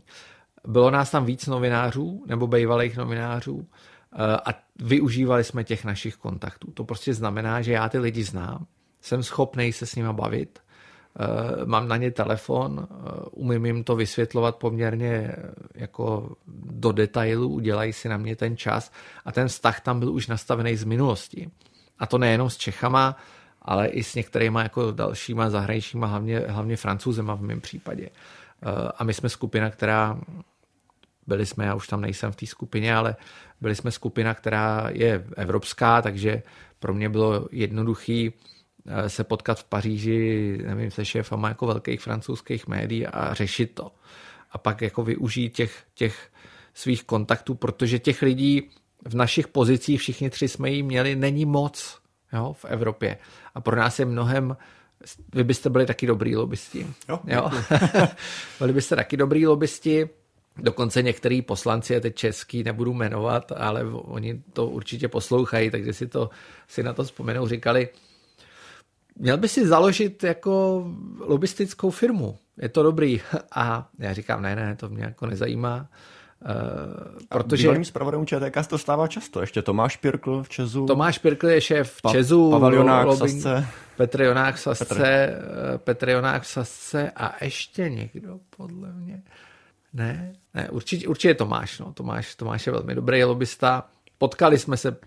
Bylo 0.68 0.92
nás 0.92 1.12
tam 1.12 1.26
víc 1.26 1.48
novinářů 1.48 2.24
nebo 2.28 2.48
bývalých 2.48 2.98
novinářů 2.98 3.68
eh, 4.14 4.38
a 4.46 4.54
využívali 4.80 5.44
jsme 5.44 5.64
těch 5.64 5.86
našich 5.86 6.16
kontaktů. 6.16 6.72
To 6.72 6.84
prostě 6.84 7.14
znamená, 7.14 7.62
že 7.62 7.72
já 7.72 7.90
ty 7.90 8.00
lidi 8.00 8.24
znám, 8.24 8.66
jsem 9.02 9.24
schopný 9.24 9.74
se 9.74 9.86
s 9.86 9.96
nimi 9.96 10.14
bavit, 10.14 10.60
eh, 10.60 11.66
mám 11.66 11.88
na 11.88 11.98
ně 11.98 12.12
telefon, 12.12 12.88
eh, 12.90 12.96
umím 13.32 13.66
jim 13.66 13.84
to 13.84 13.96
vysvětlovat 13.96 14.56
poměrně 14.56 15.36
jako 15.76 16.36
do 16.66 16.92
detailu, 16.92 17.50
udělají 17.50 17.94
si 17.94 18.10
na 18.10 18.18
mě 18.18 18.36
ten 18.36 18.58
čas 18.58 18.92
a 19.26 19.32
ten 19.32 19.48
vztah 19.48 19.82
tam 19.82 20.00
byl 20.00 20.12
už 20.12 20.28
nastavený 20.28 20.76
z 20.76 20.84
minulosti. 20.84 21.50
A 22.00 22.06
to 22.06 22.18
nejenom 22.18 22.50
s 22.50 22.58
Čechama, 22.58 23.16
ale 23.70 23.88
i 23.88 24.04
s 24.04 24.16
některýma 24.16 24.64
jako 24.64 24.92
dalšíma 24.92 25.50
zahraničníma, 25.50 26.08
hlavně, 26.08 26.40
hlavně 26.40 26.78
francouzema 26.78 27.36
v 27.36 27.42
mém 27.42 27.62
případě. 27.62 28.10
A 28.98 29.04
my 29.04 29.14
jsme 29.14 29.30
skupina, 29.30 29.70
která 29.70 30.20
byli 31.28 31.46
jsme, 31.46 31.66
já 31.66 31.76
už 31.76 31.88
tam 31.88 32.02
nejsem 32.02 32.32
v 32.32 32.36
té 32.36 32.46
skupině, 32.46 32.96
ale 32.96 33.16
byli 33.62 33.76
jsme 33.76 33.92
skupina, 33.92 34.34
která 34.34 34.90
je 34.92 35.26
evropská, 35.38 36.02
takže 36.02 36.44
pro 36.80 36.94
mě 36.94 37.10
bylo 37.10 37.48
jednoduchý 37.52 38.34
eh, 38.88 39.10
se 39.10 39.24
potkat 39.24 39.60
v 39.60 39.64
Paříži, 39.64 40.58
nevím, 40.66 40.92
se 40.92 41.06
šéfama 41.06 41.50
jako 41.50 41.68
velkých 41.68 42.02
francouzských 42.02 42.68
médií 42.68 43.08
a 43.08 43.34
řešit 43.34 43.72
to. 43.74 43.92
A 44.52 44.58
pak 44.58 44.82
jako 44.82 45.04
využít 45.04 45.50
těch, 45.50 45.84
těch 45.94 46.30
svých 46.74 47.04
kontaktů, 47.04 47.56
protože 47.56 48.00
těch 48.00 48.22
lidí 48.22 48.70
v 49.06 49.16
našich 49.16 49.48
pozicích, 49.48 50.00
všichni 50.00 50.30
tři 50.30 50.48
jsme 50.48 50.70
jí 50.70 50.84
měli, 50.84 51.16
není 51.16 51.46
moc 51.46 52.00
jo, 52.34 52.54
v 52.54 52.66
Evropě. 52.66 53.18
A 53.56 53.62
pro 53.62 53.76
nás 53.76 54.00
je 54.00 54.06
mnohem 54.06 54.58
vy 55.36 55.44
byste 55.44 55.70
byli 55.70 55.86
taky 55.86 56.08
dobrý 56.08 56.36
lobbysti. 56.36 56.88
Jo, 57.10 57.20
jo. 57.28 57.50
byli 58.60 58.74
byste 58.74 58.96
taky 58.96 59.18
dobrý 59.18 59.48
lobbysti. 59.48 60.10
Dokonce 60.58 61.02
některý 61.02 61.42
poslanci, 61.42 61.94
je 61.94 62.02
teď 62.02 62.16
český, 62.16 62.64
nebudu 62.64 62.94
jmenovat, 62.94 63.52
ale 63.56 63.84
oni 63.94 64.42
to 64.54 64.68
určitě 64.68 65.08
poslouchají, 65.08 65.72
takže 65.72 65.94
si, 65.94 66.08
to, 66.08 66.30
si 66.68 66.84
na 66.84 66.94
to 66.94 67.04
vzpomenou, 67.04 67.48
říkali, 67.48 67.90
měl 69.16 69.38
by 69.38 69.48
si 69.48 69.68
založit 69.68 70.24
jako 70.24 70.86
lobistickou 71.20 71.90
firmu, 71.90 72.38
je 72.58 72.70
to 72.70 72.84
dobrý. 72.84 73.22
A 73.52 73.90
já 74.00 74.14
říkám, 74.14 74.42
ne, 74.42 74.56
ne, 74.56 74.76
to 74.76 74.90
mě 74.90 75.04
jako 75.04 75.26
nezajímá. 75.26 75.90
Uh, 76.46 77.20
protože... 77.30 77.64
Bývalým 77.64 77.86
zpravodajům 77.86 78.26
ČTK 78.26 78.58
se 78.62 78.70
to 78.70 78.78
stává 78.78 79.08
často. 79.08 79.42
Ještě 79.42 79.62
Tomáš 79.62 79.98
Pirkl 79.98 80.44
v 80.44 80.50
Česu. 80.50 80.86
Tomáš 80.86 81.18
Pirkl 81.18 81.48
je 81.48 81.62
šéf 81.62 82.00
v 82.06 82.12
Česu. 82.12 82.52
Pavel 82.52 82.74
Jonák 82.74 83.08
v 83.08 83.16
Sasce. 83.16 83.68
Petr 83.98 84.22
Jonák 84.22 84.56
v 84.56 84.60
Sasce. 84.60 84.86
Petr. 84.86 85.04
Eh, 85.04 85.78
Petr 85.78 86.10
Jonák 86.10 86.44
v 86.44 86.48
Sasce 86.48 87.12
a 87.16 87.44
ještě 87.44 87.90
někdo, 87.90 88.40
podle 88.58 88.94
mě. 88.94 89.22
Ne, 89.94 90.34
ne 90.54 90.70
určitě, 90.70 91.08
určitě 91.08 91.34
Tomáš. 91.34 91.80
No. 91.80 91.94
Tomáš. 91.94 92.36
Tomáš 92.36 92.66
je 92.66 92.72
velmi 92.72 92.96
dobrý 92.96 93.24
lobista. 93.24 93.84
potkali 94.18 94.58
jsme 94.58 94.78
se, 94.78 94.98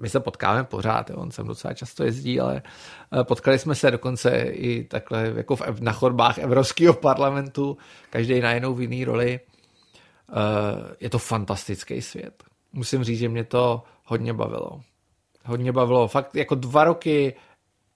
my 0.00 0.08
se 0.08 0.20
potkáme 0.20 0.64
pořád, 0.64 1.10
jo, 1.10 1.16
on 1.16 1.30
sem 1.30 1.46
docela 1.46 1.74
často 1.74 2.04
jezdí, 2.04 2.40
ale 2.40 2.62
eh, 3.20 3.24
potkali 3.24 3.58
jsme 3.58 3.74
se 3.74 3.90
dokonce 3.90 4.30
i 4.40 4.84
takhle 4.84 5.32
jako 5.36 5.56
v, 5.56 5.80
na 5.80 5.92
chodbách 5.92 6.38
Evropského 6.38 6.94
parlamentu, 6.94 7.76
každý 8.10 8.40
na 8.40 8.52
jinou 8.52 8.74
v 8.74 8.80
jiný 8.80 9.04
roli. 9.04 9.40
Eh, 10.32 10.94
je 11.00 11.10
to 11.10 11.18
fantastický 11.18 12.02
svět. 12.02 12.44
Musím 12.72 13.04
říct, 13.04 13.18
že 13.18 13.28
mě 13.28 13.44
to 13.44 13.82
hodně 14.04 14.32
bavilo. 14.32 14.80
Hodně 15.44 15.72
bavilo. 15.72 16.08
Fakt 16.08 16.36
jako 16.36 16.54
dva 16.54 16.84
roky 16.84 17.34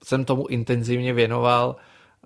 jsem 0.05 0.25
tomu 0.25 0.47
intenzivně 0.47 1.13
věnoval. 1.13 1.77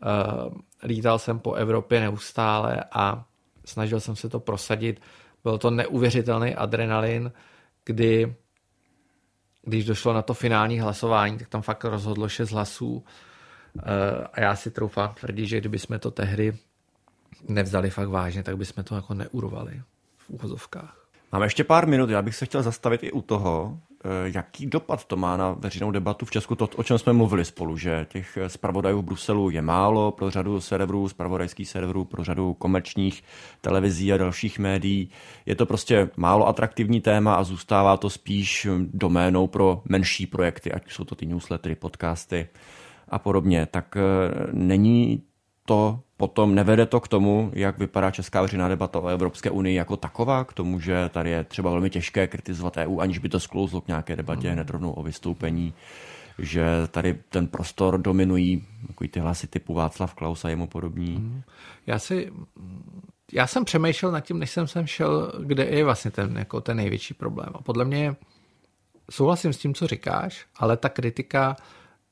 Eh, 0.02 0.86
lítal 0.86 1.18
jsem 1.18 1.38
po 1.38 1.54
Evropě 1.54 2.00
neustále 2.00 2.84
a 2.92 3.24
snažil 3.64 4.00
jsem 4.00 4.16
se 4.16 4.28
to 4.28 4.40
prosadit. 4.40 5.00
Byl 5.44 5.58
to 5.58 5.70
neuvěřitelný 5.70 6.54
adrenalin, 6.54 7.32
kdy 7.84 8.34
když 9.62 9.84
došlo 9.84 10.12
na 10.12 10.22
to 10.22 10.34
finální 10.34 10.80
hlasování, 10.80 11.38
tak 11.38 11.48
tam 11.48 11.62
fakt 11.62 11.84
rozhodlo 11.84 12.28
šest 12.28 12.50
hlasů 12.50 13.04
eh, 13.78 14.26
a 14.32 14.40
já 14.40 14.56
si 14.56 14.70
troufám 14.70 15.14
tvrdit, 15.14 15.46
že 15.46 15.60
kdyby 15.60 15.78
jsme 15.78 15.98
to 15.98 16.10
tehdy 16.10 16.58
nevzali 17.48 17.90
fakt 17.90 18.08
vážně, 18.08 18.42
tak 18.42 18.56
bychom 18.56 18.84
to 18.84 18.94
jako 18.94 19.14
neurovali 19.14 19.82
v 20.26 20.30
úhozovkách. 20.30 21.06
Máme 21.32 21.46
ještě 21.46 21.64
pár 21.64 21.88
minut, 21.88 22.10
já 22.10 22.22
bych 22.22 22.36
se 22.36 22.46
chtěl 22.46 22.62
zastavit 22.62 23.02
i 23.02 23.12
u 23.12 23.22
toho, 23.22 23.78
eh, 24.04 24.08
jaký 24.24 24.66
dopad 24.66 25.04
to 25.04 25.16
má 25.16 25.36
na 25.36 25.52
veřejnou 25.52 25.90
debatu 25.90 26.26
v 26.26 26.30
Česku, 26.30 26.54
to, 26.54 26.68
o 26.76 26.82
čem 26.82 26.98
jsme 26.98 27.12
mluvili 27.12 27.44
spolu, 27.44 27.76
že 27.76 28.06
těch 28.08 28.38
zpravodajů 28.46 28.98
v 28.98 29.04
Bruselu 29.04 29.50
je 29.50 29.62
málo 29.62 30.12
pro 30.12 30.30
řadu 30.30 30.60
serverů, 30.60 31.08
zpravodajských 31.08 31.68
serverů, 31.68 32.04
pro 32.04 32.24
řadu 32.24 32.54
komerčních 32.54 33.22
televizí 33.60 34.12
a 34.12 34.16
dalších 34.16 34.58
médií. 34.58 35.10
Je 35.46 35.54
to 35.54 35.66
prostě 35.66 36.10
málo 36.16 36.48
atraktivní 36.48 37.00
téma 37.00 37.34
a 37.34 37.44
zůstává 37.44 37.96
to 37.96 38.10
spíš 38.10 38.66
doménou 38.78 39.46
pro 39.46 39.82
menší 39.84 40.26
projekty, 40.26 40.72
ať 40.72 40.92
jsou 40.92 41.04
to 41.04 41.14
ty 41.14 41.26
newslettery, 41.26 41.74
podcasty 41.74 42.48
a 43.08 43.18
podobně. 43.18 43.66
Tak 43.70 43.96
eh, 43.96 44.00
není 44.52 45.22
to 45.66 46.00
potom 46.16 46.54
nevede 46.54 46.86
to 46.86 47.00
k 47.00 47.08
tomu, 47.08 47.50
jak 47.54 47.78
vypadá 47.78 48.10
česká 48.10 48.42
veřejná 48.42 48.68
debata 48.68 48.98
o 48.98 49.08
Evropské 49.08 49.50
unii 49.50 49.76
jako 49.76 49.96
taková, 49.96 50.44
k 50.44 50.52
tomu, 50.52 50.80
že 50.80 51.08
tady 51.08 51.30
je 51.30 51.44
třeba 51.44 51.70
velmi 51.70 51.90
těžké 51.90 52.26
kritizovat 52.26 52.76
EU, 52.76 53.00
aniž 53.00 53.18
by 53.18 53.28
to 53.28 53.40
sklouzlo 53.40 53.80
k 53.80 53.88
nějaké 53.88 54.16
debatě 54.16 54.50
hned 54.50 54.70
rovnou 54.70 54.92
o 54.92 55.02
vystoupení, 55.02 55.74
že 56.38 56.66
tady 56.90 57.14
ten 57.28 57.46
prostor 57.46 57.98
dominují 57.98 58.66
takový 58.86 59.08
ty 59.08 59.20
hlasy 59.20 59.46
typu 59.46 59.74
Václav 59.74 60.14
Klaus 60.14 60.44
a 60.44 60.48
jemu 60.48 60.66
podobní. 60.66 61.42
Já 61.86 61.98
si 61.98 62.32
já 63.32 63.46
jsem 63.46 63.64
přemýšlel 63.64 64.12
nad 64.12 64.20
tím, 64.20 64.38
než 64.38 64.50
jsem 64.50 64.66
sem 64.66 64.86
šel, 64.86 65.32
kde 65.40 65.64
je 65.64 65.84
vlastně 65.84 66.10
ten, 66.10 66.36
jako 66.38 66.60
ten 66.60 66.76
největší 66.76 67.14
problém. 67.14 67.48
A 67.54 67.62
podle 67.62 67.84
mě 67.84 68.16
souhlasím 69.10 69.52
s 69.52 69.58
tím, 69.58 69.74
co 69.74 69.86
říkáš, 69.86 70.46
ale 70.56 70.76
ta 70.76 70.88
kritika 70.88 71.56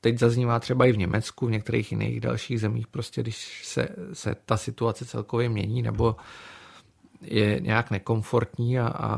teď 0.04 0.18
zaznívá 0.18 0.60
třeba 0.60 0.86
i 0.86 0.92
v 0.92 0.98
Německu, 0.98 1.46
v 1.46 1.50
některých 1.50 1.92
jiných 1.92 2.20
dalších 2.20 2.60
zemích, 2.60 2.86
prostě 2.86 3.20
když 3.20 3.66
se, 3.66 3.88
se 4.12 4.36
ta 4.46 4.56
situace 4.56 5.04
celkově 5.04 5.48
mění 5.48 5.82
nebo 5.82 6.16
je 7.20 7.60
nějak 7.60 7.90
nekomfortní 7.90 8.78
a, 8.78 8.86
a, 8.88 9.08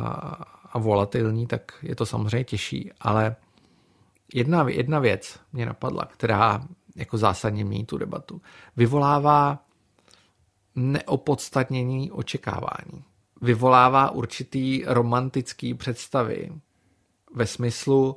a 0.72 0.78
volatilní, 0.78 1.46
tak 1.46 1.72
je 1.82 1.96
to 1.96 2.06
samozřejmě 2.06 2.44
těžší. 2.44 2.90
Ale 3.00 3.36
jedna, 4.34 4.68
jedna 4.68 4.98
věc 4.98 5.40
mě 5.52 5.66
napadla, 5.66 6.04
která 6.04 6.64
jako 6.96 7.18
zásadně 7.18 7.64
mění 7.64 7.86
tu 7.86 7.98
debatu. 7.98 8.40
Vyvolává 8.76 9.58
neopodstatnění 10.74 12.10
očekávání. 12.10 13.04
Vyvolává 13.42 14.10
určitý 14.10 14.84
romantický 14.86 15.74
představy 15.74 16.50
ve 17.34 17.46
smyslu, 17.46 18.16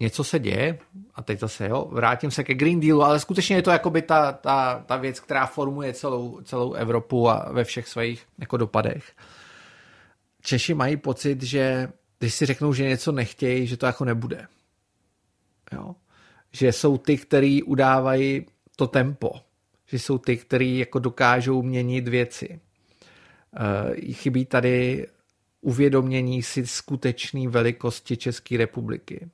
něco 0.00 0.24
se 0.24 0.38
děje, 0.38 0.78
a 1.14 1.22
teď 1.22 1.40
zase 1.40 1.68
jo, 1.68 1.88
vrátím 1.92 2.30
se 2.30 2.44
ke 2.44 2.54
Green 2.54 2.80
Dealu, 2.80 3.02
ale 3.02 3.20
skutečně 3.20 3.56
je 3.56 3.62
to 3.62 3.70
jakoby 3.70 4.02
ta, 4.02 4.32
ta, 4.32 4.84
ta 4.86 4.96
věc, 4.96 5.20
která 5.20 5.46
formuje 5.46 5.92
celou, 5.92 6.40
celou 6.40 6.72
Evropu 6.72 7.28
a 7.28 7.52
ve 7.52 7.64
všech 7.64 7.88
svých 7.88 8.26
jako 8.38 8.56
dopadech. 8.56 9.12
Češi 10.42 10.74
mají 10.74 10.96
pocit, 10.96 11.42
že 11.42 11.88
když 12.18 12.34
si 12.34 12.46
řeknou, 12.46 12.72
že 12.72 12.88
něco 12.88 13.12
nechtějí, 13.12 13.66
že 13.66 13.76
to 13.76 13.86
jako 13.86 14.04
nebude. 14.04 14.46
Jo? 15.72 15.94
Že 16.52 16.72
jsou 16.72 16.98
ty, 16.98 17.16
kteří 17.16 17.62
udávají 17.62 18.46
to 18.76 18.86
tempo. 18.86 19.30
Že 19.86 19.98
jsou 19.98 20.18
ty, 20.18 20.36
kteří 20.36 20.78
jako 20.78 20.98
dokážou 20.98 21.62
měnit 21.62 22.08
věci. 22.08 22.60
E, 24.06 24.12
chybí 24.12 24.44
tady 24.44 25.06
uvědomění 25.60 26.42
si 26.42 26.66
skutečné 26.66 27.48
velikosti 27.48 28.16
České 28.16 28.56
republiky 28.56 29.30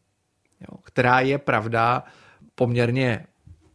jo, 0.60 0.78
která 0.82 1.20
je 1.20 1.38
pravda 1.38 2.04
poměrně 2.54 3.26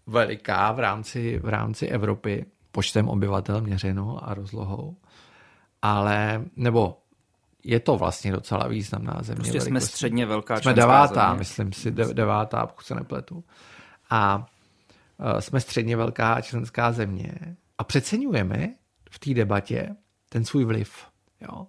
veliká 0.08 0.72
v 0.72 0.80
rámci, 0.80 1.40
v 1.40 1.50
rámci 1.50 1.88
Evropy, 1.88 2.46
počtem 2.72 3.10
obyvatel 3.10 3.62
měřeno 3.62 4.30
a 4.30 4.34
rozlohou, 4.34 4.96
ale 5.82 6.46
nebo 6.56 6.98
je 7.64 7.80
to 7.80 7.98
vlastně 7.98 8.32
docela 8.32 8.68
významná 8.68 9.20
země. 9.22 9.42
Prostě 9.42 9.62
jsme 9.62 9.82
středně 9.82 10.26
velká 10.26 10.62
Jsme 10.62 10.74
devátá, 10.74 11.28
země. 11.28 11.40
myslím 11.40 11.74
si, 11.74 11.92
devátá, 11.92 12.66
pokud 12.68 12.86
se 12.86 12.96
nepletu. 12.96 13.44
A 14.10 14.38
uh, 14.38 15.40
jsme 15.40 15.60
středně 15.60 15.98
velká 15.98 16.42
členská 16.42 16.92
země 16.92 17.32
a 17.78 17.84
přeceňujeme 17.84 18.74
v 19.12 19.20
té 19.20 19.34
debatě 19.34 19.96
ten 20.30 20.46
svůj 20.46 20.66
vliv. 20.66 21.06
Jo? 21.42 21.68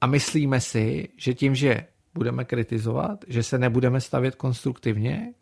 A 0.00 0.06
myslíme 0.06 0.60
si, 0.60 1.08
že 1.16 1.34
tím, 1.34 1.54
že 1.54 1.86
budeme 2.14 2.44
kritizovat, 2.44 3.24
že 3.28 3.42
se 3.42 3.58
nebudeme 3.58 4.00
stavět 4.00 4.34
konstruktivně 4.34 5.32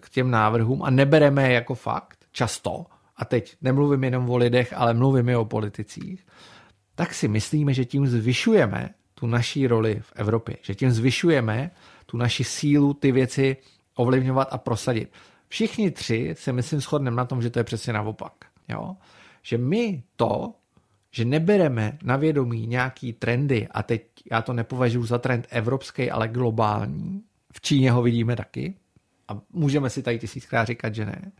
k 0.00 0.10
těm 0.10 0.30
návrhům 0.30 0.82
a 0.82 0.90
nebereme 0.90 1.48
je 1.48 1.54
jako 1.54 1.74
fakt, 1.74 2.24
často, 2.32 2.86
a 3.16 3.24
teď 3.24 3.56
nemluvím 3.62 4.04
jenom 4.04 4.30
o 4.30 4.36
lidech, 4.36 4.72
ale 4.76 4.94
mluvím 4.94 5.28
i 5.28 5.36
o 5.36 5.44
politicích, 5.44 6.26
tak 6.94 7.14
si 7.14 7.28
myslíme, 7.28 7.74
že 7.74 7.84
tím 7.84 8.06
zvyšujeme 8.06 8.90
tu 9.14 9.26
naší 9.26 9.66
roli 9.66 10.00
v 10.00 10.12
Evropě, 10.16 10.56
že 10.62 10.74
tím 10.74 10.90
zvyšujeme 10.90 11.70
tu 12.06 12.16
naši 12.16 12.44
sílu 12.44 12.94
ty 12.94 13.12
věci 13.12 13.56
ovlivňovat 13.94 14.48
a 14.50 14.58
prosadit. 14.58 15.12
Všichni 15.48 15.90
tři 15.90 16.34
se 16.38 16.52
myslím 16.52 16.80
shodneme 16.80 17.16
na 17.16 17.24
tom, 17.24 17.42
že 17.42 17.50
to 17.50 17.58
je 17.58 17.64
přesně 17.64 17.92
naopak. 17.92 18.32
Jo? 18.68 18.96
Že 19.42 19.58
my 19.58 20.02
to, 20.16 20.54
že 21.10 21.24
nebereme 21.24 21.98
na 22.02 22.16
vědomí 22.16 22.66
nějaký 22.66 23.12
trendy 23.12 23.68
a 23.70 23.82
teď 23.82 24.02
já 24.30 24.42
to 24.42 24.52
nepovažuji 24.52 25.04
za 25.04 25.18
trend 25.18 25.46
evropský, 25.50 26.10
ale 26.10 26.28
globální. 26.28 27.22
V 27.52 27.60
Číně 27.60 27.92
ho 27.92 28.02
vidíme 28.02 28.36
taky 28.36 28.74
a 29.28 29.40
můžeme 29.52 29.90
si 29.90 30.02
tady 30.02 30.18
tisíckrát 30.18 30.66
říkat, 30.66 30.94
že 30.94 31.06
ne. 31.06 31.32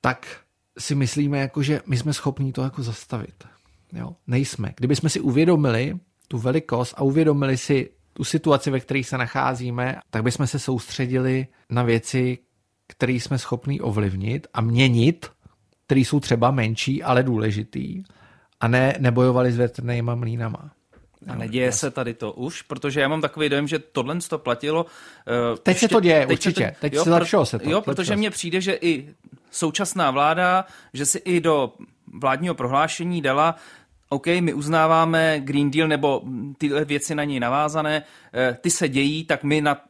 Tak 0.00 0.40
si 0.78 0.94
myslíme, 0.94 1.38
jako, 1.38 1.62
že 1.62 1.80
my 1.86 1.96
jsme 1.96 2.12
schopní 2.12 2.52
to 2.52 2.62
jako 2.62 2.82
zastavit. 2.82 3.44
Jo? 3.92 4.16
Nejsme. 4.26 4.72
Kdybychom 4.76 5.10
si 5.10 5.20
uvědomili 5.20 5.98
tu 6.28 6.38
velikost 6.38 6.94
a 6.96 7.02
uvědomili 7.02 7.58
si 7.58 7.90
tu 8.12 8.24
situaci, 8.24 8.70
ve 8.70 8.80
které 8.80 9.04
se 9.04 9.18
nacházíme, 9.18 9.96
tak 10.10 10.22
bychom 10.22 10.46
se 10.46 10.58
soustředili 10.58 11.46
na 11.70 11.82
věci, 11.82 12.38
které 12.86 13.12
jsme 13.12 13.38
schopní 13.38 13.80
ovlivnit 13.80 14.46
a 14.54 14.60
měnit, 14.60 15.30
které 15.86 16.00
jsou 16.00 16.20
třeba 16.20 16.50
menší, 16.50 17.02
ale 17.02 17.22
důležitý 17.22 18.02
a 18.60 18.68
ne 18.68 18.94
nebojovali 18.98 19.52
s 19.52 19.56
větrnýma 19.56 20.14
mlínama. 20.14 20.70
A 21.26 21.34
neděje 21.34 21.66
no, 21.66 21.72
se 21.72 21.90
tady 21.90 22.14
to 22.14 22.32
už, 22.32 22.62
protože 22.62 23.00
já 23.00 23.08
mám 23.08 23.20
takový 23.20 23.48
dojem, 23.48 23.68
že 23.68 23.78
tohle 23.78 24.18
to 24.28 24.38
platilo. 24.38 24.84
Uh, 24.84 25.58
teď 25.62 25.74
ještě, 25.74 25.88
se 25.88 25.94
to 25.94 26.00
děje, 26.00 26.26
teď 26.26 26.32
určitě. 26.38 26.64
Se 26.64 26.70
to, 26.70 26.80
teď 26.80 26.92
jo, 26.92 27.04
zlepšilo 27.04 27.46
se 27.46 27.58
to. 27.58 27.70
Jo, 27.70 27.80
protože 27.80 28.16
mně 28.16 28.30
přijde, 28.30 28.60
že 28.60 28.78
i 28.80 29.14
současná 29.50 30.10
vláda, 30.10 30.64
že 30.92 31.06
si 31.06 31.18
i 31.18 31.40
do 31.40 31.72
vládního 32.20 32.54
prohlášení 32.54 33.22
dala 33.22 33.56
OK, 34.12 34.26
my 34.26 34.54
uznáváme 34.54 35.40
Green 35.40 35.70
Deal 35.70 35.88
nebo 35.88 36.22
tyhle 36.58 36.84
věci 36.84 37.14
na 37.14 37.24
něj 37.24 37.40
navázané, 37.40 38.02
eh, 38.34 38.58
ty 38.60 38.70
se 38.70 38.88
dějí, 38.88 39.24
tak 39.24 39.44
my 39.44 39.60
na, 39.60 39.80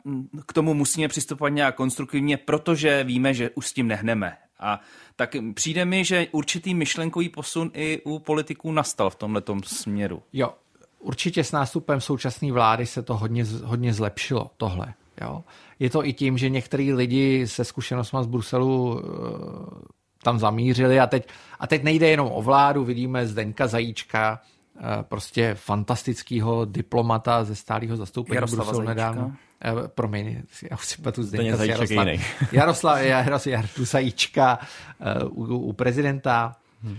k 0.46 0.52
tomu 0.52 0.74
musíme 0.74 1.08
přistupovat 1.08 1.52
nějak 1.52 1.74
konstruktivně, 1.74 2.36
protože 2.36 3.04
víme, 3.04 3.34
že 3.34 3.50
už 3.54 3.66
s 3.66 3.72
tím 3.72 3.88
nehneme. 3.88 4.36
A 4.58 4.80
tak 5.20 5.36
přijde 5.54 5.84
mi, 5.84 6.04
že 6.04 6.26
určitý 6.32 6.74
myšlenkový 6.74 7.28
posun 7.28 7.70
i 7.74 8.00
u 8.04 8.18
politiků 8.18 8.72
nastal 8.72 9.10
v 9.10 9.14
tomhle 9.14 9.42
směru. 9.64 10.22
Jo, 10.32 10.54
určitě 10.98 11.44
s 11.44 11.52
nástupem 11.52 12.00
současné 12.00 12.52
vlády 12.52 12.86
se 12.86 13.02
to 13.02 13.16
hodně, 13.16 13.44
hodně 13.64 13.94
zlepšilo, 13.94 14.50
tohle. 14.56 14.94
Jo. 15.20 15.44
Je 15.78 15.90
to 15.90 16.06
i 16.06 16.12
tím, 16.12 16.38
že 16.38 16.48
některý 16.48 16.92
lidi 16.92 17.46
se 17.46 17.64
zkušenostmi 17.64 18.18
z 18.22 18.26
Bruselu 18.26 19.00
eh, 19.00 19.04
tam 20.22 20.38
zamířili 20.38 21.00
a 21.00 21.06
teď, 21.06 21.28
a 21.58 21.66
teď 21.66 21.82
nejde 21.82 22.08
jenom 22.08 22.28
o 22.32 22.42
vládu, 22.42 22.84
vidíme 22.84 23.26
Zdeňka 23.26 23.66
Zajíčka, 23.66 24.40
prostě 25.02 25.54
fantastického 25.54 26.64
diplomata 26.64 27.44
ze 27.44 27.54
stálého 27.54 27.96
zastoupení 27.96 28.34
Jaroslava 28.34 28.64
Bruselu 28.64 28.86
Zajíčka. 28.86 28.94
nedávno. 28.94 29.36
Eh, 29.64 29.88
promiň, 29.88 30.42
já 30.70 30.76
už 30.76 30.86
si 30.86 31.02
patu 31.02 31.22
Zdeňka 31.22 31.56
Zajíček 31.56 31.90
Jaroslav, 31.90 32.08
Jaroslav, 32.52 33.00
Jaroslav 33.02 33.64
Zajíčka 33.76 34.58
u, 35.24 35.44
u 35.44 35.72
prezidenta, 35.72 36.56
hmm. 36.82 36.98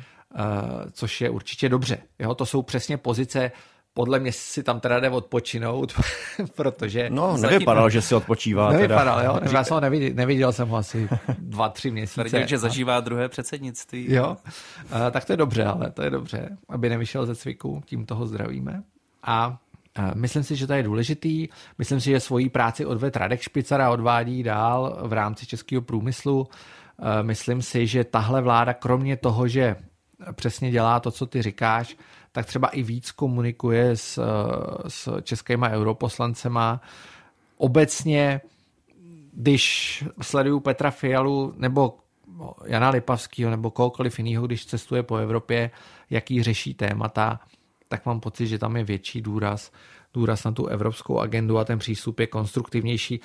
což 0.91 1.21
je 1.21 1.29
určitě 1.29 1.69
dobře. 1.69 1.97
Jo, 2.19 2.35
to 2.35 2.45
jsou 2.45 2.61
přesně 2.61 2.97
pozice, 2.97 3.51
podle 3.93 4.19
mě 4.19 4.31
si 4.31 4.63
tam 4.63 4.79
teda 4.79 4.99
jde 4.99 5.09
odpočinout, 5.09 5.93
protože... 6.55 7.09
No, 7.09 7.37
nevypadal, 7.37 7.89
že 7.89 8.01
si 8.01 8.15
odpočívá. 8.15 8.71
Nevypadal, 8.71 9.19
teda. 9.19 9.33
jo. 9.33 9.39
Já 9.53 9.63
jsem 9.63 9.73
ho 9.73 9.81
neviděl, 9.81 10.09
neviděl 10.13 10.51
jsem 10.51 10.67
ho 10.67 10.77
asi 10.77 11.09
dva, 11.39 11.69
tři 11.69 11.91
měsíce. 11.91 12.23
Tvrdil, 12.23 12.47
že 12.47 12.57
zažívá 12.57 12.99
druhé 12.99 13.29
předsednictví. 13.29 14.13
Jo, 14.13 14.37
a, 14.91 15.11
tak 15.11 15.25
to 15.25 15.33
je 15.33 15.37
dobře, 15.37 15.65
ale 15.65 15.91
to 15.91 16.01
je 16.01 16.09
dobře, 16.09 16.57
aby 16.69 16.89
nevyšel 16.89 17.25
ze 17.25 17.35
cviku, 17.35 17.81
tím 17.85 18.05
toho 18.05 18.27
zdravíme. 18.27 18.83
A 19.23 19.57
Myslím 20.13 20.43
si, 20.43 20.55
že 20.55 20.67
to 20.67 20.73
je 20.73 20.83
důležitý. 20.83 21.47
Myslím 21.77 22.01
si, 22.01 22.09
že 22.09 22.19
svoji 22.19 22.49
práci 22.49 22.85
odved 22.85 23.15
Radek 23.15 23.41
Špicara 23.41 23.91
odvádí 23.91 24.43
dál 24.43 24.99
v 25.03 25.13
rámci 25.13 25.45
českého 25.45 25.81
průmyslu. 25.81 26.47
Myslím 27.21 27.61
si, 27.61 27.87
že 27.87 28.03
tahle 28.03 28.41
vláda, 28.41 28.73
kromě 28.73 29.17
toho, 29.17 29.47
že 29.47 29.75
přesně 30.33 30.71
dělá 30.71 30.99
to, 30.99 31.11
co 31.11 31.25
ty 31.25 31.41
říkáš, 31.41 31.95
tak 32.31 32.45
třeba 32.45 32.67
i 32.67 32.83
víc 32.83 33.11
komunikuje 33.11 33.97
s, 33.97 34.23
s 34.87 35.21
českýma 35.21 35.69
europoslancema. 35.69 36.81
Obecně, 37.57 38.41
když 39.33 40.03
sleduju 40.21 40.59
Petra 40.59 40.91
Fialu 40.91 41.53
nebo 41.57 41.97
Jana 42.65 42.89
Lipavského 42.89 43.51
nebo 43.51 43.71
kohokoliv 43.71 44.19
jiného, 44.19 44.47
když 44.47 44.65
cestuje 44.65 45.03
po 45.03 45.15
Evropě, 45.17 45.71
jaký 46.09 46.43
řeší 46.43 46.73
témata, 46.73 47.39
tak 47.87 48.05
mám 48.05 48.19
pocit, 48.19 48.47
že 48.47 48.59
tam 48.59 48.77
je 48.77 48.83
větší 48.83 49.21
důraz, 49.21 49.71
důraz 50.13 50.43
na 50.43 50.51
tu 50.51 50.67
evropskou 50.67 51.19
agendu 51.19 51.57
a 51.57 51.65
ten 51.65 51.79
přístup 51.79 52.19
je 52.19 52.27
konstruktivnější. 52.27 53.21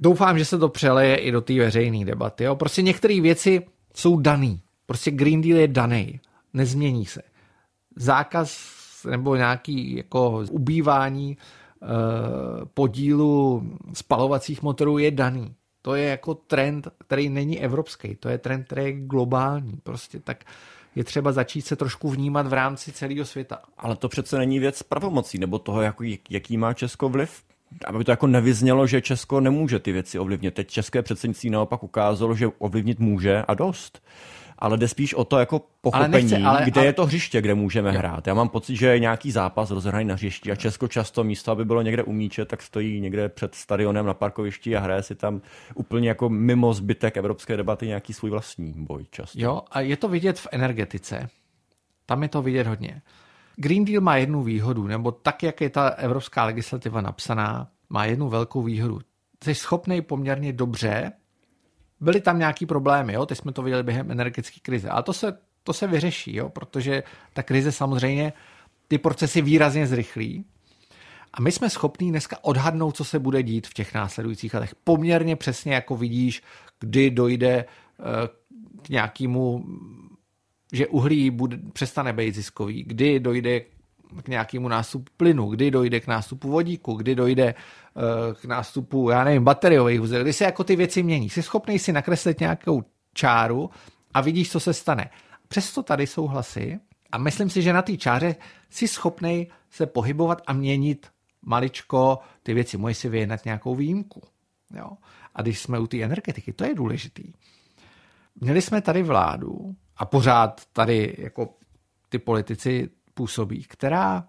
Doufám, 0.00 0.38
že 0.38 0.44
se 0.44 0.58
to 0.58 0.68
přeleje 0.68 1.16
i 1.16 1.30
do 1.30 1.40
té 1.40 1.54
veřejné 1.54 2.04
debaty. 2.04 2.44
Jo? 2.44 2.56
Prostě 2.56 2.82
některé 2.82 3.20
věci 3.20 3.66
jsou 3.94 4.20
daný. 4.20 4.60
Prostě 4.86 5.10
Green 5.10 5.40
Deal 5.40 5.58
je 5.58 5.68
daný. 5.68 6.20
Nezmění 6.52 7.06
se. 7.06 7.22
Zákaz 7.96 8.76
nebo 9.10 9.36
nějaký 9.36 9.96
jako 9.96 10.44
ubývání 10.50 11.36
eh, 11.82 11.86
podílu 12.74 13.62
spalovacích 13.92 14.62
motorů 14.62 14.98
je 14.98 15.10
daný. 15.10 15.54
To 15.82 15.94
je 15.94 16.08
jako 16.08 16.34
trend, 16.34 16.88
který 16.98 17.28
není 17.28 17.60
evropský, 17.60 18.14
to 18.14 18.28
je 18.28 18.38
trend, 18.38 18.64
který 18.64 18.84
je 18.84 18.92
globální. 18.92 19.78
Prostě 19.82 20.20
tak 20.20 20.44
je 20.94 21.04
třeba 21.04 21.32
začít 21.32 21.62
se 21.62 21.76
trošku 21.76 22.10
vnímat 22.10 22.46
v 22.46 22.52
rámci 22.52 22.92
celého 22.92 23.24
světa. 23.24 23.58
Ale 23.78 23.96
to 23.96 24.08
přece 24.08 24.38
není 24.38 24.58
věc 24.58 24.82
pravomocí, 24.82 25.38
nebo 25.38 25.58
toho, 25.58 25.82
jaký, 25.82 26.18
jaký 26.30 26.56
má 26.56 26.72
Česko 26.72 27.08
vliv 27.08 27.42
aby 27.84 28.04
to 28.04 28.10
jako 28.10 28.26
nevyznělo, 28.26 28.86
že 28.86 29.00
Česko 29.00 29.40
nemůže 29.40 29.78
ty 29.78 29.92
věci 29.92 30.18
ovlivnit. 30.18 30.54
Teď 30.54 30.68
české 30.68 31.02
předsednictví 31.02 31.50
naopak 31.50 31.82
ukázalo, 31.82 32.34
že 32.34 32.48
ovlivnit 32.58 32.98
může 32.98 33.42
a 33.48 33.54
dost 33.54 34.02
ale 34.58 34.76
jde 34.76 34.88
spíš 34.88 35.14
o 35.14 35.24
to 35.24 35.38
jako 35.38 35.60
pochopení, 35.80 36.14
ale 36.14 36.22
nechce, 36.22 36.38
ale, 36.38 36.64
kde 36.64 36.80
ale... 36.80 36.86
je 36.86 36.92
to 36.92 37.06
hřiště, 37.06 37.42
kde 37.42 37.54
můžeme 37.54 37.94
jo. 37.94 37.98
hrát. 37.98 38.26
Já 38.26 38.34
mám 38.34 38.48
pocit, 38.48 38.76
že 38.76 38.86
je 38.86 38.98
nějaký 38.98 39.30
zápas 39.30 39.70
rozhraný 39.70 40.04
na 40.04 40.14
hřišti 40.14 40.52
a 40.52 40.56
Česko 40.56 40.88
často 40.88 41.24
místo, 41.24 41.52
aby 41.52 41.64
bylo 41.64 41.82
někde 41.82 42.02
u 42.02 42.12
míče, 42.12 42.44
tak 42.44 42.62
stojí 42.62 43.00
někde 43.00 43.28
před 43.28 43.54
stadionem 43.54 44.06
na 44.06 44.14
parkovišti 44.14 44.76
a 44.76 44.80
hraje 44.80 45.02
si 45.02 45.14
tam 45.14 45.40
úplně 45.74 46.08
jako 46.08 46.28
mimo 46.28 46.74
zbytek 46.74 47.16
evropské 47.16 47.56
debaty 47.56 47.86
nějaký 47.86 48.12
svůj 48.12 48.30
vlastní 48.30 48.74
boj 48.76 49.06
často. 49.10 49.38
Jo, 49.40 49.62
a 49.70 49.80
je 49.80 49.96
to 49.96 50.08
vidět 50.08 50.38
v 50.38 50.48
energetice. 50.52 51.28
Tam 52.06 52.22
je 52.22 52.28
to 52.28 52.42
vidět 52.42 52.66
hodně. 52.66 53.02
Green 53.56 53.84
Deal 53.84 54.00
má 54.00 54.16
jednu 54.16 54.42
výhodu, 54.42 54.86
nebo 54.86 55.12
tak, 55.12 55.42
jak 55.42 55.60
je 55.60 55.70
ta 55.70 55.88
evropská 55.88 56.44
legislativa 56.44 57.00
napsaná, 57.00 57.68
má 57.88 58.04
jednu 58.04 58.28
velkou 58.28 58.62
výhodu. 58.62 58.98
Jsi 59.44 59.54
schopný 59.54 60.02
poměrně 60.02 60.52
dobře 60.52 61.12
byly 62.00 62.20
tam 62.20 62.38
nějaký 62.38 62.66
problémy, 62.66 63.12
jo? 63.12 63.26
teď 63.26 63.38
jsme 63.38 63.52
to 63.52 63.62
viděli 63.62 63.82
během 63.82 64.10
energetické 64.10 64.60
krize, 64.62 64.88
ale 64.88 65.02
to 65.02 65.12
se, 65.12 65.38
to 65.62 65.72
se 65.72 65.86
vyřeší, 65.86 66.36
jo? 66.36 66.48
protože 66.48 67.02
ta 67.32 67.42
krize 67.42 67.72
samozřejmě 67.72 68.32
ty 68.88 68.98
procesy 68.98 69.42
výrazně 69.42 69.86
zrychlí 69.86 70.44
a 71.34 71.40
my 71.40 71.52
jsme 71.52 71.70
schopní 71.70 72.10
dneska 72.10 72.38
odhadnout, 72.42 72.96
co 72.96 73.04
se 73.04 73.18
bude 73.18 73.42
dít 73.42 73.66
v 73.66 73.74
těch 73.74 73.94
následujících 73.94 74.54
letech. 74.54 74.74
Poměrně 74.84 75.36
přesně, 75.36 75.74
jako 75.74 75.96
vidíš, 75.96 76.42
kdy 76.80 77.10
dojde 77.10 77.48
eh, 77.48 77.64
k 78.82 78.88
nějakému, 78.88 79.64
že 80.72 80.86
uhlí 80.86 81.30
bude, 81.30 81.58
přestane 81.72 82.12
být 82.12 82.34
ziskový, 82.34 82.84
kdy 82.84 83.20
dojde 83.20 83.60
k 84.22 84.28
nějakému 84.28 84.68
nástupu 84.68 85.12
plynu, 85.16 85.48
kdy 85.48 85.70
dojde 85.70 86.00
k 86.00 86.06
nástupu 86.06 86.50
vodíku, 86.50 86.94
kdy 86.94 87.14
dojde 87.14 87.54
Eh, 87.96 88.34
k 88.34 88.44
nástupu, 88.44 89.10
já 89.10 89.24
nevím, 89.24 89.44
bateriových 89.44 90.00
vozidel, 90.00 90.22
kdy 90.22 90.32
se 90.32 90.44
jako 90.44 90.64
ty 90.64 90.76
věci 90.76 91.02
mění. 91.02 91.30
Jsi 91.30 91.42
schopný 91.42 91.78
si 91.78 91.92
nakreslit 91.92 92.40
nějakou 92.40 92.84
čáru 93.14 93.70
a 94.14 94.20
vidíš, 94.20 94.50
co 94.50 94.60
se 94.60 94.74
stane. 94.74 95.10
Přesto 95.48 95.82
tady 95.82 96.06
jsou 96.06 96.26
hlasy 96.26 96.80
a 97.12 97.18
myslím 97.18 97.50
si, 97.50 97.62
že 97.62 97.72
na 97.72 97.82
té 97.82 97.96
čáře 97.96 98.36
jsi 98.70 98.88
schopný 98.88 99.48
se 99.70 99.86
pohybovat 99.86 100.42
a 100.46 100.52
měnit 100.52 101.06
maličko 101.42 102.18
ty 102.42 102.54
věci. 102.54 102.76
Můžeš 102.76 102.98
si 102.98 103.08
vyjednat 103.08 103.44
nějakou 103.44 103.74
výjimku. 103.74 104.22
Jo? 104.76 104.90
A 105.34 105.42
když 105.42 105.60
jsme 105.60 105.78
u 105.78 105.86
té 105.86 106.02
energetiky, 106.02 106.52
to 106.52 106.64
je 106.64 106.74
důležitý. 106.74 107.32
Měli 108.40 108.62
jsme 108.62 108.80
tady 108.80 109.02
vládu 109.02 109.74
a 109.96 110.04
pořád 110.04 110.62
tady 110.72 111.16
jako 111.18 111.54
ty 112.08 112.18
politici 112.18 112.88
působí, 113.16 113.64
která 113.64 114.28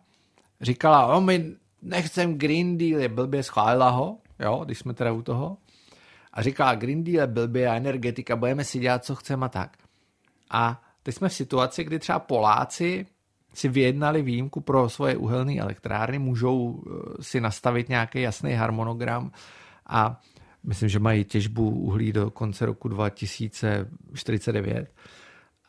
říkala, 0.61 1.15
o, 1.15 1.21
my 1.21 1.55
nechcem 1.81 2.37
Green 2.37 2.77
Deal, 2.77 3.01
je 3.01 3.09
blbě, 3.09 3.43
schválila 3.43 3.89
ho, 3.89 4.17
jo, 4.39 4.61
když 4.65 4.79
jsme 4.79 4.93
teda 4.93 5.11
u 5.11 5.21
toho. 5.21 5.57
A 6.33 6.41
říká, 6.41 6.75
Green 6.75 7.03
Deal 7.03 7.21
je 7.21 7.27
blbě 7.27 7.69
a 7.69 7.75
energetika, 7.75 8.35
budeme 8.35 8.63
si 8.63 8.79
dělat, 8.79 9.05
co 9.05 9.15
chceme 9.15 9.45
a 9.45 9.49
tak. 9.49 9.77
A 10.51 10.81
teď 11.03 11.15
jsme 11.15 11.29
v 11.29 11.33
situaci, 11.33 11.83
kdy 11.83 11.99
třeba 11.99 12.19
Poláci 12.19 13.05
si 13.53 13.69
vyjednali 13.69 14.21
výjimku 14.21 14.61
pro 14.61 14.89
svoje 14.89 15.17
uhelné 15.17 15.59
elektrárny, 15.59 16.19
můžou 16.19 16.83
eh, 16.83 16.89
si 17.23 17.41
nastavit 17.41 17.89
nějaký 17.89 18.21
jasný 18.21 18.53
harmonogram 18.53 19.31
a 19.85 20.21
myslím, 20.63 20.89
že 20.89 20.99
mají 20.99 21.23
těžbu 21.23 21.69
uhlí 21.69 22.13
do 22.13 22.31
konce 22.31 22.65
roku 22.65 22.87
2049. 22.87 24.93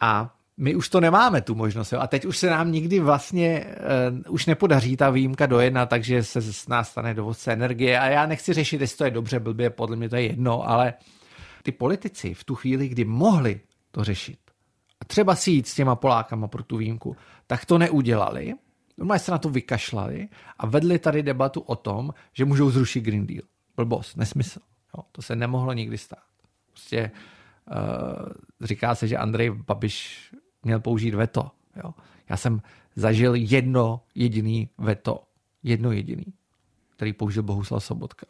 A 0.01 0.38
my 0.59 0.75
už 0.75 0.89
to 0.89 1.01
nemáme, 1.01 1.41
tu 1.41 1.55
možnost. 1.55 1.93
Jo? 1.93 1.99
A 1.99 2.07
teď 2.07 2.25
už 2.25 2.39
se 2.39 2.51
nám 2.51 2.73
nikdy 2.73 3.01
vlastně 3.01 3.67
uh, 4.27 4.35
už 4.35 4.47
nepodaří 4.47 4.97
ta 4.97 5.11
výjimka 5.11 5.47
do 5.47 5.61
jedna, 5.61 5.87
takže 5.87 6.25
se 6.25 6.41
z 6.41 6.69
nás 6.69 6.91
stane 6.91 7.15
dovozce 7.15 7.53
energie. 7.53 7.99
A 7.99 8.07
já 8.07 8.27
nechci 8.27 8.53
řešit, 8.53 8.81
jestli 8.81 8.97
to 8.99 9.05
je 9.05 9.11
dobře, 9.11 9.41
blbě, 9.41 9.71
podle 9.71 9.97
mě 9.97 10.09
to 10.09 10.17
je 10.17 10.23
jedno, 10.23 10.69
ale 10.69 10.95
ty 11.63 11.73
politici 11.73 12.35
v 12.35 12.45
tu 12.45 12.55
chvíli, 12.55 12.89
kdy 12.89 13.05
mohli 13.05 13.61
to 13.91 14.05
řešit, 14.05 14.39
a 15.01 15.05
třeba 15.05 15.35
si 15.35 15.51
jít 15.51 15.69
s 15.69 15.75
těma 15.75 15.97
Polákama 15.97 16.49
pro 16.49 16.63
tu 16.63 16.77
výjimku, 16.77 17.17
tak 17.47 17.65
to 17.65 17.79
neudělali. 17.79 18.55
Normálně 18.99 19.19
se 19.19 19.31
na 19.31 19.39
to 19.39 19.51
vykašlali 19.51 20.29
a 20.59 20.67
vedli 20.67 20.99
tady 20.99 21.23
debatu 21.23 21.61
o 21.61 21.77
tom, 21.77 22.15
že 22.33 22.45
můžou 22.45 22.71
zrušit 22.71 23.01
Green 23.01 23.27
Deal. 23.27 23.43
Blbost, 23.77 24.17
nesmysl. 24.17 24.61
Jo, 24.97 25.03
to 25.13 25.23
se 25.23 25.37
nemohlo 25.37 25.73
nikdy 25.73 25.99
stát. 25.99 26.25
Prostě 26.71 27.11
uh, 27.71 28.67
říká 28.67 28.95
se, 28.95 29.09
že 29.09 29.17
Andrej 29.17 29.51
Babiš 29.51 30.31
měl 30.69 30.81
použít 30.81 31.15
veto. 31.15 31.51
Jo. 31.85 31.95
Já 32.29 32.37
jsem 32.37 32.63
zažil 32.97 33.35
jedno 33.35 34.01
jediný 34.15 34.69
veto. 34.79 35.23
Jedno 35.63 35.93
jediný, 35.93 36.25
který 36.97 37.13
použil 37.13 37.43
Bohuslav 37.43 37.85
Sobotka. 37.85 38.27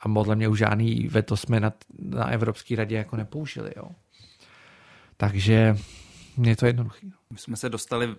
A 0.00 0.08
podle 0.08 0.36
mě 0.36 0.48
už 0.48 0.58
žádný 0.58 1.08
veto 1.08 1.36
jsme 1.36 1.60
na, 1.60 1.72
na 1.98 2.26
Evropské 2.28 2.76
radě 2.76 2.96
jako 2.96 3.16
nepoužili. 3.16 3.72
Jo. 3.76 3.90
Takže 5.16 5.76
je 6.42 6.56
to 6.56 6.66
jednoduché. 6.66 7.06
My 7.30 7.38
jsme 7.38 7.56
se 7.56 7.68
dostali 7.68 8.16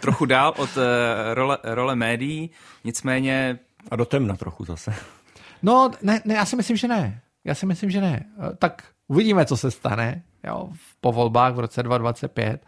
trochu 0.00 0.24
dál 0.26 0.54
od 0.56 0.70
eh, 0.76 1.34
role, 1.34 1.58
role 1.64 1.96
médií, 1.96 2.50
nicméně... 2.84 3.58
A 3.90 3.96
do 3.96 4.04
temna 4.04 4.36
trochu 4.36 4.64
zase. 4.64 4.94
No, 5.62 5.90
ne, 6.02 6.22
ne, 6.24 6.34
já 6.34 6.44
si 6.44 6.56
myslím, 6.56 6.76
že 6.76 6.88
ne. 6.88 7.22
Já 7.44 7.54
si 7.54 7.66
myslím, 7.66 7.90
že 7.90 8.00
ne. 8.00 8.24
Tak 8.58 8.84
uvidíme, 9.10 9.46
co 9.46 9.56
se 9.56 9.70
stane 9.70 10.22
jo, 10.44 10.68
po 11.00 11.12
volbách 11.12 11.54
v 11.54 11.58
roce 11.58 11.82
2025, 11.82 12.66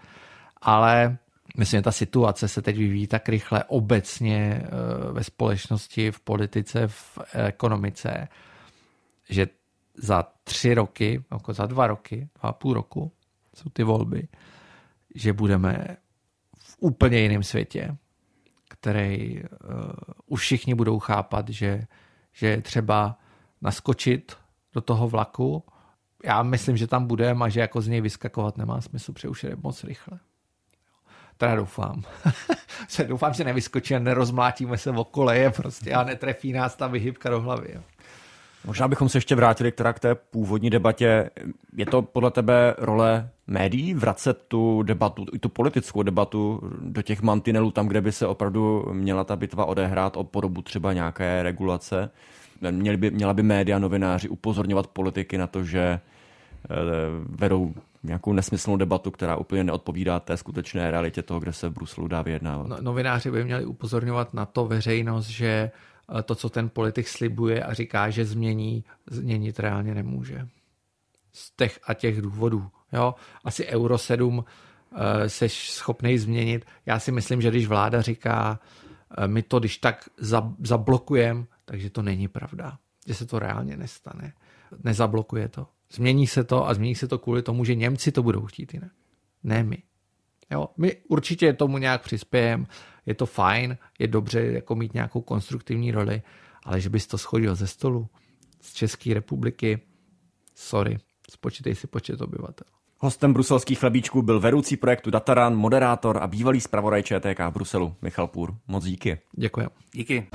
ale 0.60 1.18
myslím, 1.56 1.78
že 1.78 1.82
ta 1.82 1.92
situace 1.92 2.48
se 2.48 2.62
teď 2.62 2.76
vyvíjí 2.76 3.06
tak 3.06 3.28
rychle 3.28 3.64
obecně 3.64 4.62
eh, 4.64 5.12
ve 5.12 5.24
společnosti, 5.24 6.10
v 6.10 6.20
politice, 6.20 6.88
v 6.88 7.18
ekonomice, 7.32 8.28
že 9.30 9.46
za 9.96 10.24
tři 10.44 10.74
roky, 10.74 11.24
jako 11.32 11.52
za 11.52 11.66
dva 11.66 11.86
roky, 11.86 12.28
dva 12.40 12.48
a 12.50 12.52
půl 12.52 12.74
roku 12.74 13.12
jsou 13.54 13.70
ty 13.70 13.82
volby, 13.82 14.28
že 15.14 15.32
budeme 15.32 15.96
v 16.58 16.76
úplně 16.80 17.18
jiném 17.18 17.42
světě, 17.42 17.96
který 18.68 19.42
uh, 19.42 19.48
už 20.26 20.40
všichni 20.40 20.74
budou 20.74 20.98
chápat, 20.98 21.48
že, 21.48 21.86
že 22.32 22.46
je 22.46 22.62
třeba 22.62 23.18
naskočit 23.60 24.36
do 24.72 24.80
toho 24.80 25.08
vlaku 25.08 25.64
já 26.22 26.42
myslím, 26.42 26.76
že 26.76 26.86
tam 26.86 27.06
budeme 27.06 27.44
a 27.44 27.48
že 27.48 27.60
jako 27.60 27.80
z 27.80 27.88
něj 27.88 28.00
vyskakovat 28.00 28.56
nemá 28.56 28.80
smysl, 28.80 29.12
protože 29.12 29.28
už 29.28 29.44
je 29.44 29.56
moc 29.62 29.84
rychle. 29.84 30.18
Teda 31.36 31.54
doufám. 31.54 32.02
doufám, 33.06 33.34
že 33.34 33.44
nevyskočí 33.44 33.94
a 33.94 33.98
nerozmlátíme 33.98 34.78
se 34.78 34.92
v 34.92 35.04
koleje 35.04 35.50
prostě 35.50 35.92
a 35.92 36.04
netrefí 36.04 36.52
nás 36.52 36.76
ta 36.76 36.86
vyhybka 36.86 37.30
do 37.30 37.40
hlavy. 37.40 37.68
Jo. 37.74 37.80
Možná 38.64 38.88
bychom 38.88 39.08
se 39.08 39.18
ještě 39.18 39.34
vrátili 39.34 39.72
k 39.72 39.98
té 39.98 40.14
původní 40.14 40.70
debatě. 40.70 41.30
Je 41.76 41.86
to 41.86 42.02
podle 42.02 42.30
tebe 42.30 42.74
role 42.78 43.28
médií 43.46 43.94
vracet 43.94 44.44
tu 44.48 44.82
debatu, 44.82 45.26
i 45.32 45.38
tu 45.38 45.48
politickou 45.48 46.02
debatu 46.02 46.60
do 46.80 47.02
těch 47.02 47.22
mantinelů, 47.22 47.70
tam, 47.70 47.88
kde 47.88 48.00
by 48.00 48.12
se 48.12 48.26
opravdu 48.26 48.88
měla 48.92 49.24
ta 49.24 49.36
bitva 49.36 49.64
odehrát 49.64 50.16
o 50.16 50.24
podobu 50.24 50.62
třeba 50.62 50.92
nějaké 50.92 51.42
regulace? 51.42 52.10
Měli 52.70 52.96
by, 52.96 53.10
měla 53.10 53.34
by 53.34 53.42
média, 53.42 53.78
novináři 53.78 54.28
upozorňovat 54.28 54.86
politiky 54.86 55.38
na 55.38 55.46
to, 55.46 55.64
že 55.64 56.00
vedou 57.26 57.74
nějakou 58.02 58.32
nesmyslnou 58.32 58.76
debatu, 58.76 59.10
která 59.10 59.36
úplně 59.36 59.64
neodpovídá 59.64 60.20
té 60.20 60.36
skutečné 60.36 60.90
realitě 60.90 61.22
toho, 61.22 61.40
kde 61.40 61.52
se 61.52 61.68
v 61.68 61.72
Bruselu 61.72 62.08
dá 62.08 62.22
vyjednávat. 62.22 62.68
No, 62.68 62.76
novináři 62.80 63.30
by 63.30 63.44
měli 63.44 63.64
upozorňovat 63.64 64.34
na 64.34 64.46
to 64.46 64.66
veřejnost, 64.66 65.26
že 65.26 65.46
eh, 66.18 66.22
to, 66.22 66.34
co 66.34 66.48
ten 66.48 66.68
politik 66.68 67.08
slibuje 67.08 67.64
a 67.64 67.74
říká, 67.74 68.10
že 68.10 68.24
změní, 68.24 68.84
změnit 69.10 69.60
reálně 69.60 69.94
nemůže. 69.94 70.48
Z 71.32 71.56
těch 71.56 71.80
a 71.86 71.94
těch 71.94 72.22
důvodů. 72.22 72.70
Jo? 72.92 73.14
Asi 73.44 73.66
Euro 73.66 73.98
7 73.98 74.38
uh, 74.38 74.44
seš 75.26 75.70
schopný 75.70 76.18
změnit. 76.18 76.64
Já 76.86 76.98
si 76.98 77.12
myslím, 77.12 77.42
že 77.42 77.50
když 77.50 77.66
vláda 77.66 78.02
říká, 78.02 78.60
my 79.26 79.42
to 79.42 79.58
když 79.58 79.78
tak 79.78 80.08
zablokujeme, 80.58 81.44
takže 81.64 81.90
to 81.90 82.02
není 82.02 82.28
pravda. 82.28 82.78
Že 83.06 83.14
se 83.14 83.26
to 83.26 83.38
reálně 83.38 83.76
nestane. 83.76 84.32
Nezablokuje 84.84 85.48
to. 85.48 85.66
Změní 85.92 86.26
se 86.26 86.44
to 86.44 86.68
a 86.68 86.74
změní 86.74 86.94
se 86.94 87.08
to 87.08 87.18
kvůli 87.18 87.42
tomu, 87.42 87.64
že 87.64 87.74
Němci 87.74 88.12
to 88.12 88.22
budou 88.22 88.46
chtít 88.46 88.74
jinak. 88.74 88.92
Ne 89.44 89.62
my. 89.62 89.78
Jo, 90.50 90.68
my 90.76 90.96
určitě 91.08 91.52
tomu 91.52 91.78
nějak 91.78 92.02
přispějeme, 92.02 92.66
je 93.06 93.14
to 93.14 93.26
fajn, 93.26 93.78
je 93.98 94.08
dobře 94.08 94.40
jako 94.40 94.74
mít 94.74 94.94
nějakou 94.94 95.20
konstruktivní 95.20 95.90
roli, 95.90 96.22
ale 96.64 96.80
že 96.80 96.90
bys 96.90 97.06
to 97.06 97.18
schodil 97.18 97.54
ze 97.54 97.66
stolu 97.66 98.08
z 98.60 98.72
České 98.72 99.14
republiky, 99.14 99.80
sorry, 100.54 100.98
spočítej 101.30 101.74
si 101.74 101.86
počet 101.86 102.20
obyvatel. 102.20 102.66
Hostem 102.98 103.32
bruselských 103.32 103.78
chlebíčků 103.78 104.22
byl 104.22 104.40
vedoucí 104.40 104.76
projektu 104.76 105.10
Dataran, 105.10 105.56
moderátor 105.56 106.18
a 106.22 106.26
bývalý 106.26 106.60
zpravodaj 106.60 107.02
ČTK 107.02 107.40
v 107.48 107.52
Bruselu, 107.52 107.94
Michal 108.02 108.26
Půr. 108.26 108.54
Moc 108.68 108.84
díky. 108.84 109.18
Děkuji. 109.32 109.66
Díky. 109.92 110.26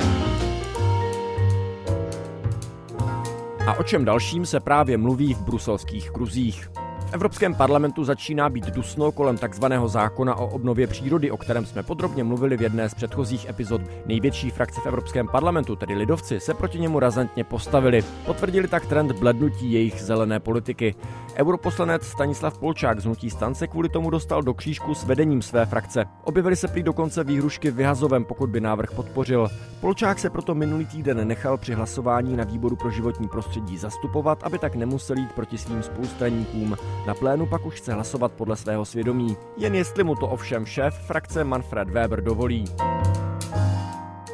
A 3.68 3.74
o 3.74 3.84
čem 3.84 4.06
dalším 4.06 4.46
se 4.46 4.60
právě 4.60 4.98
mluví 4.98 5.34
v 5.34 5.42
bruselských 5.42 6.12
kruzích. 6.12 6.70
V 7.08 7.14
Evropském 7.14 7.56
parlamentu 7.56 8.04
začíná 8.04 8.50
být 8.50 8.66
dusno 8.66 9.12
kolem 9.12 9.38
takzvaného 9.38 9.88
zákona 9.88 10.36
o 10.36 10.48
obnově 10.48 10.88
přírody, 10.88 11.32
o 11.32 11.38
kterém 11.38 11.66
jsme 11.66 11.84
podrobně 11.84 12.24
mluvili 12.24 12.58
v 12.58 12.62
jedné 12.62 12.90
z 12.90 12.94
předchozích 12.94 13.50
epizod. 13.50 13.82
Největší 14.06 14.50
frakce 14.50 14.82
v 14.82 14.86
Evropském 14.86 15.28
parlamentu, 15.28 15.76
tedy 15.76 15.96
lidovci, 15.96 16.40
se 16.40 16.54
proti 16.54 16.80
němu 16.80 17.00
razantně 17.00 17.44
postavili. 17.44 18.04
Potvrdili 18.26 18.68
tak 18.68 18.86
trend 18.86 19.12
blednutí 19.12 19.72
jejich 19.72 20.02
zelené 20.02 20.40
politiky. 20.40 20.96
Europoslanec 21.36 22.08
Stanislav 22.08 22.58
Polčák 22.58 23.00
z 23.00 23.06
Hnutí 23.06 23.30
stance 23.30 23.68
kvůli 23.68 23.90
tomu 23.90 24.10
dostal 24.10 24.42
do 24.42 24.54
křížku 24.54 24.96
s 24.96 25.04
vedením 25.04 25.42
své 25.42 25.66
frakce. 25.66 26.06
Objevily 26.24 26.56
se 26.56 26.68
prý 26.68 26.84
dokonce 26.84 27.24
výhrušky 27.24 27.72
vyhazovem, 27.72 28.26
pokud 28.26 28.50
by 28.50 28.62
návrh 28.62 28.92
podpořil. 28.92 29.48
Polčák 29.82 30.20
se 30.20 30.30
proto 30.30 30.56
minulý 30.56 30.86
týden 30.86 31.28
nechal 31.28 31.58
při 31.58 31.74
hlasování 31.74 32.38
na 32.38 32.44
výboru 32.44 32.76
pro 32.76 32.90
životní 32.90 33.28
prostředí 33.28 33.78
zastupovat, 33.78 34.44
aby 34.44 34.60
tak 34.60 34.76
nemusel 34.76 35.18
jít 35.18 35.32
proti 35.32 35.58
svým 35.58 35.84
spolustraníkům. 35.84 36.76
Na 37.08 37.14
plénu 37.14 37.46
pak 37.46 37.66
už 37.66 37.76
chce 37.76 37.94
hlasovat 37.94 38.32
podle 38.32 38.56
svého 38.56 38.86
svědomí. 38.86 39.38
Jen 39.58 39.76
jestli 39.76 40.04
mu 40.04 40.16
to 40.16 40.28
ovšem 40.28 40.66
šéf 40.66 40.96
frakce 41.08 41.44
Manfred 41.44 41.90
Weber 41.90 42.24
dovolí. 42.24 42.66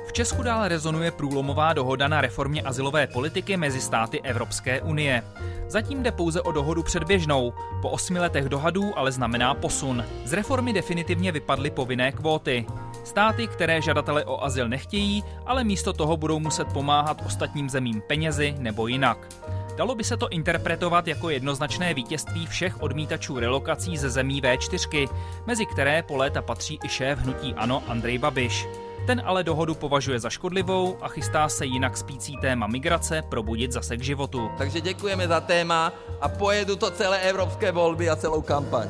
V 0.07 0.13
Česku 0.13 0.43
dále 0.43 0.67
rezonuje 0.67 1.11
průlomová 1.11 1.74
dohoda 1.74 2.07
na 2.07 2.21
reformě 2.21 2.61
asilové 2.61 3.07
politiky 3.07 3.57
mezi 3.57 3.82
státy 3.82 4.21
Evropské 4.21 4.82
unie. 4.82 5.24
Zatím 5.67 6.03
jde 6.03 6.11
pouze 6.11 6.41
o 6.41 6.51
dohodu 6.51 6.84
předběžnou. 6.84 7.53
Po 7.82 7.89
osmi 7.89 8.19
letech 8.19 8.49
dohadů 8.49 8.97
ale 8.99 9.11
znamená 9.11 9.53
posun. 9.53 10.05
Z 10.26 10.34
reformy 10.34 10.74
definitivně 10.74 11.32
vypadly 11.32 11.71
povinné 11.71 12.11
kvóty. 12.11 12.65
Státy, 13.03 13.47
které 13.47 13.82
žadatele 13.82 14.26
o 14.26 14.43
azyl 14.43 14.69
nechtějí, 14.69 15.24
ale 15.45 15.63
místo 15.63 15.93
toho 15.93 16.17
budou 16.17 16.39
muset 16.39 16.67
pomáhat 16.67 17.21
ostatním 17.26 17.69
zemím 17.69 18.01
penězi 18.07 18.55
nebo 18.59 18.88
jinak. 18.88 19.28
Dalo 19.76 19.95
by 19.95 20.03
se 20.03 20.17
to 20.17 20.30
interpretovat 20.30 21.07
jako 21.07 21.30
jednoznačné 21.30 21.93
vítězství 21.93 22.47
všech 22.47 22.82
odmítačů 22.82 23.39
relokací 23.39 23.97
ze 23.97 24.09
zemí 24.09 24.41
V4, 24.41 25.09
mezi 25.45 25.65
které 25.65 26.03
po 26.03 26.17
léta 26.17 26.41
patří 26.41 26.80
i 26.84 26.89
šéf 26.89 27.19
hnutí 27.19 27.53
Ano 27.53 27.84
Andrej 27.88 28.17
Babiš. 28.17 28.67
Ten 29.07 29.21
ale 29.26 29.43
dohodu 29.43 29.76
považuje 29.76 30.19
za 30.19 30.30
škodlivou 30.30 30.97
a 31.01 31.07
chystá 31.07 31.49
se 31.49 31.65
jinak 31.65 31.97
spící 31.97 32.38
téma 32.38 32.67
migrace 32.67 33.21
probudit 33.30 33.71
zase 33.71 33.97
k 33.97 34.03
životu. 34.03 34.51
Takže 34.57 34.82
děkujeme 34.82 35.28
za 35.28 35.41
téma 35.41 35.93
a 36.21 36.30
pojedu 36.30 36.76
to 36.76 36.91
celé 36.91 37.19
evropské 37.19 37.71
volby 37.71 38.09
a 38.09 38.15
celou 38.15 38.41
kampaň. 38.41 38.88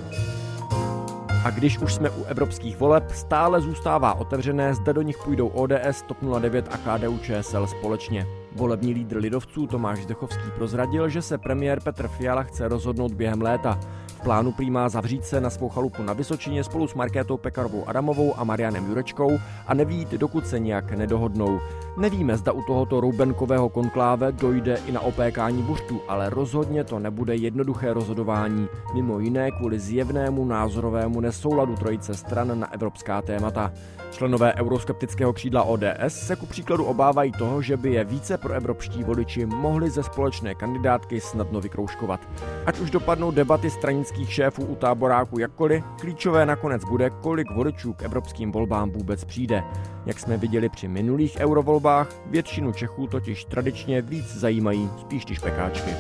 A 1.43 1.49
když 1.49 1.77
už 1.77 1.93
jsme 1.93 2.09
u 2.09 2.23
evropských 2.23 2.77
voleb, 2.77 3.03
stále 3.11 3.61
zůstává 3.61 4.13
otevřené, 4.13 4.73
zda 4.73 4.93
do 4.93 5.01
nich 5.01 5.17
půjdou 5.17 5.47
ODS, 5.47 6.01
TOP 6.07 6.17
09 6.39 6.69
a 6.71 6.77
KDU 6.77 7.17
ČSL 7.17 7.67
společně. 7.67 8.27
Volební 8.55 8.93
lídr 8.93 9.17
lidovců 9.17 9.67
Tomáš 9.67 10.03
Zdechovský 10.03 10.51
prozradil, 10.55 11.09
že 11.09 11.21
se 11.21 11.37
premiér 11.37 11.79
Petr 11.79 12.07
Fiala 12.07 12.43
chce 12.43 12.67
rozhodnout 12.67 13.13
během 13.13 13.41
léta 13.41 13.79
plánu 14.23 14.51
prý 14.51 14.71
má 14.71 14.89
zavřít 14.89 15.25
se 15.25 15.41
na 15.41 15.49
svou 15.49 15.69
chalupu 15.69 16.03
na 16.03 16.13
Vysočině 16.13 16.63
spolu 16.63 16.87
s 16.87 16.93
Markétou 16.93 17.37
Pekarovou 17.37 17.89
Adamovou 17.89 18.39
a 18.39 18.43
Marianem 18.43 18.87
Jurečkou 18.87 19.39
a 19.67 19.73
nevít, 19.73 20.11
dokud 20.11 20.47
se 20.47 20.59
nějak 20.59 20.91
nedohodnou. 20.91 21.59
Nevíme, 21.97 22.37
zda 22.37 22.51
u 22.51 22.61
tohoto 22.61 23.01
roubenkového 23.01 23.69
konkláve 23.69 24.31
dojde 24.31 24.79
i 24.85 24.91
na 24.91 25.01
opékání 25.01 25.63
buřtu, 25.63 26.01
ale 26.07 26.29
rozhodně 26.29 26.83
to 26.83 26.99
nebude 26.99 27.35
jednoduché 27.35 27.93
rozhodování, 27.93 28.67
mimo 28.93 29.19
jiné 29.19 29.51
kvůli 29.51 29.79
zjevnému 29.79 30.45
názorovému 30.45 31.21
nesouladu 31.21 31.75
trojice 31.75 32.13
stran 32.13 32.59
na 32.59 32.73
evropská 32.73 33.21
témata. 33.21 33.71
Členové 34.11 34.53
euroskeptického 34.53 35.33
křídla 35.33 35.63
ODS 35.63 35.87
se 36.07 36.35
ku 36.35 36.45
příkladu 36.45 36.85
obávají 36.85 37.31
toho, 37.31 37.61
že 37.61 37.77
by 37.77 37.93
je 37.93 38.03
více 38.03 38.37
pro 38.37 38.53
evropští 38.53 39.03
voliči 39.03 39.45
mohli 39.45 39.89
ze 39.89 40.03
společné 40.03 40.55
kandidátky 40.55 41.21
snadno 41.21 41.61
vykrouškovat. 41.61 42.19
Ať 42.65 42.79
už 42.79 42.91
dopadnou 42.91 43.31
debaty 43.31 43.69
stranických 43.69 44.33
šéfů 44.33 44.65
u 44.65 44.75
táboráku 44.75 45.39
jakkoliv, 45.39 45.83
klíčové 46.01 46.45
nakonec 46.45 46.85
bude, 46.85 47.09
kolik 47.09 47.51
voličů 47.51 47.93
k 47.93 48.03
evropským 48.03 48.51
volbám 48.51 48.91
vůbec 48.91 49.23
přijde. 49.23 49.63
Jak 50.05 50.19
jsme 50.19 50.37
viděli 50.37 50.69
při 50.69 50.87
minulých 50.87 51.37
eurovolbách, 51.39 52.15
většinu 52.25 52.71
Čechů 52.73 53.07
totiž 53.07 53.45
tradičně 53.45 54.01
víc 54.01 54.35
zajímají 54.35 54.89
spíš 54.99 55.25
ty 55.25 55.35
špekáčky. 55.35 55.91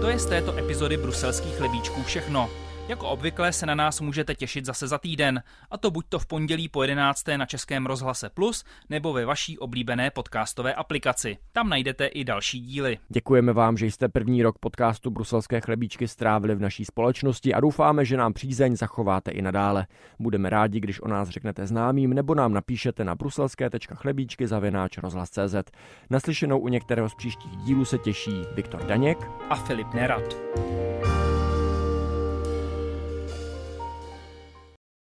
To 0.00 0.08
je 0.08 0.18
z 0.18 0.26
této 0.26 0.58
epizody 0.58 0.96
bruselských 0.96 1.60
lebíčků 1.60 2.02
všechno. 2.02 2.50
Jako 2.88 3.08
obvykle 3.08 3.52
se 3.52 3.66
na 3.66 3.74
nás 3.74 4.00
můžete 4.00 4.34
těšit 4.34 4.64
zase 4.64 4.88
za 4.88 4.98
týden, 4.98 5.42
a 5.70 5.78
to 5.78 5.90
buď 5.90 6.06
to 6.08 6.18
v 6.18 6.26
pondělí 6.26 6.68
po 6.68 6.82
11. 6.82 7.22
na 7.36 7.46
Českém 7.46 7.86
rozhlase 7.86 8.30
Plus, 8.30 8.64
nebo 8.90 9.12
ve 9.12 9.24
vaší 9.24 9.58
oblíbené 9.58 10.10
podcastové 10.10 10.74
aplikaci. 10.74 11.38
Tam 11.52 11.68
najdete 11.68 12.06
i 12.06 12.24
další 12.24 12.60
díly. 12.60 12.98
Děkujeme 13.08 13.52
vám, 13.52 13.76
že 13.76 13.86
jste 13.86 14.08
první 14.08 14.42
rok 14.42 14.58
podcastu 14.58 15.10
Bruselské 15.10 15.60
chlebíčky 15.60 16.08
strávili 16.08 16.54
v 16.54 16.60
naší 16.60 16.84
společnosti 16.84 17.54
a 17.54 17.60
doufáme, 17.60 18.04
že 18.04 18.16
nám 18.16 18.32
přízeň 18.32 18.76
zachováte 18.76 19.30
i 19.30 19.42
nadále. 19.42 19.86
Budeme 20.18 20.50
rádi, 20.50 20.80
když 20.80 21.00
o 21.00 21.08
nás 21.08 21.28
řeknete 21.28 21.66
známým 21.66 22.14
nebo 22.14 22.34
nám 22.34 22.52
napíšete 22.52 23.04
na 23.04 23.14
bruselské.chlebíčky 23.14 24.46
zavináč 24.46 24.98
rozhlas.cz. 24.98 25.70
Naslyšenou 26.10 26.58
u 26.58 26.68
některého 26.68 27.08
z 27.08 27.14
příštích 27.14 27.56
dílů 27.56 27.84
se 27.84 27.98
těší 27.98 28.42
Viktor 28.54 28.84
Daněk 28.84 29.18
a 29.50 29.54
Filip 29.54 29.94
Nerad. 29.94 30.36